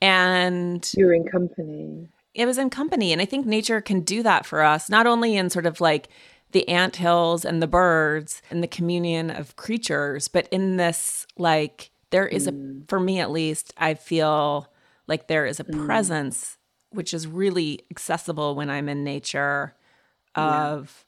And 0.00 0.88
you're 0.96 1.12
in 1.12 1.24
company 1.24 2.08
it 2.38 2.46
was 2.46 2.56
in 2.56 2.70
company. 2.70 3.12
And 3.12 3.20
I 3.20 3.24
think 3.24 3.46
nature 3.46 3.80
can 3.80 4.00
do 4.00 4.22
that 4.22 4.46
for 4.46 4.62
us, 4.62 4.88
not 4.88 5.06
only 5.06 5.36
in 5.36 5.50
sort 5.50 5.66
of 5.66 5.80
like 5.80 6.08
the 6.52 6.66
ant 6.68 6.96
hills 6.96 7.44
and 7.44 7.60
the 7.60 7.66
birds 7.66 8.40
and 8.48 8.62
the 8.62 8.68
communion 8.68 9.28
of 9.28 9.56
creatures, 9.56 10.28
but 10.28 10.48
in 10.50 10.76
this, 10.76 11.26
like, 11.36 11.90
there 12.10 12.26
is 12.26 12.46
a, 12.46 12.52
mm. 12.52 12.88
for 12.88 13.00
me 13.00 13.20
at 13.20 13.30
least, 13.30 13.72
I 13.76 13.94
feel 13.94 14.72
like 15.06 15.28
there 15.28 15.46
is 15.46 15.60
a 15.60 15.64
mm. 15.64 15.86
presence 15.86 16.56
which 16.90 17.12
is 17.12 17.26
really 17.26 17.80
accessible 17.90 18.54
when 18.54 18.70
I'm 18.70 18.88
in 18.88 19.04
nature 19.04 19.74
of 20.34 21.04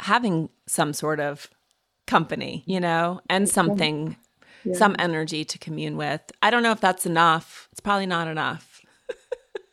yeah. 0.00 0.06
having 0.06 0.50
some 0.66 0.92
sort 0.92 1.20
of 1.20 1.48
company, 2.06 2.62
you 2.66 2.80
know, 2.80 3.20
and 3.30 3.48
something, 3.48 4.16
yeah. 4.64 4.74
some 4.74 4.94
energy 4.98 5.44
to 5.44 5.58
commune 5.58 5.96
with. 5.96 6.20
I 6.42 6.50
don't 6.50 6.62
know 6.62 6.72
if 6.72 6.80
that's 6.80 7.06
enough. 7.06 7.68
It's 7.72 7.80
probably 7.80 8.06
not 8.06 8.28
enough 8.28 8.70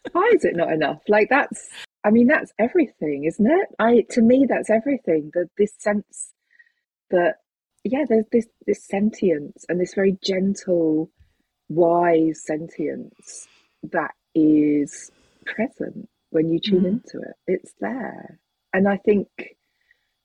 why 0.12 0.32
is 0.34 0.46
it 0.46 0.56
not 0.56 0.72
enough? 0.72 1.02
Like 1.08 1.30
that's 1.30 1.70
I 2.04 2.12
mean 2.12 2.28
that's 2.28 2.52
everything, 2.60 3.26
isn't 3.26 3.46
it? 3.46 3.68
I 3.80 4.06
to 4.12 4.22
me 4.22 4.46
that's 4.48 4.70
everything. 4.70 5.32
That 5.34 5.50
this 5.58 5.74
sense 5.78 6.34
that 7.10 7.36
yeah, 7.92 8.06
there's 8.08 8.26
this 8.32 8.48
this 8.66 8.84
sentience 8.84 9.66
and 9.70 9.80
this 9.80 9.94
very 9.94 10.18
gentle, 10.24 11.10
wise 11.70 12.44
sentience 12.46 13.48
that 13.92 14.12
is 14.36 15.12
present 15.46 16.10
when 16.30 16.50
you 16.50 16.60
tune 16.60 16.84
mm. 16.84 16.88
into 16.88 17.20
it. 17.20 17.36
It's 17.48 17.74
there. 17.80 18.40
And 18.74 18.88
I 18.88 18.98
think 18.98 19.28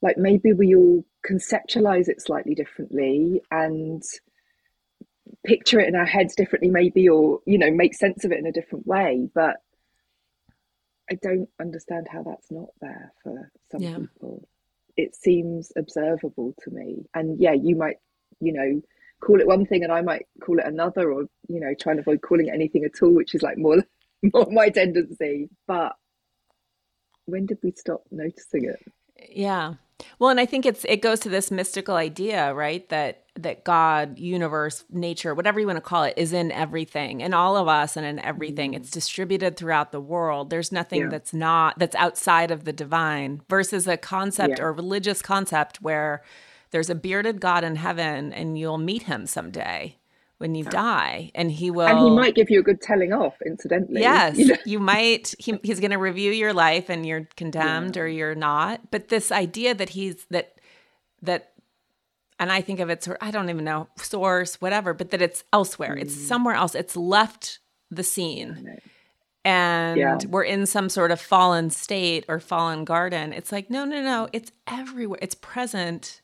like 0.00 0.18
maybe 0.18 0.52
we 0.52 0.74
all 0.74 1.04
conceptualize 1.26 2.08
it 2.08 2.20
slightly 2.20 2.54
differently 2.54 3.40
and 3.50 4.02
picture 5.46 5.78
it 5.78 5.88
in 5.88 5.94
our 5.94 6.04
heads 6.04 6.34
differently 6.34 6.68
maybe 6.68 7.08
or 7.08 7.38
you 7.46 7.56
know 7.56 7.70
make 7.70 7.94
sense 7.94 8.24
of 8.24 8.32
it 8.32 8.38
in 8.38 8.46
a 8.46 8.52
different 8.52 8.86
way 8.86 9.28
but 9.34 9.56
I 11.10 11.16
don't 11.20 11.48
understand 11.60 12.06
how 12.10 12.22
that's 12.22 12.50
not 12.50 12.68
there 12.80 13.12
for 13.22 13.50
some 13.70 13.82
yeah. 13.82 13.96
people. 13.98 14.48
It 14.96 15.14
seems 15.14 15.72
observable 15.76 16.54
to 16.62 16.70
me. 16.70 17.04
And 17.14 17.40
yeah, 17.40 17.52
you 17.52 17.76
might, 17.76 17.96
you 18.40 18.52
know, 18.52 18.80
call 19.22 19.40
it 19.40 19.46
one 19.46 19.64
thing 19.66 19.84
and 19.84 19.92
I 19.92 20.02
might 20.02 20.26
call 20.42 20.58
it 20.58 20.66
another 20.66 21.12
or, 21.12 21.22
you 21.48 21.60
know, 21.60 21.74
try 21.80 21.92
and 21.92 22.00
avoid 22.00 22.22
calling 22.22 22.48
it 22.48 22.54
anything 22.54 22.84
at 22.84 23.02
all, 23.02 23.14
which 23.14 23.34
is 23.34 23.42
like 23.42 23.56
more, 23.56 23.82
more 24.34 24.46
my 24.50 24.68
tendency. 24.68 25.48
But 25.66 25.92
when 27.26 27.46
did 27.46 27.58
we 27.62 27.72
stop 27.72 28.02
noticing 28.10 28.64
it? 28.64 28.80
Yeah. 29.30 29.74
Well, 30.18 30.30
and 30.30 30.40
I 30.40 30.46
think 30.46 30.66
it's 30.66 30.84
it 30.84 31.02
goes 31.02 31.20
to 31.20 31.28
this 31.28 31.50
mystical 31.50 31.96
idea, 31.96 32.54
right? 32.54 32.88
That 32.88 33.24
that 33.36 33.64
God, 33.64 34.18
universe, 34.18 34.84
nature, 34.90 35.34
whatever 35.34 35.58
you 35.58 35.66
want 35.66 35.78
to 35.78 35.80
call 35.80 36.04
it, 36.04 36.14
is 36.16 36.32
in 36.32 36.52
everything, 36.52 37.22
in 37.22 37.32
all 37.32 37.56
of 37.56 37.66
us 37.66 37.96
and 37.96 38.04
in 38.04 38.18
everything. 38.18 38.74
It's 38.74 38.90
mm. 38.90 38.94
distributed 38.94 39.56
throughout 39.56 39.92
the 39.92 40.00
world. 40.00 40.50
There's 40.50 40.72
nothing 40.72 41.02
yeah. 41.02 41.08
that's 41.08 41.32
not 41.32 41.78
that's 41.78 41.96
outside 41.96 42.50
of 42.50 42.64
the 42.64 42.72
divine 42.72 43.42
versus 43.48 43.88
a 43.88 43.96
concept 43.96 44.58
yeah. 44.58 44.64
or 44.64 44.72
religious 44.72 45.22
concept 45.22 45.80
where 45.80 46.22
there's 46.70 46.90
a 46.90 46.94
bearded 46.94 47.40
God 47.40 47.64
in 47.64 47.76
heaven 47.76 48.32
and 48.32 48.58
you'll 48.58 48.78
meet 48.78 49.04
him 49.04 49.26
someday 49.26 49.96
when 50.42 50.56
you 50.56 50.64
die 50.64 51.30
and 51.36 51.52
he 51.52 51.70
will 51.70 51.86
and 51.86 52.00
he 52.00 52.10
might 52.10 52.34
give 52.34 52.50
you 52.50 52.58
a 52.58 52.62
good 52.64 52.80
telling 52.80 53.12
off 53.12 53.34
incidentally 53.46 54.00
yes 54.10 54.36
you, 54.36 54.46
know? 54.48 54.56
you 54.66 54.80
might 54.80 55.34
he, 55.38 55.56
he's 55.62 55.78
going 55.78 55.92
to 55.92 55.98
review 55.98 56.32
your 56.32 56.52
life 56.52 56.90
and 56.90 57.06
you're 57.06 57.28
condemned 57.36 57.94
yeah. 57.94 58.02
or 58.02 58.08
you're 58.08 58.34
not 58.34 58.90
but 58.90 59.06
this 59.08 59.30
idea 59.30 59.72
that 59.72 59.90
he's 59.90 60.26
that 60.30 60.58
that 61.22 61.52
and 62.40 62.50
i 62.50 62.60
think 62.60 62.80
of 62.80 62.90
it 62.90 63.04
sort 63.04 63.16
i 63.20 63.30
don't 63.30 63.48
even 63.48 63.64
know 63.64 63.86
source 63.96 64.60
whatever 64.60 64.92
but 64.92 65.12
that 65.12 65.22
it's 65.22 65.44
elsewhere 65.52 65.94
mm. 65.94 66.02
it's 66.02 66.14
somewhere 66.14 66.56
else 66.56 66.74
it's 66.74 66.96
left 66.96 67.60
the 67.92 68.02
scene 68.02 68.80
and 69.44 69.98
yeah. 69.98 70.18
we're 70.28 70.42
in 70.42 70.66
some 70.66 70.88
sort 70.88 71.12
of 71.12 71.20
fallen 71.20 71.70
state 71.70 72.24
or 72.26 72.40
fallen 72.40 72.84
garden 72.84 73.32
it's 73.32 73.52
like 73.52 73.70
no 73.70 73.84
no 73.84 74.02
no 74.02 74.28
it's 74.32 74.50
everywhere 74.66 75.20
it's 75.22 75.36
present 75.36 76.21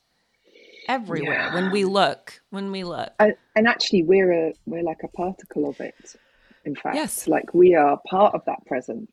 everywhere 0.89 1.33
yeah. 1.33 1.53
when 1.53 1.71
we 1.71 1.85
look 1.85 2.41
when 2.49 2.71
we 2.71 2.83
look. 2.83 3.11
And, 3.19 3.35
and, 3.55 3.67
actually 3.67 4.03
we're 4.03 4.31
a 4.31 4.53
we're 4.65 4.83
like 4.83 5.01
a 5.03 5.07
particle 5.09 5.69
of 5.69 5.79
it 5.79 6.15
in 6.65 6.75
fact. 6.75 6.95
Yes. 6.95 7.27
Like 7.27 7.53
we 7.53 7.75
are 7.75 7.99
part 8.09 8.35
of 8.35 8.41
that 8.45 8.65
presence. 8.65 9.11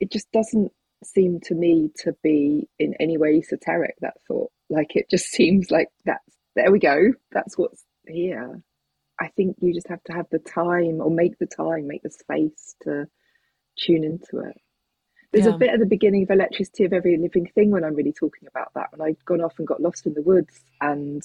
It 0.00 0.10
just 0.10 0.30
doesn't 0.32 0.72
seem 1.04 1.38
to 1.44 1.54
me 1.54 1.90
to 2.02 2.14
be 2.22 2.68
in 2.78 2.94
any 2.98 3.16
way 3.18 3.36
esoteric 3.36 3.94
that 4.00 4.14
thought. 4.26 4.50
Like 4.68 4.96
it 4.96 5.08
just 5.10 5.26
seems 5.30 5.70
like 5.70 5.88
that's 6.04 6.36
there 6.56 6.72
we 6.72 6.80
go. 6.80 7.12
That's 7.30 7.56
what's 7.56 7.84
here. 8.06 8.62
I 9.20 9.28
think 9.28 9.56
you 9.60 9.74
just 9.74 9.88
have 9.88 10.02
to 10.04 10.12
have 10.12 10.26
the 10.30 10.38
time 10.38 11.00
or 11.00 11.10
make 11.10 11.38
the 11.38 11.46
time 11.46 11.86
make 11.86 12.02
the 12.02 12.10
space 12.10 12.74
to 12.82 13.06
tune 13.76 14.02
into 14.02 14.44
it 14.44 14.56
there's 15.32 15.46
yeah. 15.46 15.54
a 15.54 15.58
bit 15.58 15.70
at 15.70 15.80
the 15.80 15.86
beginning 15.86 16.22
of 16.22 16.30
electricity 16.30 16.84
of 16.84 16.92
every 16.92 17.16
living 17.18 17.46
thing 17.54 17.70
when 17.70 17.84
I'm 17.84 17.94
really 17.94 18.12
talking 18.12 18.48
about 18.48 18.72
that. 18.74 18.88
When 18.92 19.06
I'd 19.06 19.24
gone 19.24 19.42
off 19.42 19.58
and 19.58 19.66
got 19.66 19.82
lost 19.82 20.06
in 20.06 20.14
the 20.14 20.22
woods 20.22 20.60
and 20.80 21.22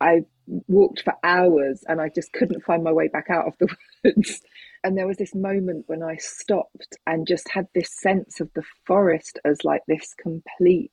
I 0.00 0.24
walked 0.68 1.02
for 1.02 1.14
hours 1.22 1.84
and 1.86 2.00
I 2.00 2.08
just 2.08 2.32
couldn't 2.32 2.64
find 2.64 2.82
my 2.82 2.92
way 2.92 3.08
back 3.08 3.26
out 3.28 3.46
of 3.46 3.54
the 3.58 3.68
woods. 4.04 4.40
And 4.82 4.96
there 4.96 5.06
was 5.06 5.18
this 5.18 5.34
moment 5.34 5.84
when 5.86 6.02
I 6.02 6.16
stopped 6.16 6.96
and 7.06 7.26
just 7.26 7.50
had 7.50 7.66
this 7.74 7.90
sense 8.00 8.40
of 8.40 8.50
the 8.54 8.64
forest 8.86 9.38
as 9.44 9.64
like 9.64 9.82
this 9.86 10.14
complete 10.14 10.90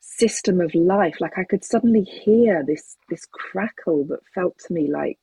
system 0.00 0.60
of 0.60 0.74
life. 0.74 1.20
Like 1.20 1.38
I 1.38 1.44
could 1.44 1.64
suddenly 1.64 2.02
hear 2.02 2.64
this 2.66 2.96
this 3.08 3.26
crackle 3.30 4.04
that 4.06 4.26
felt 4.34 4.58
to 4.66 4.72
me 4.72 4.90
like 4.92 5.20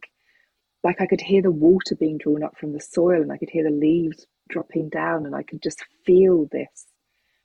like 0.82 1.02
I 1.02 1.08
could 1.08 1.20
hear 1.20 1.42
the 1.42 1.52
water 1.52 1.96
being 2.00 2.18
drawn 2.18 2.44
up 2.44 2.58
from 2.58 2.72
the 2.72 2.80
soil 2.80 3.22
and 3.22 3.34
I 3.34 3.38
could 3.38 3.50
hear 3.50 3.66
the 3.66 3.76
leaves 3.76 4.26
dropping 4.50 4.90
down 4.90 5.26
and 5.26 5.36
I 5.36 5.44
could 5.44 5.62
just 5.62 5.84
feel 6.06 6.48
this 6.52 6.88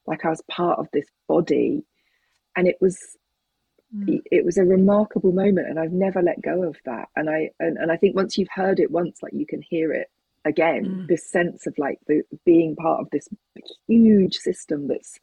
like 0.07 0.25
I 0.25 0.31
was 0.31 0.43
part 0.51 0.79
of 0.79 0.89
this 0.93 1.07
body 1.29 1.85
and 2.57 2.67
it 2.67 2.77
was 2.81 2.99
mm. 3.95 4.21
it 4.31 4.45
was 4.45 4.59
a 4.59 4.65
remarkable 4.65 5.33
moment 5.33 5.69
and 5.69 5.79
I've 5.79 5.93
never 5.93 6.23
let 6.23 6.43
go 6.43 6.63
of 6.63 6.77
that 6.85 7.09
and 7.17 7.31
I 7.31 7.51
and, 7.61 7.77
and 7.79 7.91
I 7.91 7.97
think 7.97 8.17
once 8.17 8.37
you've 8.37 8.49
heard 8.55 8.81
it 8.81 8.91
once 8.91 9.23
like 9.23 9.33
you 9.35 9.47
can 9.47 9.63
hear 9.63 9.93
it 9.93 10.09
again 10.45 10.85
mm. 10.85 11.09
this 11.09 11.31
sense 11.31 11.67
of 11.67 11.75
like 11.79 11.99
the 12.07 12.23
being 12.45 12.77
part 12.77 13.01
of 13.01 13.11
this 13.11 13.29
huge 13.87 14.37
system 14.37 14.89
that's 14.89 15.19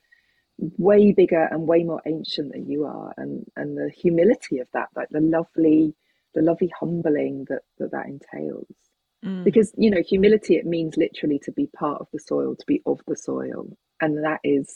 way 0.78 1.12
bigger 1.12 1.48
and 1.52 1.68
way 1.68 1.84
more 1.84 2.02
ancient 2.06 2.52
than 2.54 2.70
you 2.70 2.86
are 2.86 3.14
and 3.18 3.46
and 3.56 3.78
the 3.78 3.92
humility 3.96 4.60
of 4.60 4.68
that 4.74 4.90
like 4.96 5.10
the 5.10 5.22
lovely 5.22 5.96
the 6.34 6.42
lovely 6.42 6.72
humbling 6.80 7.46
that 7.50 7.62
that, 7.78 7.92
that 7.92 8.06
entails 8.06 8.68
mm. 9.24 9.44
because 9.44 9.74
you 9.78 9.90
know 9.90 10.02
humility 10.02 10.56
it 10.56 10.66
means 10.66 10.98
literally 10.98 11.40
to 11.40 11.52
be 11.52 11.68
part 11.68 12.02
of 12.02 12.08
the 12.14 12.20
soil 12.20 12.56
to 12.56 12.66
be 12.66 12.82
of 12.86 13.02
the 13.08 13.16
soil 13.16 13.66
and 14.00 14.24
that 14.24 14.40
is 14.44 14.76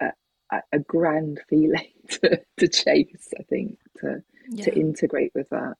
a, 0.00 0.60
a 0.72 0.78
grand 0.78 1.40
feeling 1.48 1.92
to, 2.08 2.40
to 2.56 2.68
chase 2.68 3.32
i 3.38 3.42
think 3.44 3.78
to 3.98 4.22
yeah. 4.50 4.64
to 4.64 4.74
integrate 4.74 5.32
with 5.34 5.48
that 5.50 5.74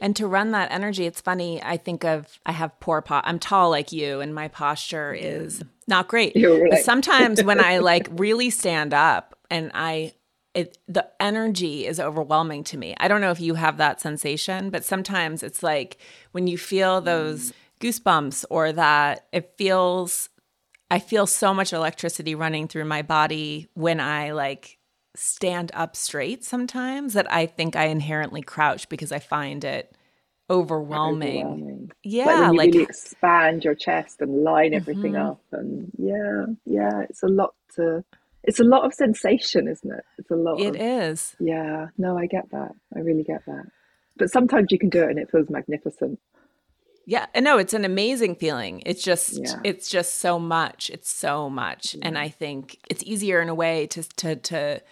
and 0.00 0.14
to 0.16 0.26
run 0.26 0.50
that 0.52 0.70
energy, 0.70 1.06
it's 1.06 1.20
funny. 1.20 1.62
I 1.62 1.76
think 1.76 2.04
of 2.04 2.38
I 2.44 2.52
have 2.52 2.78
poor 2.80 3.00
pot. 3.00 3.24
I'm 3.26 3.38
tall 3.38 3.70
like 3.70 3.92
you, 3.92 4.20
and 4.20 4.34
my 4.34 4.48
posture 4.48 5.12
is 5.12 5.62
not 5.86 6.08
great. 6.08 6.34
Right. 6.36 6.84
sometimes 6.84 7.42
when 7.42 7.62
I 7.62 7.78
like 7.78 8.08
really 8.12 8.50
stand 8.50 8.92
up 8.92 9.36
and 9.50 9.70
I 9.74 10.12
it 10.54 10.78
the 10.88 11.08
energy 11.20 11.86
is 11.86 11.98
overwhelming 11.98 12.64
to 12.64 12.78
me. 12.78 12.94
I 12.98 13.08
don't 13.08 13.20
know 13.20 13.30
if 13.30 13.40
you 13.40 13.54
have 13.54 13.76
that 13.78 14.00
sensation, 14.00 14.70
but 14.70 14.84
sometimes 14.84 15.42
it's 15.42 15.62
like 15.62 15.98
when 16.32 16.46
you 16.46 16.58
feel 16.58 17.00
those 17.00 17.52
goosebumps 17.80 18.44
or 18.50 18.72
that 18.72 19.26
it 19.32 19.52
feels 19.58 20.28
I 20.90 20.98
feel 20.98 21.26
so 21.26 21.52
much 21.52 21.72
electricity 21.72 22.34
running 22.34 22.68
through 22.68 22.84
my 22.84 23.02
body 23.02 23.68
when 23.74 24.00
I 24.00 24.32
like 24.32 24.78
stand 25.16 25.70
up 25.74 25.96
straight 25.96 26.44
sometimes 26.44 27.14
that 27.14 27.30
I 27.32 27.46
think 27.46 27.76
I 27.76 27.86
inherently 27.86 28.42
crouch 28.42 28.88
because 28.88 29.12
I 29.12 29.18
find 29.18 29.64
it 29.64 29.96
overwhelming. 30.50 31.44
overwhelming. 31.46 31.92
Yeah, 32.02 32.48
like, 32.48 32.56
like 32.56 32.72
really 32.72 32.82
expand 32.82 33.64
your 33.64 33.74
chest 33.74 34.20
and 34.20 34.44
line 34.44 34.74
everything 34.74 35.12
mm-hmm. 35.12 35.30
up, 35.30 35.40
and 35.52 35.90
yeah, 35.98 36.46
yeah, 36.64 37.02
it's 37.08 37.22
a 37.22 37.28
lot 37.28 37.54
to. 37.76 38.04
It's 38.46 38.60
a 38.60 38.64
lot 38.64 38.84
of 38.84 38.92
sensation, 38.94 39.68
isn't 39.68 39.90
it? 39.90 40.04
It's 40.18 40.30
a 40.30 40.36
lot. 40.36 40.60
It 40.60 40.76
of, 40.76 40.80
is. 40.80 41.34
Yeah, 41.40 41.88
no, 41.98 42.18
I 42.18 42.26
get 42.26 42.50
that. 42.50 42.72
I 42.94 43.00
really 43.00 43.24
get 43.24 43.44
that. 43.46 43.66
But 44.16 44.30
sometimes 44.30 44.68
you 44.70 44.78
can 44.78 44.90
do 44.90 45.02
it, 45.02 45.10
and 45.10 45.18
it 45.18 45.30
feels 45.30 45.50
magnificent. 45.50 46.20
Yeah, 47.06 47.26
no, 47.38 47.58
it's 47.58 47.74
an 47.74 47.84
amazing 47.84 48.36
feeling. 48.36 48.82
It's 48.86 49.02
just 49.02 49.40
yeah. 49.42 49.60
it's 49.62 49.88
just 49.88 50.16
so 50.16 50.38
much. 50.38 50.90
It's 50.90 51.10
so 51.10 51.50
much. 51.50 51.94
Yeah. 51.94 52.00
And 52.04 52.18
I 52.18 52.28
think 52.28 52.78
it's 52.88 53.02
easier 53.02 53.40
in 53.40 53.48
a 53.48 53.54
way 53.54 53.86
to 53.88 54.02
to 54.02 54.36
to 54.36 54.82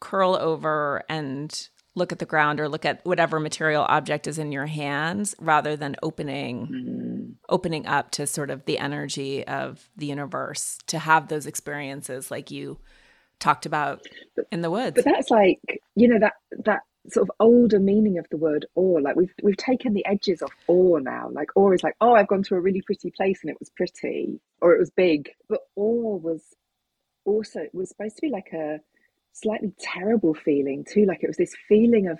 curl 0.00 0.36
over 0.36 1.02
and 1.08 1.68
look 1.94 2.12
at 2.12 2.18
the 2.18 2.26
ground 2.26 2.60
or 2.60 2.68
look 2.68 2.84
at 2.84 3.04
whatever 3.04 3.38
material 3.38 3.86
object 3.88 4.26
is 4.26 4.38
in 4.38 4.52
your 4.52 4.66
hands 4.66 5.34
rather 5.40 5.76
than 5.76 5.96
opening 6.02 6.66
mm. 6.66 7.34
opening 7.48 7.86
up 7.86 8.10
to 8.10 8.26
sort 8.26 8.50
of 8.50 8.64
the 8.64 8.78
energy 8.78 9.46
of 9.46 9.88
the 9.96 10.06
universe 10.06 10.78
to 10.86 10.98
have 10.98 11.28
those 11.28 11.46
experiences 11.46 12.30
like 12.30 12.50
you 12.50 12.78
talked 13.44 13.66
about 13.66 14.02
but, 14.34 14.46
in 14.50 14.62
the 14.62 14.70
woods. 14.70 14.94
but 14.96 15.04
that's 15.04 15.30
like 15.30 15.60
you 15.94 16.08
know 16.08 16.18
that 16.18 16.34
that 16.64 16.80
sort 17.10 17.28
of 17.28 17.34
older 17.38 17.78
meaning 17.78 18.18
of 18.18 18.26
the 18.30 18.36
word 18.36 18.66
awe. 18.74 18.98
Like 19.02 19.16
we've 19.16 19.34
we've 19.42 19.56
taken 19.56 19.92
the 19.92 20.06
edges 20.06 20.42
off 20.42 20.54
awe 20.66 20.98
now. 20.98 21.28
Like 21.30 21.50
awe 21.54 21.72
is 21.72 21.82
like 21.82 21.96
oh 22.00 22.14
i've 22.14 22.28
gone 22.28 22.42
to 22.44 22.54
a 22.54 22.60
really 22.60 22.80
pretty 22.80 23.10
place 23.10 23.40
and 23.42 23.50
it 23.50 23.58
was 23.60 23.70
pretty 23.70 24.40
or 24.60 24.74
it 24.74 24.78
was 24.78 24.90
big. 24.90 25.30
But 25.48 25.60
awe 25.76 26.16
was 26.16 26.42
also 27.24 27.60
it 27.60 27.74
was 27.74 27.90
supposed 27.90 28.16
to 28.16 28.22
be 28.22 28.30
like 28.30 28.52
a 28.52 28.80
slightly 29.32 29.74
terrible 29.78 30.34
feeling 30.34 30.84
too. 30.90 31.04
Like 31.04 31.22
it 31.22 31.28
was 31.28 31.36
this 31.36 31.54
feeling 31.68 32.08
of 32.08 32.18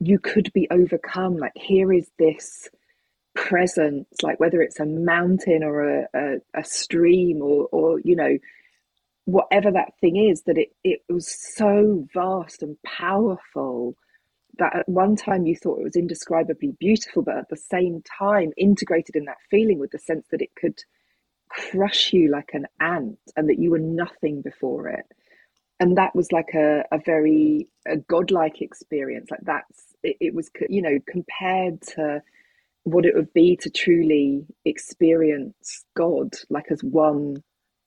you 0.00 0.18
could 0.18 0.52
be 0.52 0.68
overcome. 0.70 1.38
Like 1.38 1.52
here 1.56 1.92
is 1.92 2.10
this 2.18 2.68
presence, 3.34 4.08
like 4.22 4.38
whether 4.40 4.60
it's 4.60 4.80
a 4.80 4.86
mountain 4.86 5.62
or 5.62 6.00
a, 6.00 6.08
a, 6.14 6.36
a 6.54 6.64
stream 6.64 7.40
or, 7.40 7.68
or, 7.72 8.00
you 8.00 8.16
know, 8.16 8.36
whatever 9.24 9.70
that 9.70 9.94
thing 10.00 10.16
is, 10.16 10.42
that 10.42 10.58
it, 10.58 10.70
it 10.84 11.00
was 11.08 11.28
so 11.56 12.06
vast 12.14 12.62
and 12.62 12.76
powerful 12.84 13.96
that 14.58 14.76
at 14.76 14.88
one 14.88 15.16
time 15.16 15.46
you 15.46 15.56
thought 15.56 15.80
it 15.80 15.84
was 15.84 15.96
indescribably 15.96 16.74
beautiful, 16.78 17.22
but 17.22 17.38
at 17.38 17.48
the 17.48 17.56
same 17.56 18.02
time 18.18 18.52
integrated 18.56 19.16
in 19.16 19.24
that 19.24 19.38
feeling 19.50 19.78
with 19.78 19.90
the 19.90 19.98
sense 19.98 20.26
that 20.30 20.42
it 20.42 20.50
could 20.56 20.78
crush 21.48 22.12
you 22.12 22.30
like 22.30 22.50
an 22.52 22.66
ant 22.80 23.18
and 23.36 23.48
that 23.48 23.58
you 23.58 23.70
were 23.70 23.78
nothing 23.78 24.42
before 24.42 24.88
it. 24.88 25.06
And 25.80 25.96
that 25.98 26.14
was 26.14 26.32
like 26.32 26.50
a, 26.54 26.84
a 26.92 26.98
very 27.04 27.68
a 27.86 27.96
godlike 27.96 28.60
experience. 28.62 29.30
Like 29.30 29.40
that's 29.42 29.94
it, 30.02 30.16
it 30.20 30.34
was 30.34 30.50
you 30.68 30.82
know 30.82 30.98
compared 31.08 31.80
to 31.94 32.22
what 32.84 33.04
it 33.06 33.14
would 33.14 33.32
be 33.32 33.56
to 33.56 33.70
truly 33.70 34.44
experience 34.64 35.84
god 35.96 36.34
like 36.50 36.66
as 36.70 36.82
one 36.82 37.42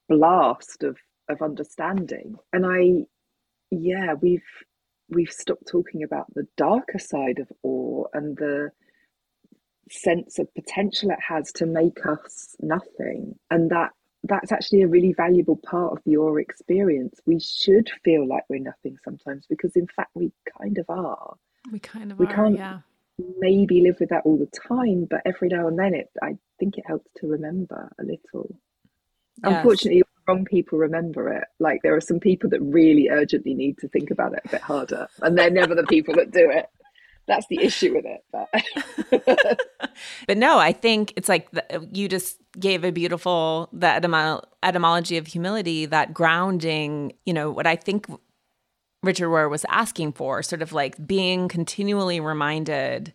blast 0.07 0.83
of 0.83 0.97
of 1.29 1.41
understanding 1.41 2.35
and 2.53 2.65
i 2.65 3.05
yeah 3.71 4.13
we've 4.21 4.41
we've 5.09 5.31
stopped 5.31 5.67
talking 5.67 6.03
about 6.03 6.25
the 6.33 6.47
darker 6.57 6.99
side 6.99 7.39
of 7.39 7.51
awe 7.63 8.05
and 8.13 8.37
the 8.37 8.69
sense 9.89 10.39
of 10.39 10.53
potential 10.55 11.11
it 11.11 11.19
has 11.27 11.51
to 11.51 11.65
make 11.65 12.05
us 12.05 12.55
nothing 12.59 13.35
and 13.51 13.69
that 13.69 13.91
that's 14.27 14.51
actually 14.51 14.81
a 14.81 14.87
really 14.87 15.13
valuable 15.13 15.57
part 15.57 15.93
of 15.93 15.99
your 16.05 16.39
experience. 16.39 17.19
We 17.25 17.39
should 17.39 17.89
feel 18.03 18.27
like 18.27 18.43
we're 18.49 18.59
nothing 18.59 18.97
sometimes 19.03 19.45
because, 19.47 19.75
in 19.75 19.87
fact, 19.87 20.11
we 20.13 20.31
kind 20.59 20.77
of 20.77 20.85
are. 20.89 21.35
We 21.71 21.79
kind 21.79 22.11
of 22.11 22.19
we 22.19 22.25
are, 22.25 22.33
can't 22.33 22.57
yeah. 22.57 22.79
Maybe 23.39 23.79
live 23.79 23.95
with 24.01 24.09
that 24.09 24.23
all 24.25 24.37
the 24.37 24.49
time, 24.67 25.07
but 25.09 25.21
every 25.25 25.47
now 25.47 25.67
and 25.67 25.79
then, 25.79 25.93
it 25.93 26.09
I 26.21 26.37
think 26.59 26.77
it 26.77 26.83
helps 26.85 27.09
to 27.17 27.27
remember 27.27 27.89
a 27.97 28.03
little. 28.03 28.53
Yes. 29.41 29.55
Unfortunately, 29.55 30.03
wrong 30.27 30.45
people 30.45 30.77
remember 30.77 31.29
it. 31.29 31.45
Like 31.59 31.81
there 31.83 31.95
are 31.95 32.01
some 32.01 32.19
people 32.19 32.49
that 32.51 32.61
really 32.61 33.09
urgently 33.09 33.53
need 33.53 33.77
to 33.79 33.87
think 33.87 34.11
about 34.11 34.33
it 34.33 34.41
a 34.45 34.49
bit 34.49 34.61
harder, 34.61 35.07
and 35.21 35.37
they're 35.37 35.49
never 35.49 35.75
the 35.75 35.83
people 35.83 36.15
that 36.15 36.31
do 36.31 36.49
it 36.49 36.67
that's 37.27 37.47
the 37.47 37.61
issue 37.61 37.95
with 37.95 38.05
it. 38.05 38.23
But, 38.31 39.59
but 40.27 40.37
no, 40.37 40.59
I 40.59 40.71
think 40.71 41.13
it's 41.15 41.29
like 41.29 41.49
the, 41.51 41.87
you 41.91 42.07
just 42.07 42.37
gave 42.59 42.83
a 42.83 42.91
beautiful 42.91 43.69
the 43.73 43.87
etymo- 43.87 44.43
etymology 44.63 45.17
of 45.17 45.27
humility, 45.27 45.85
that 45.87 46.13
grounding. 46.13 47.13
You 47.25 47.33
know 47.33 47.51
what 47.51 47.67
I 47.67 47.75
think 47.75 48.07
Richard 49.03 49.27
Rohr 49.27 49.49
was 49.49 49.65
asking 49.69 50.13
for, 50.13 50.43
sort 50.43 50.61
of 50.61 50.73
like 50.73 51.05
being 51.05 51.47
continually 51.47 52.19
reminded, 52.19 53.13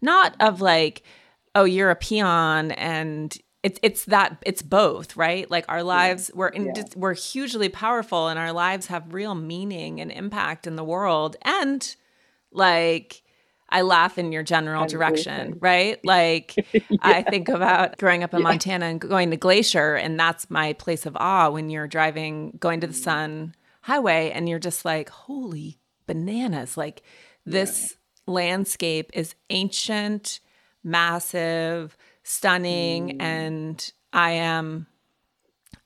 not 0.00 0.34
of 0.40 0.60
like, 0.60 1.02
oh, 1.54 1.64
you're 1.64 1.90
a 1.90 1.96
peon 1.96 2.72
and 2.72 3.36
it's 3.62 3.78
it's 3.82 4.04
that 4.06 4.36
it's 4.44 4.62
both 4.62 5.16
right 5.16 5.50
like 5.50 5.64
our 5.68 5.82
lives 5.82 6.30
yeah. 6.32 6.38
we're 6.38 6.48
in, 6.48 6.72
yeah. 6.74 6.82
we're 6.96 7.14
hugely 7.14 7.68
powerful 7.68 8.28
and 8.28 8.38
our 8.38 8.52
lives 8.52 8.86
have 8.88 9.14
real 9.14 9.34
meaning 9.34 10.00
and 10.00 10.10
impact 10.10 10.66
in 10.66 10.76
the 10.76 10.84
world 10.84 11.36
and 11.42 11.96
like 12.50 13.22
I 13.72 13.80
laugh 13.80 14.18
in 14.18 14.32
your 14.32 14.42
general 14.42 14.86
direction, 14.86 15.56
right? 15.60 15.98
Like 16.04 16.54
yeah. 16.72 16.80
I 17.00 17.22
think 17.22 17.48
about 17.48 17.96
growing 17.96 18.22
up 18.22 18.34
in 18.34 18.40
yeah. 18.40 18.44
Montana 18.44 18.86
and 18.86 19.00
going 19.00 19.30
to 19.30 19.36
Glacier, 19.38 19.94
and 19.94 20.20
that's 20.20 20.50
my 20.50 20.74
place 20.74 21.06
of 21.06 21.16
awe 21.16 21.48
when 21.48 21.70
you're 21.70 21.88
driving, 21.88 22.58
going 22.60 22.80
to 22.80 22.86
the 22.86 22.92
mm. 22.92 23.02
Sun 23.02 23.54
Highway, 23.80 24.30
and 24.30 24.46
you're 24.48 24.58
just 24.58 24.84
like, 24.84 25.08
holy 25.08 25.78
bananas! 26.06 26.76
Like 26.76 27.02
this 27.46 27.96
yeah. 28.26 28.34
landscape 28.34 29.10
is 29.14 29.34
ancient, 29.48 30.40
massive, 30.84 31.96
stunning, 32.32 33.18
mm. 33.18 33.22
and 33.22 33.92
I 34.12 34.32
am 34.32 34.86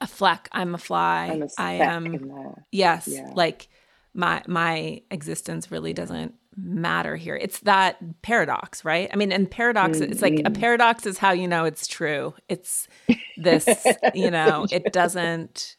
a 0.00 0.06
fleck. 0.06 0.48
I'm 0.52 0.74
a 0.74 0.78
fly. 0.78 1.30
I'm 1.32 1.42
a 1.42 1.48
I 1.58 1.72
am. 1.72 2.54
Yes, 2.70 3.08
like 3.34 3.68
my 4.14 4.42
my 4.46 5.02
existence 5.10 5.70
really 5.70 5.92
doesn't 5.92 6.34
matter 6.56 7.16
here. 7.16 7.36
It's 7.36 7.60
that 7.60 8.22
paradox, 8.22 8.84
right? 8.84 9.10
I 9.12 9.16
mean, 9.16 9.30
and 9.30 9.50
paradox, 9.50 9.98
mm-hmm. 9.98 10.10
it's 10.10 10.22
like 10.22 10.34
a 10.34 10.36
mm-hmm. 10.44 10.60
paradox 10.60 11.06
is 11.06 11.18
how 11.18 11.32
you 11.32 11.46
know 11.46 11.64
it's 11.64 11.86
true. 11.86 12.34
It's 12.48 12.88
this, 13.36 13.68
you 14.14 14.30
know, 14.30 14.66
it 14.72 14.92
doesn't, 14.92 15.76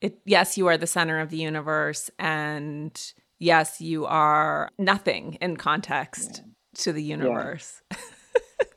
it, 0.00 0.18
yes, 0.24 0.56
you 0.56 0.68
are 0.68 0.76
the 0.76 0.86
center 0.86 1.18
of 1.18 1.30
the 1.30 1.38
universe. 1.38 2.10
And 2.18 2.98
yes, 3.38 3.80
you 3.80 4.06
are 4.06 4.70
nothing 4.78 5.38
in 5.40 5.56
context 5.56 6.42
yeah. 6.44 6.82
to 6.84 6.92
the 6.92 7.02
universe. 7.02 7.82
Yeah. 7.90 7.98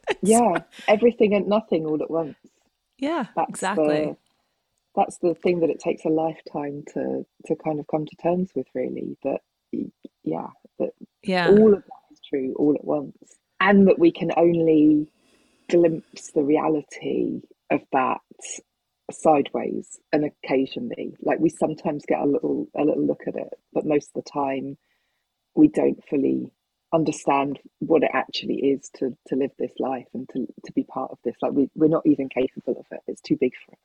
yeah. 0.21 0.59
Everything 0.87 1.33
and 1.33 1.47
nothing 1.47 1.85
all 1.85 2.01
at 2.01 2.11
once. 2.11 2.35
Yeah, 2.97 3.25
that's 3.35 3.49
exactly. 3.49 3.87
The, 3.87 4.17
that's 4.95 5.17
the 5.19 5.35
thing 5.35 5.59
that 5.61 5.69
it 5.69 5.79
takes 5.79 6.03
a 6.05 6.09
lifetime 6.09 6.83
to 6.93 7.25
to 7.45 7.55
kind 7.63 7.79
of 7.79 7.87
come 7.87 8.05
to 8.05 8.15
terms 8.17 8.49
with 8.55 8.67
really 8.73 9.17
that 9.23 9.39
yeah 10.23 10.47
that 10.79 10.89
yeah 11.23 11.47
all 11.47 11.73
of 11.73 11.83
that 11.83 12.11
is 12.11 12.19
true 12.27 12.53
all 12.57 12.75
at 12.75 12.83
once 12.83 13.37
and 13.59 13.87
that 13.87 13.99
we 13.99 14.11
can 14.11 14.31
only 14.35 15.07
glimpse 15.69 16.31
the 16.31 16.43
reality 16.43 17.41
of 17.69 17.81
that 17.91 18.21
sideways 19.11 19.99
and 20.11 20.25
occasionally 20.25 21.15
like 21.21 21.39
we 21.39 21.49
sometimes 21.49 22.03
get 22.07 22.19
a 22.19 22.25
little 22.25 22.67
a 22.75 22.83
little 22.83 23.05
look 23.05 23.21
at 23.27 23.35
it 23.35 23.53
but 23.73 23.85
most 23.85 24.11
of 24.15 24.23
the 24.23 24.29
time 24.29 24.77
we 25.55 25.67
don't 25.67 26.03
fully 26.09 26.51
understand 26.93 27.59
what 27.79 28.03
it 28.03 28.11
actually 28.13 28.55
is 28.55 28.89
to 28.95 29.15
to 29.27 29.35
live 29.35 29.51
this 29.59 29.73
life 29.79 30.07
and 30.13 30.27
to, 30.29 30.47
to 30.65 30.71
be 30.73 30.83
part 30.83 31.11
of 31.11 31.17
this 31.23 31.35
like 31.41 31.51
we, 31.51 31.69
we're 31.75 31.87
not 31.87 32.05
even 32.05 32.27
capable 32.29 32.79
of 32.79 32.85
it 32.91 33.01
it's 33.07 33.21
too 33.21 33.37
big 33.39 33.53
for 33.65 33.73
us 33.73 33.79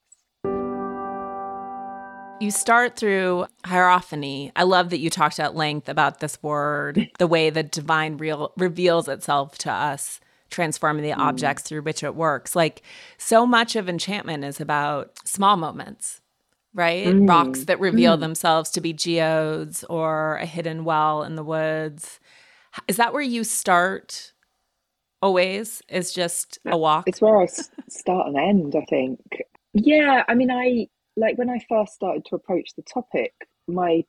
You 2.41 2.51
start 2.51 2.97
through 2.97 3.47
hierophany. 3.65 4.51
I 4.57 4.65
love 4.65 4.91
that 4.91 4.99
you 4.99 5.09
talked 5.09 5.39
at 5.39 5.55
length 5.55 5.89
about 5.89 6.19
this 6.19 6.43
word, 6.43 7.09
the 7.19 7.29
way 7.29 7.49
the 7.49 7.63
divine 7.63 8.17
real 8.17 8.53
reveals 8.57 9.09
itself 9.09 9.57
to 9.59 9.71
us, 9.71 10.21
transforming 10.51 11.05
the 11.05 11.11
mm. 11.11 11.19
objects 11.19 11.63
through 11.63 11.83
which 11.83 12.03
it 12.03 12.15
works. 12.15 12.57
Like 12.57 12.83
so 13.19 13.47
much 13.47 13.77
of 13.77 13.89
enchantment 13.89 14.45
is 14.45 14.61
about 14.61 15.17
small 15.25 15.57
moments, 15.57 16.21
right? 16.75 17.07
Mm. 17.07 17.29
Rocks 17.29 17.65
that 17.65 17.79
reveal 17.79 18.17
mm. 18.17 18.21
themselves 18.21 18.71
to 18.71 18.81
be 18.81 18.93
geodes 18.93 19.85
or 19.85 20.37
a 20.37 20.47
hidden 20.47 20.85
well 20.85 21.23
in 21.23 21.37
the 21.37 21.45
woods. 21.45 22.19
Is 22.89 22.97
that 22.97 23.12
where 23.12 23.22
you 23.22 23.45
start 23.45 24.33
always? 25.22 25.83
Is 25.89 26.12
just 26.12 26.59
a 26.66 26.77
walk? 26.77 27.09
It's 27.09 27.20
where 27.20 27.41
I 27.41 27.47
start 27.89 28.27
and 28.29 28.37
end, 28.37 28.75
I 28.77 28.85
think. 28.85 29.20
Yeah, 29.72 30.25
I 30.29 30.35
mean, 30.35 30.51
I 30.51 30.89
like 31.16 31.39
when 31.39 31.51
I 31.51 31.61
first 31.68 31.95
started 31.95 32.25
to 32.27 32.37
approach 32.37 32.70
the 32.77 32.83
topic, 32.83 33.33
my 33.66 34.05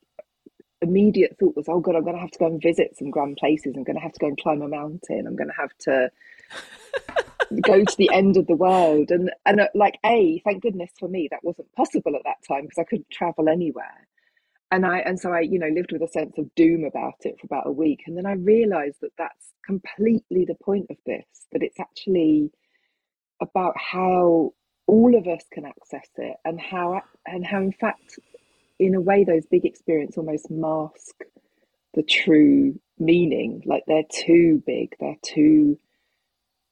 immediate 0.81 1.37
thought 1.39 1.55
was, 1.55 1.67
oh 1.67 1.79
God, 1.79 1.95
I'm 1.95 2.03
going 2.03 2.15
to 2.15 2.21
have 2.21 2.31
to 2.31 2.39
go 2.39 2.47
and 2.47 2.61
visit 2.61 2.97
some 2.97 3.09
grand 3.09 3.37
places. 3.37 3.75
I'm 3.75 3.83
going 3.83 3.95
to 3.95 4.01
have 4.01 4.13
to 4.13 4.19
go 4.19 4.27
and 4.27 4.37
climb 4.37 4.61
a 4.61 4.67
mountain. 4.67 5.25
I'm 5.27 5.35
going 5.35 5.49
to 5.49 5.53
have 5.55 5.75
to 5.79 6.11
go 7.61 7.83
to 7.83 7.97
the 7.97 8.09
end 8.13 8.37
of 8.37 8.47
the 8.47 8.55
world. 8.55 9.11
And, 9.11 9.31
and 9.45 9.61
uh, 9.61 9.67
like, 9.73 9.97
A, 10.05 10.39
thank 10.39 10.63
goodness 10.63 10.91
for 10.99 11.07
me, 11.07 11.27
that 11.31 11.43
wasn't 11.43 11.71
possible 11.73 12.15
at 12.15 12.23
that 12.25 12.43
time 12.47 12.63
because 12.63 12.77
I 12.77 12.83
couldn't 12.83 13.09
travel 13.09 13.49
anywhere. 13.49 14.07
And 14.71 14.85
I, 14.85 14.99
and 14.99 15.19
so 15.19 15.31
I, 15.31 15.41
you 15.41 15.59
know, 15.59 15.69
lived 15.69 15.91
with 15.93 16.01
a 16.01 16.07
sense 16.09 16.37
of 16.37 16.53
doom 16.55 16.85
about 16.85 17.15
it 17.21 17.35
for 17.39 17.45
about 17.45 17.67
a 17.67 17.71
week. 17.71 18.03
And 18.07 18.17
then 18.17 18.25
I 18.25 18.33
realized 18.33 18.97
that 19.01 19.13
that's 19.17 19.53
completely 19.65 20.45
the 20.45 20.55
point 20.63 20.87
of 20.89 20.97
this, 21.05 21.25
that 21.53 21.63
it's 21.63 21.79
actually 21.79 22.51
about 23.41 23.75
how 23.77 24.53
all 24.87 25.15
of 25.17 25.27
us 25.27 25.43
can 25.51 25.65
access 25.65 26.07
it 26.17 26.37
and 26.45 26.59
how 26.59 27.01
and 27.25 27.45
how 27.45 27.59
in 27.59 27.71
fact 27.73 28.19
in 28.79 28.95
a 28.95 29.01
way 29.01 29.23
those 29.23 29.45
big 29.47 29.65
experiences 29.65 30.17
almost 30.17 30.49
mask 30.49 31.15
the 31.95 32.03
true 32.03 32.79
meaning 32.99 33.61
like 33.65 33.83
they're 33.87 34.03
too 34.11 34.61
big 34.65 34.95
they're 34.99 35.17
too 35.23 35.79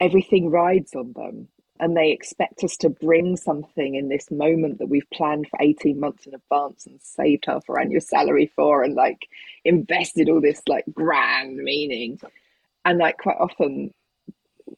everything 0.01 0.49
rides 0.49 0.93
on 0.95 1.13
them 1.15 1.47
and 1.79 1.97
they 1.97 2.11
expect 2.11 2.63
us 2.63 2.77
to 2.77 2.89
bring 2.89 3.35
something 3.35 3.95
in 3.95 4.09
this 4.09 4.29
moment 4.29 4.77
that 4.79 4.89
we've 4.89 5.09
planned 5.11 5.47
for 5.49 5.59
18 5.61 5.99
months 5.99 6.25
in 6.27 6.35
advance 6.35 6.85
and 6.85 7.01
saved 7.01 7.45
half 7.47 7.69
our 7.69 7.79
annual 7.79 8.01
salary 8.01 8.51
for 8.55 8.83
and 8.83 8.95
like 8.95 9.27
invested 9.65 10.29
all 10.29 10.39
this 10.39 10.61
like 10.67 10.85
grand 10.93 11.57
meaning 11.57 12.19
and 12.85 12.99
like 12.99 13.17
quite 13.17 13.37
often 13.39 13.93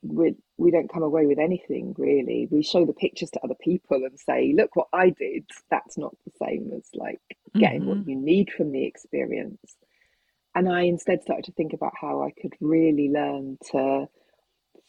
we 0.02 0.36
we 0.58 0.72
don't 0.72 0.91
come 0.91 1.04
away 1.04 1.26
with 1.26 1.39
anything 1.39 1.93
really. 1.98 2.48
We 2.50 2.64
show 2.64 2.86
the 2.86 2.93
pictures 2.93 3.32
to 3.32 3.43
other 3.43 3.56
people 3.56 3.98
and 4.06 4.20
say, 4.20 4.54
"Look 4.56 4.76
what 4.76 4.88
I 4.93 5.10
did." 5.10 5.46
That's 5.70 5.98
not 5.98 6.16
the 6.26 6.32
same 6.46 6.72
as 6.76 6.84
like 6.93 7.22
getting 7.58 7.82
mm-hmm. 7.82 7.89
what 7.89 8.08
you 8.08 8.16
need 8.16 8.52
from 8.52 8.72
the 8.72 8.86
experience. 8.86 9.76
And 10.54 10.70
I 10.70 10.82
instead 10.84 11.22
started 11.22 11.46
to 11.46 11.52
think 11.52 11.74
about 11.74 11.93
how 12.00 12.22
I 12.24 12.32
could 12.32 12.54
really 12.62 13.10
learn 13.10 13.58
to 13.72 14.08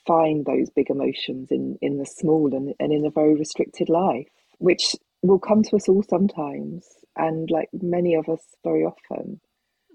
find 0.07 0.45
those 0.45 0.71
big 0.71 0.91
emotions 0.91 1.51
in 1.51 1.79
in 1.83 1.99
the 1.99 2.07
small 2.07 2.55
and, 2.55 2.75
and 2.79 2.93
in 2.93 3.05
a 3.07 3.11
very 3.11 3.35
restricted 3.35 3.89
life, 3.89 4.29
which 4.59 4.97
will 5.23 5.39
come 5.39 5.63
to 5.63 5.77
us 5.77 5.89
all 5.89 6.03
sometimes, 6.03 6.87
and 7.17 7.51
like 7.51 7.69
many 7.73 8.15
of 8.15 8.29
us 8.29 8.43
very 8.65 8.85
often. 8.85 9.41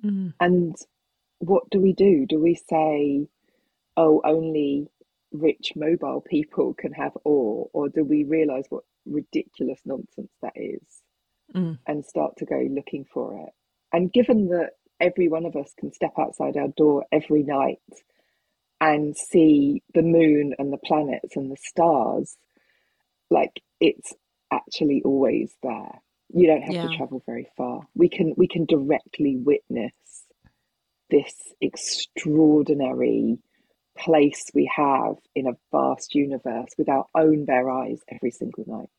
Mm-hmm. 0.04 0.30
And 0.40 0.76
what 1.40 1.70
do 1.70 1.80
we 1.80 1.94
do? 1.94 2.26
Do 2.28 2.40
we 2.40 2.56
say, 2.56 3.28
"Oh, 3.98 4.22
only 4.24 4.90
rich 5.32 5.74
mobile 5.76 6.22
people 6.22 6.74
can 6.74 6.92
have 6.92 7.14
awe 7.24 7.66
or 7.74 7.90
do 7.90 8.04
we 8.04 8.24
realize 8.24 8.66
what 8.70 8.84
ridiculous 9.06 9.80
nonsense 9.86 10.32
that 10.42 10.54
is 10.56 11.02
mm. 11.56 11.78
and 11.88 12.06
start 12.06 12.36
to 12.38 12.46
go 12.46 12.68
looking 12.70 13.06
for 13.06 13.34
it 13.48 13.54
and 13.94 14.12
given 14.12 14.50
that 14.50 14.72
every 15.00 15.28
one 15.28 15.46
of 15.46 15.56
us 15.56 15.74
can 15.80 15.92
step 15.94 16.14
outside 16.20 16.58
our 16.58 16.68
door 16.70 17.06
every 17.12 17.44
night 17.44 17.80
and 18.82 19.16
see 19.16 19.82
the 19.94 20.02
moon 20.02 20.54
and 20.60 20.74
the 20.74 20.78
planets 20.78 21.38
and 21.38 21.50
the 21.50 21.58
stars 21.58 22.36
like 23.30 23.62
it's 23.80 24.14
actually 24.52 25.02
always 25.06 25.54
there 25.64 26.02
you 26.34 26.48
don't 26.48 26.64
have 26.64 26.74
yeah. 26.74 26.88
to 26.88 26.98
travel 26.98 27.24
very 27.26 27.48
far 27.56 27.82
we 27.96 28.10
can 28.10 28.34
we 28.36 28.48
can 28.48 28.66
directly 28.66 29.38
witness 29.38 29.94
this 31.10 31.34
extraordinary 31.62 33.38
place 33.98 34.46
we 34.54 34.70
have 34.76 35.16
in 35.36 35.48
a 35.48 35.54
vast 35.72 36.16
universe 36.16 36.70
with 36.78 36.90
our 36.90 37.06
own 37.16 37.46
bare 37.46 37.70
eyes 37.70 38.00
every 38.10 38.32
single 38.32 38.64
night. 38.68 38.90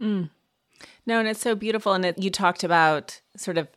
Mm. 0.00 0.30
No, 1.06 1.18
and 1.18 1.28
it's 1.28 1.40
so 1.40 1.54
beautiful. 1.54 1.92
And 1.92 2.04
it, 2.04 2.18
you 2.18 2.30
talked 2.30 2.64
about 2.64 3.20
sort 3.36 3.58
of, 3.58 3.68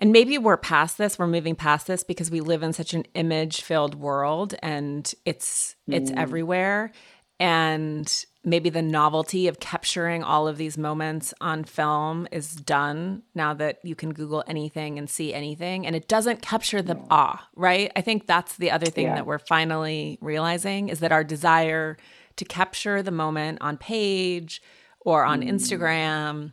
and 0.00 0.12
maybe 0.12 0.38
we're 0.38 0.56
past 0.56 0.96
this, 0.96 1.18
we're 1.18 1.26
moving 1.26 1.54
past 1.54 1.86
this 1.86 2.02
because 2.02 2.30
we 2.30 2.40
live 2.40 2.62
in 2.62 2.72
such 2.72 2.94
an 2.94 3.04
image 3.14 3.60
filled 3.60 3.94
world 3.94 4.54
and 4.62 5.12
it's 5.26 5.76
it's 5.86 6.10
mm. 6.10 6.16
everywhere. 6.16 6.90
And 7.38 8.24
maybe 8.44 8.70
the 8.70 8.82
novelty 8.82 9.46
of 9.48 9.60
capturing 9.60 10.22
all 10.22 10.48
of 10.48 10.56
these 10.56 10.78
moments 10.78 11.32
on 11.40 11.64
film 11.64 12.26
is 12.32 12.54
done 12.54 13.22
now 13.34 13.54
that 13.54 13.78
you 13.82 13.94
can 13.94 14.12
Google 14.12 14.42
anything 14.46 14.98
and 14.98 15.08
see 15.08 15.32
anything. 15.34 15.86
And 15.86 15.94
it 15.94 16.08
doesn't 16.08 16.42
capture 16.42 16.80
the 16.82 16.96
yeah. 16.96 17.06
awe, 17.10 17.48
right? 17.54 17.92
I 17.96 18.00
think 18.00 18.26
that's 18.26 18.56
the 18.56 18.70
other 18.70 18.86
thing 18.86 19.06
yeah. 19.06 19.16
that 19.16 19.26
we're 19.26 19.38
finally 19.38 20.18
realizing 20.22 20.88
is 20.88 21.00
that 21.00 21.12
our 21.12 21.24
desire 21.24 21.98
to 22.36 22.44
capture 22.44 23.02
the 23.02 23.10
moment 23.10 23.58
on 23.60 23.76
page 23.76 24.62
or 25.00 25.24
on 25.24 25.42
mm. 25.42 25.50
Instagram, 25.50 26.52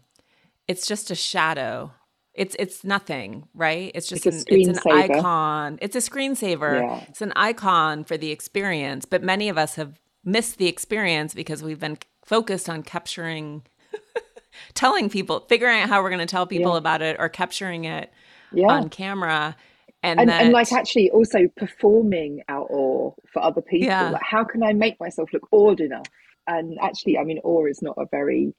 it's 0.67 0.85
just 0.85 1.11
a 1.11 1.15
shadow. 1.15 1.91
It's 2.37 2.55
it's 2.59 2.83
nothing, 2.83 3.47
right? 3.53 3.91
It's 3.95 4.07
just 4.07 4.25
it's, 4.27 4.43
an, 4.43 4.43
it's 4.47 4.85
an 4.85 4.91
icon. 4.91 5.79
It's 5.81 5.95
a 5.95 5.99
screensaver. 5.99 6.81
Yeah. 6.81 7.03
It's 7.09 7.21
an 7.21 7.33
icon 7.35 8.03
for 8.03 8.15
the 8.15 8.31
experience. 8.31 9.05
But 9.05 9.23
many 9.23 9.49
of 9.49 9.57
us 9.57 9.75
have 9.75 9.99
missed 10.23 10.57
the 10.57 10.67
experience 10.67 11.33
because 11.33 11.63
we've 11.63 11.79
been 11.79 11.97
focused 12.23 12.69
on 12.69 12.83
capturing 12.83 13.63
telling 14.75 15.09
people 15.09 15.39
figuring 15.49 15.81
out 15.81 15.89
how 15.89 16.03
we're 16.03 16.09
going 16.09 16.19
to 16.19 16.25
tell 16.25 16.45
people 16.45 16.73
yeah. 16.73 16.77
about 16.77 17.01
it 17.01 17.15
or 17.19 17.27
capturing 17.29 17.85
it 17.85 18.11
yeah. 18.51 18.67
on 18.67 18.89
camera 18.89 19.55
and, 20.03 20.19
and, 20.19 20.29
that, 20.29 20.43
and, 20.43 20.53
like 20.53 20.71
actually 20.71 21.09
also 21.09 21.47
performing 21.55 22.43
our 22.49 22.63
awe 22.69 23.11
for 23.31 23.41
other 23.41 23.61
people 23.61 23.87
yeah. 23.87 24.11
like 24.11 24.21
how 24.21 24.43
can 24.43 24.61
i 24.63 24.73
make 24.73 24.99
myself 24.99 25.29
look 25.33 25.47
awed 25.51 25.79
enough 25.79 26.05
and 26.47 26.77
actually 26.81 27.17
i 27.17 27.23
mean 27.23 27.39
awe 27.43 27.65
is 27.65 27.81
not 27.81 27.95
a 27.97 28.05
very 28.11 28.53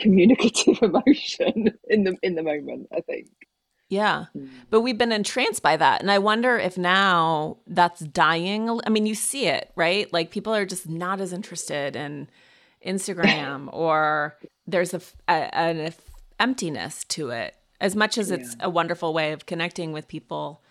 communicative 0.00 0.78
emotion 0.82 1.72
in 1.88 2.04
the 2.04 2.16
in 2.22 2.34
the 2.34 2.42
moment 2.42 2.88
i 2.96 3.00
think 3.00 3.28
yeah. 3.90 4.26
Mm. 4.36 4.48
But 4.70 4.80
we've 4.80 4.96
been 4.96 5.12
entranced 5.12 5.62
by 5.62 5.76
that. 5.76 6.00
And 6.00 6.10
I 6.10 6.18
wonder 6.18 6.56
if 6.56 6.78
now 6.78 7.58
that's 7.66 8.00
dying. 8.00 8.80
I 8.86 8.88
mean, 8.88 9.04
you 9.04 9.16
see 9.16 9.48
it, 9.48 9.72
right? 9.74 10.10
Like 10.12 10.30
people 10.30 10.54
are 10.54 10.64
just 10.64 10.88
not 10.88 11.20
as 11.20 11.32
interested 11.32 11.96
in 11.96 12.28
Instagram 12.86 13.68
or 13.72 14.38
there's 14.66 14.94
a, 14.94 15.00
a 15.28 15.54
an 15.54 15.92
emptiness 16.38 17.04
to 17.04 17.30
it 17.30 17.54
as 17.80 17.96
much 17.96 18.16
as 18.16 18.30
it's 18.30 18.54
yeah. 18.58 18.66
a 18.66 18.70
wonderful 18.70 19.12
way 19.12 19.32
of 19.32 19.44
connecting 19.44 19.92
with 19.92 20.06
people 20.06 20.62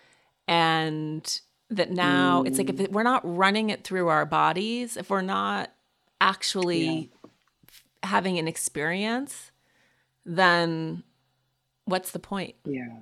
and 0.48 1.40
that 1.68 1.90
now 1.90 2.42
mm. 2.42 2.48
it's 2.48 2.58
like 2.58 2.70
if 2.70 2.76
mm. 2.76 2.84
it, 2.84 2.92
we're 2.92 3.02
not 3.02 3.20
running 3.24 3.70
it 3.70 3.84
through 3.84 4.08
our 4.08 4.24
bodies, 4.24 4.96
if 4.96 5.10
we're 5.10 5.20
not 5.20 5.70
actually 6.20 6.88
yeah. 6.88 7.19
Having 8.02 8.38
an 8.38 8.48
experience, 8.48 9.50
then 10.24 11.02
what's 11.84 12.12
the 12.12 12.18
point? 12.18 12.54
Yeah. 12.64 12.98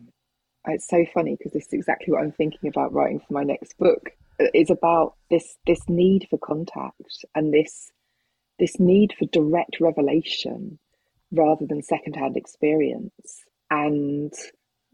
It's 0.66 0.88
so 0.88 1.04
funny 1.14 1.36
because 1.36 1.52
this 1.52 1.66
is 1.66 1.72
exactly 1.72 2.12
what 2.12 2.22
I'm 2.22 2.32
thinking 2.32 2.68
about 2.68 2.92
writing 2.92 3.20
for 3.20 3.32
my 3.32 3.44
next 3.44 3.78
book. 3.78 4.10
It's 4.38 4.70
about 4.70 5.14
this 5.30 5.56
this 5.66 5.80
need 5.88 6.26
for 6.28 6.38
contact 6.38 7.24
and 7.34 7.52
this 7.52 7.90
this 8.58 8.78
need 8.78 9.14
for 9.18 9.24
direct 9.26 9.80
revelation 9.80 10.78
rather 11.32 11.66
than 11.66 11.82
secondhand 11.82 12.36
experience. 12.36 13.44
And 13.70 14.32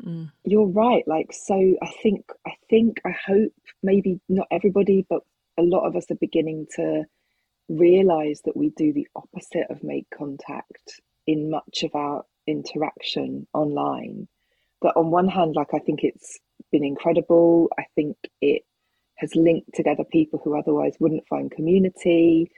mm. 0.05 0.31
you're 0.45 0.67
right. 0.67 1.07
Like 1.07 1.33
so 1.33 1.77
I 1.83 1.91
think 2.03 2.27
I 2.47 2.53
think 2.71 3.01
I 3.05 3.11
hope 3.27 3.53
maybe 3.83 4.21
not 4.29 4.47
everybody, 4.51 5.07
but 5.09 5.23
a 5.59 5.63
lot 5.63 5.87
of 5.87 5.97
us 5.97 6.11
are 6.11 6.17
beginning 6.17 6.67
to 6.77 7.05
realize 7.69 8.41
that 8.45 8.57
we 8.57 8.71
do 8.71 8.93
the 8.93 9.09
opposite 9.17 9.67
of 9.71 9.83
make 9.83 10.07
contact 10.17 11.01
in 11.27 11.51
much 11.51 11.83
of 11.83 11.95
our 11.95 12.25
interaction 12.47 13.47
online. 13.55 14.29
That 14.83 14.97
on 14.97 15.11
one 15.11 15.29
hand 15.29 15.55
like 15.57 15.73
i 15.73 15.79
think 15.79 16.01
it's 16.03 16.39
been 16.71 16.85
incredible. 16.85 17.71
I 17.79 17.85
think 17.95 18.17
it 18.41 18.63
has 19.17 19.35
linked 19.35 19.75
together 19.75 20.05
people 20.05 20.41
who 20.43 20.59
otherwise 20.59 20.95
wouldn't 21.01 21.27
find 21.29 21.51
community. 21.51 22.51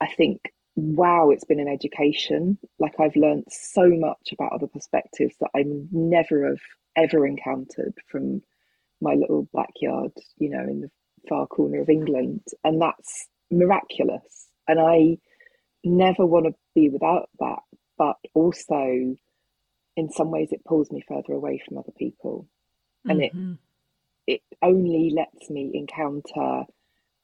I 0.00 0.08
think 0.08 0.40
wow 0.74 1.30
it's 1.30 1.44
been 1.44 1.60
an 1.60 1.68
education. 1.68 2.58
Like 2.78 2.94
i've 2.98 3.16
learned 3.16 3.44
so 3.50 3.88
much 3.90 4.32
about 4.32 4.52
other 4.52 4.66
perspectives 4.66 5.34
that 5.40 5.50
i 5.54 5.64
never 5.92 6.46
have 6.48 6.60
ever 6.96 7.26
encountered 7.26 7.94
from 8.10 8.42
my 9.00 9.14
little 9.14 9.48
backyard 9.54 10.10
you 10.38 10.50
know 10.50 10.62
in 10.62 10.80
the 10.80 10.90
far 11.28 11.46
corner 11.46 11.80
of 11.82 11.88
england. 11.88 12.42
And 12.64 12.80
that's 12.82 13.28
miraculous 13.50 14.47
and 14.68 14.78
i 14.78 15.16
never 15.84 16.24
want 16.24 16.46
to 16.46 16.54
be 16.74 16.88
without 16.88 17.28
that 17.40 17.60
but 17.96 18.16
also 18.34 19.16
in 19.96 20.10
some 20.10 20.30
ways 20.30 20.48
it 20.52 20.64
pulls 20.64 20.90
me 20.92 21.02
further 21.08 21.32
away 21.32 21.60
from 21.66 21.78
other 21.78 21.92
people 21.96 22.46
and 23.04 23.20
mm-hmm. 23.20 23.52
it 23.52 23.58
it 24.28 24.42
only 24.62 25.10
lets 25.10 25.48
me 25.48 25.70
encounter 25.74 26.64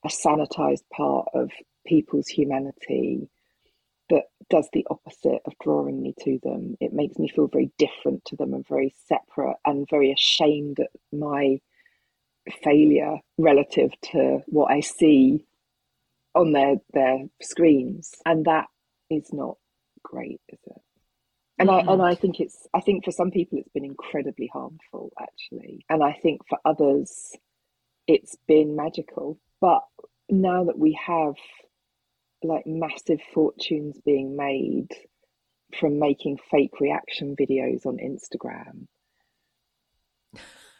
a 0.04 0.08
sanitized 0.08 0.84
part 0.90 1.28
of 1.34 1.50
people's 1.86 2.28
humanity 2.28 3.28
that 4.10 4.24
does 4.50 4.68
the 4.72 4.86
opposite 4.90 5.40
of 5.44 5.52
drawing 5.62 6.02
me 6.02 6.14
to 6.20 6.38
them 6.42 6.76
it 6.80 6.92
makes 6.92 7.18
me 7.18 7.28
feel 7.28 7.46
very 7.46 7.70
different 7.78 8.24
to 8.24 8.36
them 8.36 8.52
and 8.54 8.66
very 8.66 8.94
separate 9.06 9.56
and 9.64 9.88
very 9.88 10.12
ashamed 10.12 10.80
at 10.80 10.90
my 11.12 11.58
failure 12.62 13.18
relative 13.38 13.90
to 14.02 14.40
what 14.46 14.70
i 14.70 14.80
see 14.80 15.44
on 16.34 16.52
their 16.52 16.76
their 16.92 17.24
screens 17.40 18.14
and 18.26 18.44
that 18.46 18.66
is 19.10 19.32
not 19.32 19.56
great 20.02 20.40
is 20.48 20.58
it 20.66 20.82
and 21.58 21.68
mm-hmm. 21.68 21.88
I 21.88 21.92
and 21.92 22.02
I 22.02 22.14
think 22.14 22.40
it's 22.40 22.66
I 22.74 22.80
think 22.80 23.04
for 23.04 23.12
some 23.12 23.30
people 23.30 23.58
it's 23.58 23.68
been 23.68 23.84
incredibly 23.84 24.50
harmful 24.52 25.12
actually, 25.20 25.84
and 25.88 26.02
I 26.02 26.12
think 26.12 26.42
for 26.48 26.58
others 26.64 27.32
it's 28.06 28.36
been 28.46 28.76
magical. 28.76 29.38
But 29.60 29.82
now 30.28 30.64
that 30.64 30.78
we 30.78 30.98
have 31.06 31.34
like 32.42 32.66
massive 32.66 33.20
fortunes 33.32 33.98
being 34.04 34.36
made 34.36 34.88
from 35.78 35.98
making 35.98 36.38
fake 36.50 36.80
reaction 36.80 37.36
videos 37.36 37.86
on 37.86 37.98
Instagram. 37.98 38.86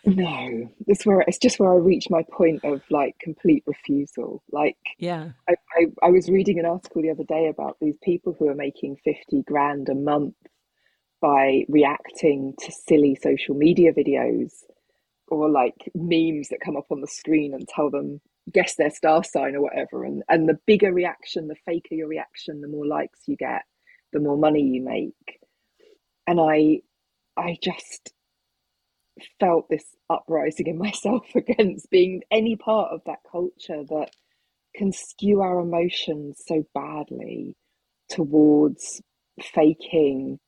No, 0.06 0.70
it's 0.86 1.06
where 1.06 1.20
it's 1.22 1.38
just 1.38 1.58
where 1.58 1.72
I 1.72 1.76
reach 1.76 2.10
my 2.10 2.22
point 2.30 2.64
of 2.64 2.82
like 2.90 3.18
complete 3.20 3.64
refusal. 3.66 4.42
Like, 4.52 4.76
yeah, 4.98 5.30
I, 5.48 5.54
I, 5.76 5.86
I 6.06 6.08
was 6.10 6.28
reading 6.28 6.58
an 6.58 6.66
article 6.66 7.02
the 7.02 7.10
other 7.10 7.24
day 7.24 7.48
about 7.48 7.78
these 7.80 7.96
people 8.02 8.36
who 8.38 8.48
are 8.48 8.54
making 8.54 8.96
50 9.04 9.42
grand 9.42 9.88
a 9.88 9.94
month 9.94 10.34
by 11.22 11.64
reacting 11.68 12.54
to 12.60 12.70
silly 12.70 13.14
social 13.14 13.54
media 13.54 13.92
videos 13.94 14.52
or 15.28 15.48
like 15.48 15.90
memes 15.94 16.48
that 16.48 16.60
come 16.62 16.76
up 16.76 16.86
on 16.90 17.00
the 17.00 17.06
screen 17.06 17.54
and 17.54 17.66
tell 17.66 17.90
them 17.90 18.20
guess 18.52 18.74
their 18.74 18.90
star 18.90 19.24
sign 19.24 19.56
or 19.56 19.62
whatever. 19.62 20.04
And 20.04 20.22
and 20.28 20.46
the 20.46 20.58
bigger 20.66 20.92
reaction 20.92 21.48
the 21.48 21.56
faker 21.64 21.94
your 21.94 22.08
reaction 22.08 22.60
the 22.60 22.68
more 22.68 22.86
likes 22.86 23.20
you 23.26 23.36
get 23.36 23.62
the 24.12 24.20
more 24.20 24.36
money 24.36 24.62
you 24.62 24.82
make. 24.82 25.40
And 26.26 26.38
i 26.40 26.80
i 27.38 27.56
just 27.62 28.12
felt 29.38 29.68
this 29.68 29.84
uprising 30.10 30.66
in 30.66 30.78
myself 30.86 31.26
against 31.34 31.90
being 31.90 32.22
any 32.30 32.56
part 32.56 32.92
of 32.92 33.00
that 33.06 33.20
culture 33.30 33.84
that 33.88 34.10
can 34.74 34.92
skew 34.92 35.40
our 35.40 35.60
emotions 35.60 36.42
so 36.46 36.66
badly 36.74 37.56
towards 38.08 39.00
faking 39.40 40.38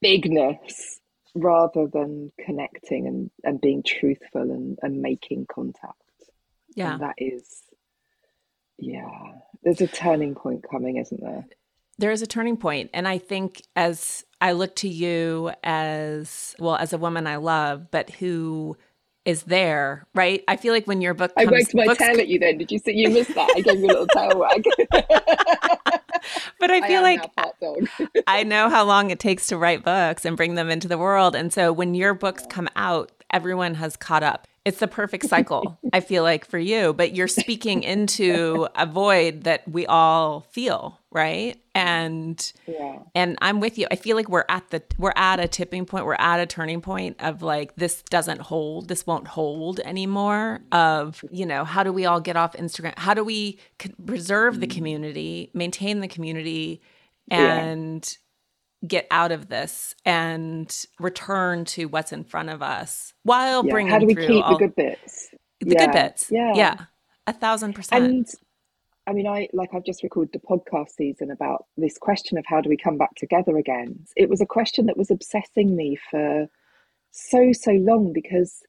bigness 0.00 1.00
rather 1.34 1.86
than 1.86 2.32
connecting 2.44 3.06
and, 3.06 3.30
and 3.44 3.60
being 3.60 3.82
truthful 3.82 4.42
and, 4.42 4.78
and 4.82 5.02
making 5.02 5.46
contact. 5.46 5.94
Yeah. 6.74 6.94
And 6.94 7.02
that 7.02 7.14
is, 7.18 7.62
yeah, 8.78 9.08
there's 9.62 9.80
a 9.80 9.86
turning 9.86 10.34
point 10.34 10.64
coming, 10.68 10.96
isn't 10.96 11.20
there? 11.20 11.46
There 11.98 12.10
is 12.10 12.22
a 12.22 12.26
turning 12.26 12.56
point. 12.56 12.90
And 12.92 13.06
I 13.06 13.18
think 13.18 13.62
as 13.74 14.24
I 14.40 14.52
look 14.52 14.74
to 14.76 14.88
you 14.88 15.52
as, 15.64 16.54
well, 16.58 16.76
as 16.76 16.92
a 16.92 16.98
woman 16.98 17.26
I 17.26 17.36
love, 17.36 17.90
but 17.90 18.10
who 18.10 18.76
is 19.24 19.42
there, 19.42 20.06
right? 20.14 20.44
I 20.46 20.56
feel 20.56 20.72
like 20.72 20.86
when 20.86 21.00
your 21.00 21.12
book 21.12 21.34
comes, 21.34 21.48
I 21.48 21.50
wagged 21.50 21.74
my 21.74 21.94
tail 21.94 22.20
at 22.20 22.28
you 22.28 22.38
then. 22.38 22.58
Did 22.58 22.70
you 22.70 22.78
see 22.78 22.92
you 22.92 23.10
missed 23.10 23.34
that? 23.34 23.52
I 23.56 23.60
gave 23.60 23.80
you 23.80 23.86
a 23.86 23.88
little 23.88 24.06
tail 24.06 24.38
wag. 24.38 24.64
but 26.60 26.70
I 26.70 26.80
feel 26.86 27.00
I 27.04 27.16
like 27.16 27.30
I 28.26 28.44
know 28.44 28.70
how 28.70 28.84
long 28.84 29.10
it 29.10 29.18
takes 29.18 29.48
to 29.48 29.58
write 29.58 29.82
books 29.82 30.24
and 30.24 30.36
bring 30.36 30.54
them 30.54 30.70
into 30.70 30.86
the 30.86 30.96
world. 30.96 31.34
And 31.34 31.52
so 31.52 31.72
when 31.72 31.94
your 31.94 32.14
books 32.14 32.44
come 32.48 32.68
out, 32.76 33.10
everyone 33.30 33.74
has 33.74 33.96
caught 33.96 34.22
up. 34.22 34.46
It's 34.66 34.80
the 34.80 34.88
perfect 34.88 35.28
cycle, 35.28 35.78
I 35.92 36.00
feel 36.00 36.24
like, 36.24 36.44
for 36.44 36.58
you. 36.58 36.92
But 36.92 37.14
you're 37.14 37.28
speaking 37.28 37.84
into 37.84 38.66
a 38.74 38.84
void 38.84 39.44
that 39.44 39.66
we 39.68 39.86
all 39.86 40.40
feel, 40.50 40.98
right? 41.12 41.56
And 41.72 42.52
yeah. 42.66 42.98
and 43.14 43.38
I'm 43.40 43.60
with 43.60 43.78
you. 43.78 43.86
I 43.92 43.94
feel 43.94 44.16
like 44.16 44.28
we're 44.28 44.44
at 44.48 44.68
the 44.70 44.82
we're 44.98 45.12
at 45.14 45.38
a 45.38 45.46
tipping 45.46 45.86
point. 45.86 46.04
We're 46.04 46.14
at 46.14 46.40
a 46.40 46.46
turning 46.46 46.80
point 46.80 47.16
of 47.20 47.42
like 47.42 47.76
this 47.76 48.02
doesn't 48.10 48.40
hold. 48.40 48.88
This 48.88 49.06
won't 49.06 49.28
hold 49.28 49.78
anymore. 49.78 50.62
Of 50.72 51.24
you 51.30 51.46
know 51.46 51.64
how 51.64 51.84
do 51.84 51.92
we 51.92 52.04
all 52.04 52.20
get 52.20 52.36
off 52.36 52.54
Instagram? 52.54 52.98
How 52.98 53.14
do 53.14 53.22
we 53.22 53.60
preserve 54.04 54.58
the 54.58 54.66
mm-hmm. 54.66 54.74
community, 54.76 55.50
maintain 55.54 56.00
the 56.00 56.08
community, 56.08 56.82
and 57.30 58.04
yeah 58.04 58.22
get 58.86 59.06
out 59.10 59.32
of 59.32 59.48
this 59.48 59.94
and 60.04 60.86
return 60.98 61.64
to 61.64 61.86
what's 61.86 62.12
in 62.12 62.24
front 62.24 62.50
of 62.50 62.62
us 62.62 63.14
while 63.22 63.64
yeah. 63.64 63.70
bringing 63.70 63.92
how 63.92 63.98
do 63.98 64.06
we 64.06 64.14
keep 64.14 64.44
all, 64.44 64.52
the 64.52 64.58
good 64.58 64.74
bits 64.76 65.30
the 65.60 65.74
yeah. 65.74 65.86
good 65.86 65.92
bits 65.92 66.30
yeah 66.30 66.52
yeah 66.54 66.76
a 67.26 67.32
thousand 67.32 67.74
percent 67.74 68.04
and 68.04 68.26
i 69.06 69.12
mean 69.12 69.26
i 69.26 69.48
like 69.52 69.70
i've 69.74 69.84
just 69.84 70.02
recorded 70.02 70.32
the 70.32 70.46
podcast 70.46 70.90
season 70.90 71.30
about 71.30 71.64
this 71.76 71.96
question 71.98 72.36
of 72.36 72.44
how 72.46 72.60
do 72.60 72.68
we 72.68 72.76
come 72.76 72.98
back 72.98 73.14
together 73.16 73.56
again 73.56 73.98
it 74.14 74.28
was 74.28 74.40
a 74.40 74.46
question 74.46 74.86
that 74.86 74.96
was 74.96 75.10
obsessing 75.10 75.74
me 75.74 75.96
for 76.10 76.46
so 77.10 77.52
so 77.52 77.72
long 77.72 78.12
because 78.12 78.62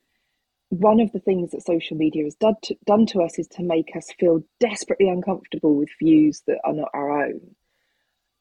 one 0.70 1.00
of 1.00 1.12
the 1.12 1.20
things 1.20 1.52
that 1.52 1.66
social 1.66 1.96
media 1.96 2.26
has 2.26 2.36
done 2.36 2.56
to, 2.62 2.76
done 2.86 3.06
to 3.06 3.22
us 3.22 3.40
is 3.40 3.48
to 3.48 3.64
make 3.64 3.96
us 3.96 4.12
feel 4.20 4.44
desperately 4.60 5.08
uncomfortable 5.08 5.76
with 5.76 5.90
views 6.00 6.44
that 6.48 6.60
are 6.66 6.74
not 6.74 6.90
our 6.94 7.26
own 7.26 7.40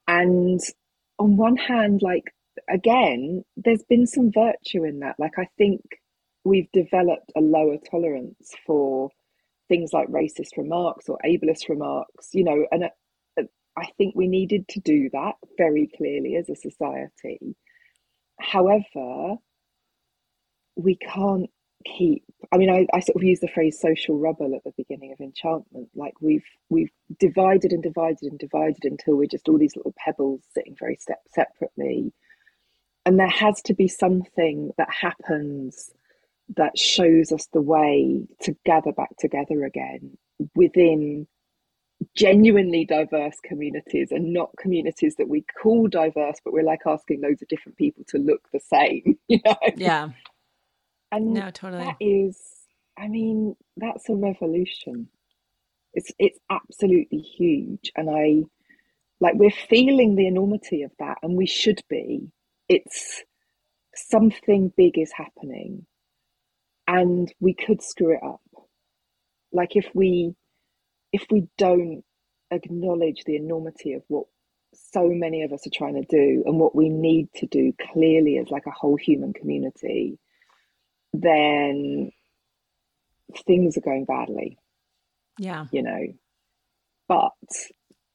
and 0.09 0.61
on 1.19 1.37
one 1.37 1.57
hand, 1.57 2.01
like 2.03 2.25
again, 2.69 3.45
there's 3.57 3.85
been 3.89 4.07
some 4.07 4.31
virtue 4.33 4.85
in 4.85 5.01
that. 5.01 5.17
Like 5.19 5.39
I 5.39 5.49
think 5.59 5.81
we've 6.45 6.71
developed 6.73 7.33
a 7.37 7.41
lower 7.41 7.77
tolerance 7.91 8.53
for 8.67 9.11
things 9.69 9.93
like 9.93 10.09
racist 10.09 10.57
remarks 10.57 11.09
or 11.09 11.19
ableist 11.25 11.69
remarks, 11.69 12.29
you 12.33 12.45
know, 12.45 12.67
and 12.71 12.85
uh, 12.85 13.43
I 13.77 13.87
think 13.99 14.15
we 14.15 14.29
needed 14.29 14.69
to 14.69 14.81
do 14.81 15.11
that 15.13 15.35
very 15.59 15.91
clearly 15.97 16.37
as 16.37 16.49
a 16.49 16.57
society. 16.57 17.57
However, 18.41 19.37
we 20.77 20.97
can't 20.97 21.51
keep 21.97 22.25
i 22.53 22.57
mean 22.57 22.71
I, 22.71 22.87
I 22.95 23.01
sort 23.01 23.17
of 23.17 23.23
use 23.23 23.41
the 23.41 23.49
phrase 23.49 23.79
social 23.81 24.19
rubble 24.19 24.55
at 24.55 24.65
the 24.65 24.73
beginning 24.77 25.13
of 25.13 25.21
enchantment. 25.21 25.89
Like 25.95 26.15
we've 26.21 26.45
we've 26.69 26.91
divided 27.19 27.73
and 27.73 27.83
divided 27.83 28.23
and 28.23 28.39
divided 28.39 28.85
until 28.85 29.17
we're 29.17 29.27
just 29.27 29.49
all 29.49 29.59
these 29.59 29.77
little 29.77 29.95
pebbles 29.97 30.43
sitting 30.53 30.77
very 30.79 30.97
step 30.97 31.21
separately. 31.29 32.13
And 33.05 33.21
there 33.21 33.29
has 33.29 33.63
to 33.63 33.75
be 33.75 33.87
something 33.87 34.73
that 34.79 34.89
happens 34.91 35.93
that 36.57 36.77
shows 36.77 37.33
us 37.33 37.49
the 37.53 37.61
way 37.61 38.27
to 38.43 38.57
gather 38.65 38.93
back 38.93 39.17
together 39.19 39.65
again 39.65 40.17
within 40.55 41.27
genuinely 42.15 42.85
diverse 42.85 43.37
communities 43.43 44.09
and 44.11 44.33
not 44.33 44.51
communities 44.59 45.15
that 45.17 45.29
we 45.29 45.45
call 45.61 45.89
diverse 45.89 46.37
but 46.45 46.53
we're 46.53 46.63
like 46.63 46.83
asking 46.87 47.23
loads 47.23 47.41
of 47.41 47.49
different 47.49 47.77
people 47.79 48.05
to 48.07 48.19
look 48.19 48.43
the 48.53 48.61
same 48.61 49.19
you 49.29 49.41
know? 49.45 49.57
Yeah 49.77 50.11
and 51.13 51.35
no, 51.35 51.51
totally. 51.51 51.85
That 51.85 51.97
is, 52.01 52.39
I 52.99 53.09
mean, 53.09 53.57
that's 53.77 54.09
a 54.09 54.15
revolution. 54.15 55.09
It's 55.95 56.11
it's 56.19 56.39
absolutely 56.51 57.19
huge, 57.19 57.93
and 57.97 58.11
I 58.11 58.43
like 59.21 59.35
we're 59.35 59.51
feeling 59.51 60.15
the 60.15 60.27
enormity 60.27 60.83
of 60.83 60.93
that, 60.99 61.19
and 61.23 61.37
we 61.37 61.47
should 61.47 61.81
be. 61.89 62.31
It's 62.69 63.23
something 63.95 64.73
big 64.77 64.99
is 64.99 65.13
happening, 65.13 65.87
and 66.87 67.33
we 67.41 67.55
could 67.55 67.83
screw 67.83 68.15
it 68.15 68.23
up. 68.23 68.41
Like 69.53 69.77
if 69.77 69.89
we 69.95 70.35
if 71.13 71.27
we 71.31 71.49
don't 71.57 72.03
acknowledge 72.51 73.25
the 73.25 73.37
enormity 73.37 73.95
of 73.95 74.03
what 74.09 74.27
so 74.75 75.09
many 75.09 75.43
of 75.43 75.53
us 75.53 75.67
are 75.67 75.71
trying 75.71 75.95
to 75.95 76.07
do 76.09 76.43
and 76.45 76.59
what 76.59 76.75
we 76.75 76.89
need 76.91 77.29
to 77.37 77.47
do 77.47 77.73
clearly 77.93 78.37
as 78.37 78.51
like 78.51 78.67
a 78.67 78.71
whole 78.71 78.97
human 78.97 79.33
community 79.33 80.19
then 81.23 82.11
things 83.47 83.77
are 83.77 83.83
going 83.83 84.05
badly. 84.05 84.59
Yeah. 85.39 85.67
You 85.71 85.83
know, 85.83 86.03
but, 87.09 87.33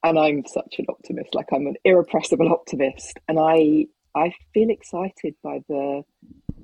and 0.02 0.18
I'm 0.18 0.44
such 0.46 0.76
an 0.78 0.86
optimist, 0.88 1.34
like 1.34 1.46
I'm 1.52 1.66
an 1.66 1.76
irrepressible 1.84 2.52
optimist, 2.52 3.18
and 3.28 3.38
I, 3.38 3.86
I 4.14 4.32
feel 4.52 4.70
excited 4.70 5.34
by 5.42 5.60
the 5.68 6.02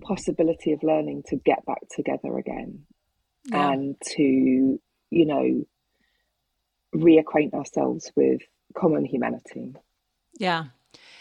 possibility 0.00 0.72
of 0.72 0.82
learning 0.82 1.22
to 1.28 1.36
get 1.36 1.64
back 1.66 1.80
together 1.94 2.36
again 2.38 2.84
yeah. 3.44 3.70
and 3.70 3.96
to, 4.16 4.22
you 5.10 5.26
know, 5.26 5.64
reacquaint 6.94 7.54
ourselves 7.54 8.10
with 8.16 8.40
common 8.76 9.04
humanity. 9.04 9.74
Yeah. 10.38 10.66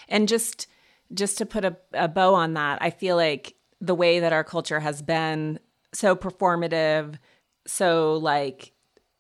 And 0.08 0.28
just, 0.28 0.68
just 1.14 1.38
to 1.38 1.46
put 1.46 1.66
a, 1.66 1.78
a 1.94 2.08
bow 2.08 2.34
on 2.34 2.54
that, 2.56 2.80
I 2.82 2.90
feel 2.90 3.16
like 3.16 3.56
the 3.80 3.96
way 3.96 4.20
that 4.20 4.34
our 4.34 4.44
culture 4.44 4.80
has 4.80 5.02
been 5.02 5.60
so 5.94 6.16
performative, 6.16 7.18
so 7.66 8.14
like 8.16 8.74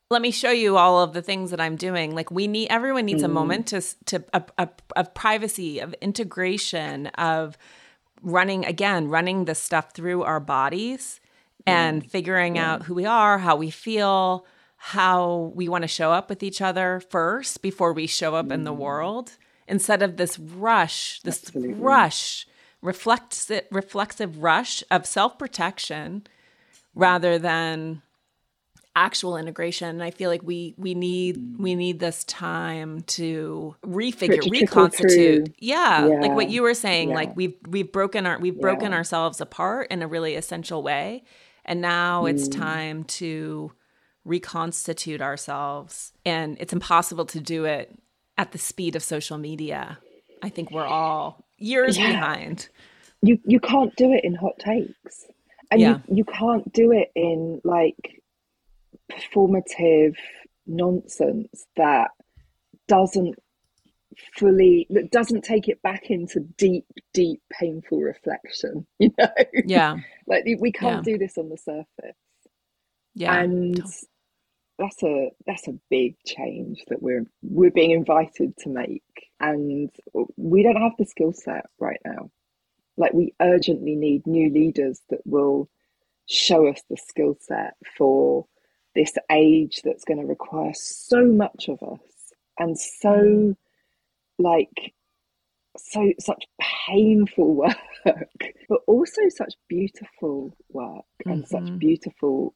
let 0.09 0.21
me 0.21 0.31
show 0.31 0.51
you 0.51 0.77
all 0.77 1.01
of 1.01 1.13
the 1.13 1.21
things 1.21 1.51
that 1.51 1.59
I'm 1.59 1.75
doing. 1.75 2.15
Like 2.15 2.31
we 2.31 2.47
need 2.47 2.69
everyone 2.69 3.05
needs 3.05 3.23
mm. 3.23 3.25
a 3.25 3.29
moment 3.29 3.67
to 3.67 3.81
to 4.05 4.23
a, 4.33 4.43
a, 4.57 4.69
of 4.95 5.13
privacy, 5.13 5.79
of 5.79 5.93
integration, 6.01 7.07
of 7.07 7.57
running 8.21 8.65
again, 8.65 9.09
running 9.09 9.45
the 9.45 9.55
stuff 9.55 9.93
through 9.93 10.23
our 10.23 10.39
bodies 10.39 11.19
and 11.65 12.03
mm. 12.03 12.09
figuring 12.09 12.55
yeah. 12.55 12.73
out 12.73 12.83
who 12.83 12.93
we 12.93 13.05
are, 13.05 13.37
how 13.37 13.55
we 13.55 13.69
feel, 13.69 14.45
how 14.77 15.51
we 15.55 15.67
want 15.67 15.83
to 15.83 15.87
show 15.87 16.11
up 16.11 16.29
with 16.29 16.41
each 16.41 16.61
other 16.61 17.01
first 17.09 17.61
before 17.61 17.93
we 17.93 18.07
show 18.07 18.35
up 18.35 18.47
mm. 18.47 18.53
in 18.53 18.63
the 18.63 18.73
mm. 18.73 18.77
world 18.77 19.33
instead 19.67 20.01
of 20.01 20.17
this 20.17 20.39
rush, 20.39 21.19
this 21.21 21.43
Absolutely. 21.43 21.73
rush, 21.73 22.47
reflexive, 22.87 23.65
reflexive 23.69 24.37
rush 24.41 24.83
of 24.89 25.05
self 25.05 25.37
protection 25.37 26.25
rather 26.95 27.37
than 27.37 28.01
actual 28.95 29.37
integration. 29.37 29.89
And 29.89 30.03
i 30.03 30.09
feel 30.09 30.31
like 30.31 30.41
we 30.41 30.73
we 30.77 30.95
need 30.95 31.55
we 31.59 31.75
need 31.75 31.99
this 31.99 32.23
time 32.23 33.01
to 33.01 33.75
refigure 33.85 34.49
reconstitute. 34.49 35.53
yeah, 35.59 36.07
yeah, 36.07 36.19
like 36.19 36.31
what 36.31 36.49
you 36.49 36.63
were 36.63 36.73
saying 36.73 37.09
yeah. 37.09 37.15
like 37.15 37.35
we've 37.35 37.53
we've 37.67 37.91
broken 37.91 38.25
our 38.25 38.39
we've 38.39 38.55
yeah. 38.55 38.61
broken 38.61 38.93
ourselves 38.93 39.39
apart 39.39 39.91
in 39.91 40.01
a 40.01 40.07
really 40.07 40.35
essential 40.35 40.81
way. 40.81 41.23
And 41.65 41.81
now 41.81 42.23
mm. 42.23 42.31
it's 42.31 42.47
time 42.47 43.03
to 43.03 43.73
reconstitute 44.25 45.21
ourselves. 45.21 46.13
And 46.25 46.57
it's 46.59 46.73
impossible 46.73 47.25
to 47.25 47.39
do 47.39 47.65
it 47.65 47.93
at 48.37 48.51
the 48.53 48.57
speed 48.57 48.95
of 48.95 49.03
social 49.03 49.37
media. 49.37 49.99
I 50.41 50.49
think 50.49 50.71
we're 50.71 50.85
all 50.85 51.46
years 51.57 51.97
behind. 51.97 52.69
You 53.21 53.39
you 53.45 53.59
can't 53.59 53.95
do 53.95 54.13
it 54.13 54.23
in 54.23 54.35
hot 54.35 54.59
takes. 54.59 55.25
And 55.69 55.81
you, 55.81 56.01
you 56.07 56.23
can't 56.23 56.71
do 56.71 56.93
it 56.93 57.11
in 57.13 57.59
like 57.65 58.21
performative 59.11 60.15
nonsense 60.65 61.65
that 61.75 62.11
doesn't 62.87 63.35
fully 64.35 64.87
that 64.89 65.11
doesn't 65.11 65.43
take 65.43 65.67
it 65.67 65.81
back 65.81 66.09
into 66.09 66.39
deep 66.57 66.85
deep 67.13 67.41
painful 67.51 67.99
reflection 67.99 68.87
you 68.99 69.11
know? 69.17 69.27
Yeah. 69.65 69.97
Like 70.25 70.45
we 70.59 70.71
can't 70.71 71.05
yeah. 71.05 71.13
do 71.13 71.17
this 71.17 71.37
on 71.37 71.49
the 71.49 71.57
surface. 71.57 72.17
Yeah. 73.13 73.39
And 73.39 73.81
that's 74.77 75.01
a 75.03 75.31
that's 75.45 75.67
a 75.67 75.79
big 75.89 76.15
change 76.25 76.83
that 76.87 77.01
we're 77.01 77.25
we're 77.41 77.71
being 77.71 77.91
invited 77.91 78.55
to 78.57 78.69
make 78.69 79.03
and 79.39 79.89
we 80.35 80.63
don't 80.63 80.81
have 80.81 80.93
the 80.97 81.05
skill 81.05 81.33
set 81.33 81.65
right 81.79 81.99
now 82.05 82.29
like 82.95 83.13
we 83.13 83.33
urgently 83.41 83.95
need 83.95 84.25
new 84.25 84.51
leaders 84.51 85.01
that 85.09 85.21
will 85.25 85.69
show 86.27 86.67
us 86.67 86.81
the 86.89 86.97
skill 86.97 87.35
set 87.39 87.75
for 87.97 88.45
this 88.95 89.13
age 89.31 89.81
that's 89.83 90.03
going 90.03 90.19
to 90.19 90.25
require 90.25 90.73
so 90.73 91.25
much 91.25 91.69
of 91.69 91.81
us 91.83 92.33
and 92.59 92.77
so 92.77 93.55
like 94.39 94.93
so 95.77 96.11
such 96.19 96.45
painful 96.87 97.55
work 97.55 97.75
but 98.69 98.79
also 98.87 99.21
such 99.29 99.53
beautiful 99.67 100.55
work 100.69 101.05
mm-hmm. 101.21 101.31
and 101.31 101.47
such 101.47 101.63
mm-hmm. 101.63 101.77
beautiful 101.77 102.55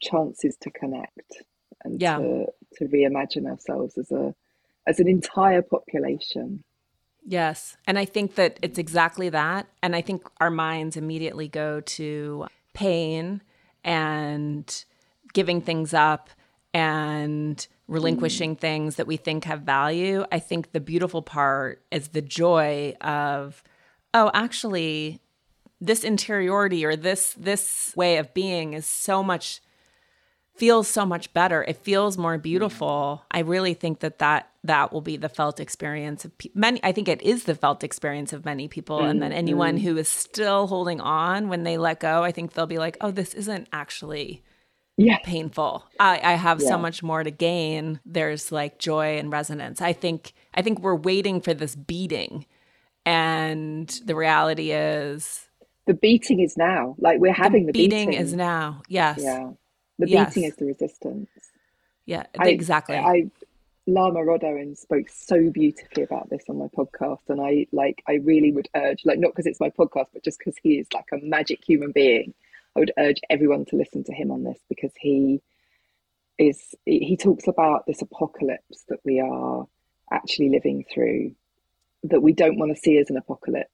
chances 0.00 0.56
to 0.60 0.70
connect 0.70 1.42
and 1.84 2.00
yeah. 2.00 2.16
to 2.16 2.46
to 2.76 2.84
reimagine 2.86 3.46
ourselves 3.46 3.96
as 3.98 4.10
a 4.10 4.34
as 4.86 5.00
an 5.00 5.08
entire 5.08 5.62
population 5.62 6.62
yes 7.26 7.76
and 7.86 7.98
i 7.98 8.04
think 8.04 8.34
that 8.36 8.58
it's 8.62 8.78
exactly 8.78 9.28
that 9.28 9.66
and 9.82 9.94
i 9.94 10.00
think 10.00 10.22
our 10.40 10.50
minds 10.50 10.96
immediately 10.96 11.48
go 11.48 11.80
to 11.80 12.46
pain 12.74 13.42
and 13.84 14.84
giving 15.32 15.60
things 15.60 15.92
up 15.94 16.30
and 16.74 17.66
relinquishing 17.88 18.54
mm. 18.54 18.60
things 18.60 18.96
that 18.96 19.06
we 19.06 19.16
think 19.16 19.44
have 19.44 19.62
value. 19.62 20.24
I 20.30 20.38
think 20.38 20.72
the 20.72 20.80
beautiful 20.80 21.22
part 21.22 21.82
is 21.90 22.08
the 22.08 22.22
joy 22.22 22.94
of, 23.00 23.62
oh, 24.14 24.30
actually, 24.34 25.20
this 25.80 26.04
interiority 26.04 26.84
or 26.84 26.96
this 26.96 27.34
this 27.38 27.92
way 27.96 28.16
of 28.18 28.34
being 28.34 28.74
is 28.74 28.84
so 28.86 29.22
much 29.22 29.60
feels 30.58 30.88
so 30.88 31.06
much 31.06 31.32
better. 31.32 31.62
It 31.62 31.76
feels 31.76 32.18
more 32.18 32.36
beautiful. 32.38 33.24
I 33.30 33.40
really 33.40 33.74
think 33.74 34.00
that 34.00 34.18
that 34.18 34.50
that 34.64 34.92
will 34.92 35.00
be 35.00 35.16
the 35.16 35.28
felt 35.28 35.60
experience 35.60 36.24
of 36.24 36.36
pe- 36.36 36.50
many. 36.54 36.80
I 36.82 36.92
think 36.92 37.08
it 37.08 37.22
is 37.22 37.44
the 37.44 37.54
felt 37.54 37.84
experience 37.84 38.32
of 38.32 38.44
many 38.44 38.68
people, 38.68 38.98
mm-hmm. 38.98 39.08
and 39.08 39.22
then 39.22 39.32
anyone 39.32 39.76
mm-hmm. 39.76 39.86
who 39.86 39.96
is 39.96 40.08
still 40.08 40.66
holding 40.66 41.00
on 41.00 41.48
when 41.48 41.62
they 41.62 41.78
let 41.78 42.00
go, 42.00 42.22
I 42.22 42.32
think 42.32 42.52
they'll 42.52 42.66
be 42.66 42.78
like, 42.78 42.96
"Oh, 43.00 43.10
this 43.10 43.34
isn't 43.34 43.68
actually." 43.72 44.42
Yeah. 45.00 45.18
painful. 45.22 45.84
I, 46.00 46.20
I 46.24 46.32
have 46.32 46.60
yeah. 46.60 46.70
so 46.70 46.76
much 46.76 47.04
more 47.04 47.22
to 47.22 47.30
gain. 47.30 48.00
There's 48.04 48.50
like 48.50 48.80
joy 48.80 49.18
and 49.18 49.30
resonance. 49.30 49.80
I 49.80 49.92
think 49.92 50.32
I 50.54 50.62
think 50.62 50.80
we're 50.80 50.96
waiting 50.96 51.40
for 51.40 51.54
this 51.54 51.76
beating, 51.76 52.46
and 53.06 53.88
the 54.06 54.16
reality 54.16 54.72
is 54.72 55.48
the 55.86 55.94
beating 55.94 56.40
is 56.40 56.56
now. 56.56 56.96
Like 56.98 57.20
we're 57.20 57.32
having 57.32 57.66
the, 57.66 57.72
the 57.72 57.78
beating, 57.78 58.10
beating 58.10 58.20
is 58.20 58.34
now. 58.34 58.82
Yes. 58.88 59.20
Yeah. 59.22 59.50
The 59.98 60.08
yes. 60.08 60.34
beating 60.34 60.48
is 60.48 60.56
the 60.56 60.66
resistance. 60.66 61.28
Yeah, 62.06 62.24
I, 62.38 62.50
exactly. 62.50 62.96
I 62.96 63.30
Lama 63.86 64.22
Rod 64.22 64.44
Owens 64.44 64.80
spoke 64.80 65.08
so 65.08 65.50
beautifully 65.50 66.02
about 66.02 66.28
this 66.28 66.44
on 66.48 66.58
my 66.58 66.66
podcast, 66.66 67.28
and 67.28 67.40
I 67.40 67.66
like 67.72 68.02
I 68.06 68.14
really 68.14 68.52
would 68.52 68.68
urge, 68.76 69.04
like 69.04 69.18
not 69.18 69.32
because 69.32 69.46
it's 69.46 69.60
my 69.60 69.70
podcast, 69.70 70.08
but 70.12 70.22
just 70.22 70.38
because 70.38 70.56
he 70.62 70.78
is 70.78 70.86
like 70.92 71.06
a 71.12 71.24
magic 71.24 71.64
human 71.64 71.92
being. 71.92 72.34
I 72.76 72.80
would 72.80 72.92
urge 72.98 73.20
everyone 73.30 73.64
to 73.66 73.76
listen 73.76 74.04
to 74.04 74.12
him 74.12 74.30
on 74.30 74.44
this 74.44 74.58
because 74.68 74.92
he 75.00 75.40
is 76.38 76.74
he 76.84 77.16
talks 77.16 77.48
about 77.48 77.86
this 77.86 78.02
apocalypse 78.02 78.84
that 78.88 79.00
we 79.04 79.20
are 79.20 79.66
actually 80.12 80.50
living 80.50 80.84
through 80.92 81.32
that 82.04 82.20
we 82.20 82.32
don't 82.32 82.58
want 82.58 82.74
to 82.74 82.80
see 82.80 82.98
as 82.98 83.10
an 83.10 83.16
apocalypse 83.16 83.70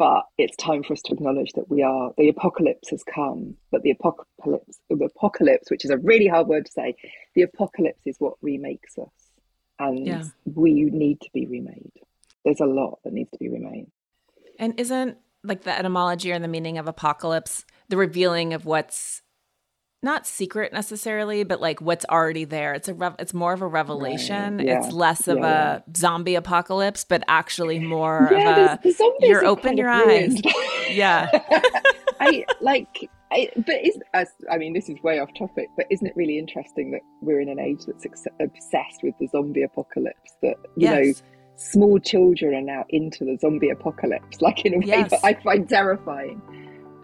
but 0.00 0.24
it's 0.38 0.56
time 0.56 0.82
for 0.82 0.94
us 0.94 1.02
to 1.02 1.12
acknowledge 1.12 1.52
that 1.52 1.70
we 1.70 1.82
are 1.82 2.12
the 2.16 2.30
apocalypse 2.30 2.88
has 2.88 3.04
come 3.04 3.54
but 3.70 3.82
the 3.82 3.90
apocalypse 3.90 4.80
the 4.88 5.04
apocalypse 5.04 5.70
which 5.70 5.84
is 5.84 5.90
a 5.90 5.98
really 5.98 6.26
hard 6.26 6.46
word 6.46 6.64
to 6.64 6.72
say 6.72 6.96
the 7.34 7.42
apocalypse 7.42 8.06
is 8.06 8.16
what 8.18 8.34
remakes 8.42 8.98
us. 8.98 9.08
And 9.78 10.06
yeah. 10.06 10.24
we 10.44 10.84
need 10.84 11.20
to 11.22 11.30
be 11.32 11.46
remade. 11.46 11.92
There's 12.44 12.60
a 12.60 12.66
lot 12.66 12.98
that 13.04 13.12
needs 13.12 13.30
to 13.30 13.38
be 13.38 13.48
remade. 13.48 13.86
And 14.58 14.78
isn't 14.78 15.16
like 15.42 15.62
the 15.62 15.76
etymology 15.76 16.32
or 16.32 16.38
the 16.38 16.48
meaning 16.48 16.76
of 16.76 16.86
apocalypse 16.86 17.64
the 17.88 17.96
revealing 17.96 18.52
of 18.52 18.66
what's 18.66 19.22
not 20.02 20.26
secret 20.26 20.72
necessarily, 20.72 21.44
but 21.44 21.60
like 21.60 21.80
what's 21.80 22.06
already 22.06 22.44
there. 22.44 22.72
It's 22.74 22.88
a 22.88 22.94
rev- 22.94 23.16
it's 23.18 23.34
more 23.34 23.52
of 23.52 23.60
a 23.60 23.66
revelation. 23.66 24.56
Right. 24.56 24.66
Yeah. 24.66 24.84
It's 24.84 24.92
less 24.92 25.28
of 25.28 25.38
yeah, 25.38 25.80
a 25.86 25.96
zombie 25.96 26.34
apocalypse, 26.36 27.04
but 27.04 27.22
actually 27.28 27.78
more 27.78 28.28
yeah, 28.32 28.74
of 28.74 28.84
a 28.84 28.92
you're 29.20 29.44
open 29.44 29.76
your 29.76 29.90
eyes. 29.90 30.40
yeah. 30.90 31.28
I 32.18 32.44
like 32.60 33.10
I, 33.30 33.50
but 33.56 33.76
is 33.84 33.98
I 34.50 34.56
mean 34.56 34.72
this 34.72 34.88
is 34.88 34.96
way 35.02 35.18
off 35.18 35.30
topic, 35.38 35.68
but 35.76 35.86
isn't 35.90 36.06
it 36.06 36.14
really 36.16 36.38
interesting 36.38 36.90
that 36.92 37.00
we're 37.20 37.40
in 37.40 37.48
an 37.48 37.58
age 37.58 37.84
that's 37.86 38.06
ex- 38.06 38.26
obsessed 38.40 39.02
with 39.02 39.14
the 39.20 39.26
zombie 39.26 39.62
apocalypse? 39.62 40.34
That 40.40 40.56
you 40.76 40.88
yes. 40.88 40.94
know, 40.94 41.26
small 41.56 41.98
children 41.98 42.54
are 42.54 42.62
now 42.62 42.84
into 42.88 43.26
the 43.26 43.36
zombie 43.38 43.68
apocalypse, 43.68 44.40
like 44.40 44.64
in 44.64 44.74
a 44.74 44.78
way 44.78 44.86
yes. 44.86 45.10
that 45.10 45.20
I 45.22 45.34
find 45.34 45.68
terrifying 45.68 46.40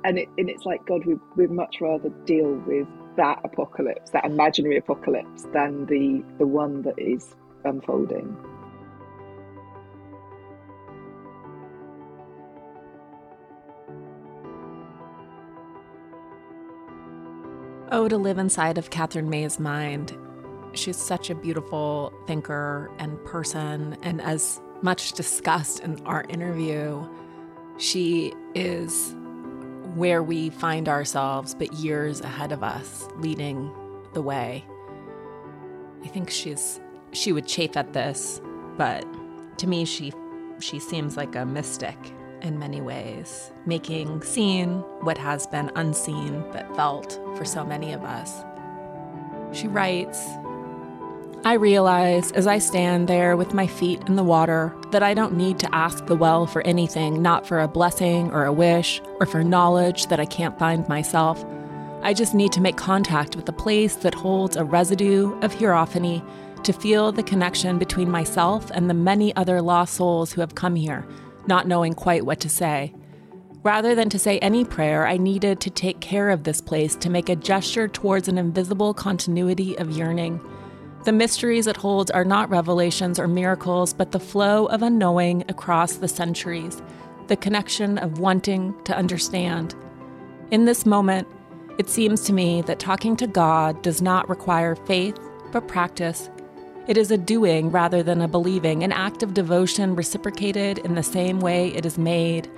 and 0.06 0.18
it 0.18 0.28
and 0.38 0.48
it's 0.48 0.64
like 0.64 0.86
God, 0.86 1.04
we 1.04 1.18
we'd 1.34 1.50
much 1.50 1.80
rather 1.80 2.08
deal 2.24 2.54
with 2.66 2.86
that 3.16 3.40
apocalypse, 3.44 4.10
that 4.12 4.24
imaginary 4.24 4.78
apocalypse, 4.78 5.46
than 5.52 5.84
the 5.86 6.24
the 6.38 6.46
one 6.46 6.82
that 6.82 6.94
is 6.96 7.34
unfolding. 7.64 8.36
Oh, 17.90 18.08
to 18.08 18.16
live 18.16 18.38
inside 18.38 18.78
of 18.78 18.90
Katherine 18.90 19.28
May's 19.28 19.58
mind. 19.58 20.16
She's 20.72 20.96
such 20.96 21.30
a 21.30 21.34
beautiful 21.34 22.12
thinker 22.28 22.92
and 22.98 23.22
person, 23.24 23.96
and 24.02 24.20
as 24.20 24.60
much 24.82 25.12
discussed 25.12 25.80
in 25.80 26.04
our 26.04 26.24
interview, 26.28 27.04
she 27.78 28.34
is 28.54 29.16
where 29.96 30.22
we 30.22 30.50
find 30.50 30.90
ourselves, 30.90 31.54
but 31.54 31.72
years 31.72 32.20
ahead 32.20 32.52
of 32.52 32.62
us, 32.62 33.08
leading 33.16 33.72
the 34.12 34.20
way. 34.20 34.62
I 36.04 36.08
think 36.08 36.30
she's 36.30 36.78
she 37.12 37.32
would 37.32 37.46
chafe 37.46 37.78
at 37.78 37.94
this, 37.94 38.40
but 38.76 39.04
to 39.58 39.66
me 39.66 39.86
she 39.86 40.12
she 40.60 40.78
seems 40.78 41.16
like 41.16 41.34
a 41.34 41.46
mystic 41.46 41.96
in 42.42 42.58
many 42.58 42.82
ways, 42.82 43.50
making 43.64 44.22
seen 44.22 44.80
what 45.00 45.16
has 45.16 45.46
been 45.46 45.72
unseen 45.76 46.44
but 46.52 46.76
felt 46.76 47.18
for 47.34 47.46
so 47.46 47.64
many 47.64 47.94
of 47.94 48.04
us. 48.04 48.44
She 49.52 49.66
writes, 49.66 50.22
I 51.46 51.52
realize 51.52 52.32
as 52.32 52.48
I 52.48 52.58
stand 52.58 53.06
there 53.06 53.36
with 53.36 53.54
my 53.54 53.68
feet 53.68 54.02
in 54.08 54.16
the 54.16 54.24
water 54.24 54.74
that 54.90 55.04
I 55.04 55.14
don't 55.14 55.36
need 55.36 55.60
to 55.60 55.72
ask 55.72 56.04
the 56.04 56.16
well 56.16 56.44
for 56.44 56.60
anything, 56.62 57.22
not 57.22 57.46
for 57.46 57.60
a 57.60 57.68
blessing 57.68 58.32
or 58.32 58.46
a 58.46 58.52
wish 58.52 59.00
or 59.20 59.26
for 59.26 59.44
knowledge 59.44 60.06
that 60.08 60.18
I 60.18 60.24
can't 60.24 60.58
find 60.58 60.88
myself. 60.88 61.44
I 62.02 62.14
just 62.14 62.34
need 62.34 62.50
to 62.50 62.60
make 62.60 62.76
contact 62.76 63.36
with 63.36 63.46
the 63.46 63.52
place 63.52 63.94
that 63.94 64.12
holds 64.12 64.56
a 64.56 64.64
residue 64.64 65.38
of 65.38 65.54
hierophany 65.54 66.20
to 66.64 66.72
feel 66.72 67.12
the 67.12 67.22
connection 67.22 67.78
between 67.78 68.10
myself 68.10 68.68
and 68.72 68.90
the 68.90 68.94
many 68.94 69.32
other 69.36 69.62
lost 69.62 69.94
souls 69.94 70.32
who 70.32 70.40
have 70.40 70.56
come 70.56 70.74
here, 70.74 71.06
not 71.46 71.68
knowing 71.68 71.92
quite 71.92 72.26
what 72.26 72.40
to 72.40 72.48
say. 72.48 72.92
Rather 73.62 73.94
than 73.94 74.10
to 74.10 74.18
say 74.18 74.40
any 74.40 74.64
prayer, 74.64 75.06
I 75.06 75.16
needed 75.16 75.60
to 75.60 75.70
take 75.70 76.00
care 76.00 76.30
of 76.30 76.42
this 76.42 76.60
place 76.60 76.96
to 76.96 77.08
make 77.08 77.28
a 77.28 77.36
gesture 77.36 77.86
towards 77.86 78.26
an 78.26 78.36
invisible 78.36 78.92
continuity 78.92 79.78
of 79.78 79.92
yearning. 79.92 80.40
The 81.06 81.12
mysteries 81.12 81.68
it 81.68 81.76
holds 81.76 82.10
are 82.10 82.24
not 82.24 82.50
revelations 82.50 83.20
or 83.20 83.28
miracles, 83.28 83.92
but 83.92 84.10
the 84.10 84.18
flow 84.18 84.66
of 84.66 84.82
unknowing 84.82 85.44
across 85.48 85.92
the 85.92 86.08
centuries, 86.08 86.82
the 87.28 87.36
connection 87.36 87.96
of 87.96 88.18
wanting 88.18 88.74
to 88.82 88.96
understand. 88.96 89.76
In 90.50 90.64
this 90.64 90.84
moment, 90.84 91.28
it 91.78 91.88
seems 91.88 92.22
to 92.22 92.32
me 92.32 92.60
that 92.62 92.80
talking 92.80 93.14
to 93.18 93.28
God 93.28 93.80
does 93.82 94.02
not 94.02 94.28
require 94.28 94.74
faith, 94.74 95.16
but 95.52 95.68
practice. 95.68 96.28
It 96.88 96.96
is 96.96 97.12
a 97.12 97.16
doing 97.16 97.70
rather 97.70 98.02
than 98.02 98.20
a 98.20 98.26
believing, 98.26 98.82
an 98.82 98.90
act 98.90 99.22
of 99.22 99.32
devotion 99.32 99.94
reciprocated 99.94 100.78
in 100.78 100.96
the 100.96 101.04
same 101.04 101.38
way 101.38 101.68
it 101.68 101.86
is 101.86 101.98
made, 101.98 102.50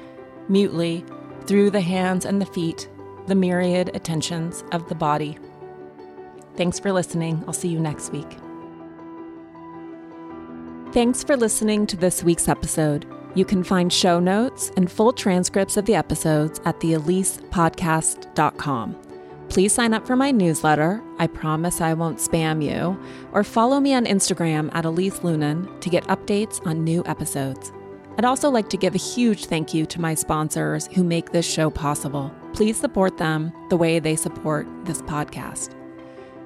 mutely, 0.48 1.04
through 1.44 1.68
the 1.68 1.82
hands 1.82 2.24
and 2.24 2.40
the 2.40 2.46
feet, 2.46 2.88
the 3.26 3.34
myriad 3.34 3.90
attentions 3.92 4.64
of 4.72 4.88
the 4.88 4.94
body. 4.94 5.38
Thanks 6.58 6.78
for 6.80 6.92
listening. 6.92 7.42
I'll 7.46 7.54
see 7.54 7.68
you 7.68 7.78
next 7.78 8.10
week. 8.10 8.26
Thanks 10.92 11.22
for 11.22 11.36
listening 11.36 11.86
to 11.86 11.96
this 11.96 12.24
week's 12.24 12.48
episode. 12.48 13.06
You 13.36 13.44
can 13.44 13.62
find 13.62 13.92
show 13.92 14.18
notes 14.18 14.72
and 14.76 14.90
full 14.90 15.12
transcripts 15.12 15.76
of 15.76 15.84
the 15.84 15.94
episodes 15.94 16.60
at 16.64 16.80
theelisepodcast.com. 16.80 18.96
Please 19.48 19.72
sign 19.72 19.94
up 19.94 20.04
for 20.04 20.16
my 20.16 20.32
newsletter. 20.32 21.00
I 21.20 21.28
promise 21.28 21.80
I 21.80 21.94
won't 21.94 22.18
spam 22.18 22.60
you. 22.60 23.00
Or 23.30 23.44
follow 23.44 23.78
me 23.78 23.94
on 23.94 24.06
Instagram 24.06 24.74
at 24.74 24.84
Elise 24.84 25.20
Loehnen 25.20 25.80
to 25.80 25.88
get 25.88 26.02
updates 26.08 26.66
on 26.66 26.82
new 26.82 27.04
episodes. 27.06 27.70
I'd 28.16 28.24
also 28.24 28.50
like 28.50 28.68
to 28.70 28.76
give 28.76 28.96
a 28.96 28.98
huge 28.98 29.46
thank 29.46 29.72
you 29.72 29.86
to 29.86 30.00
my 30.00 30.16
sponsors 30.16 30.88
who 30.88 31.04
make 31.04 31.30
this 31.30 31.48
show 31.48 31.70
possible. 31.70 32.34
Please 32.52 32.76
support 32.76 33.16
them 33.16 33.52
the 33.70 33.76
way 33.76 34.00
they 34.00 34.16
support 34.16 34.66
this 34.86 35.02
podcast. 35.02 35.77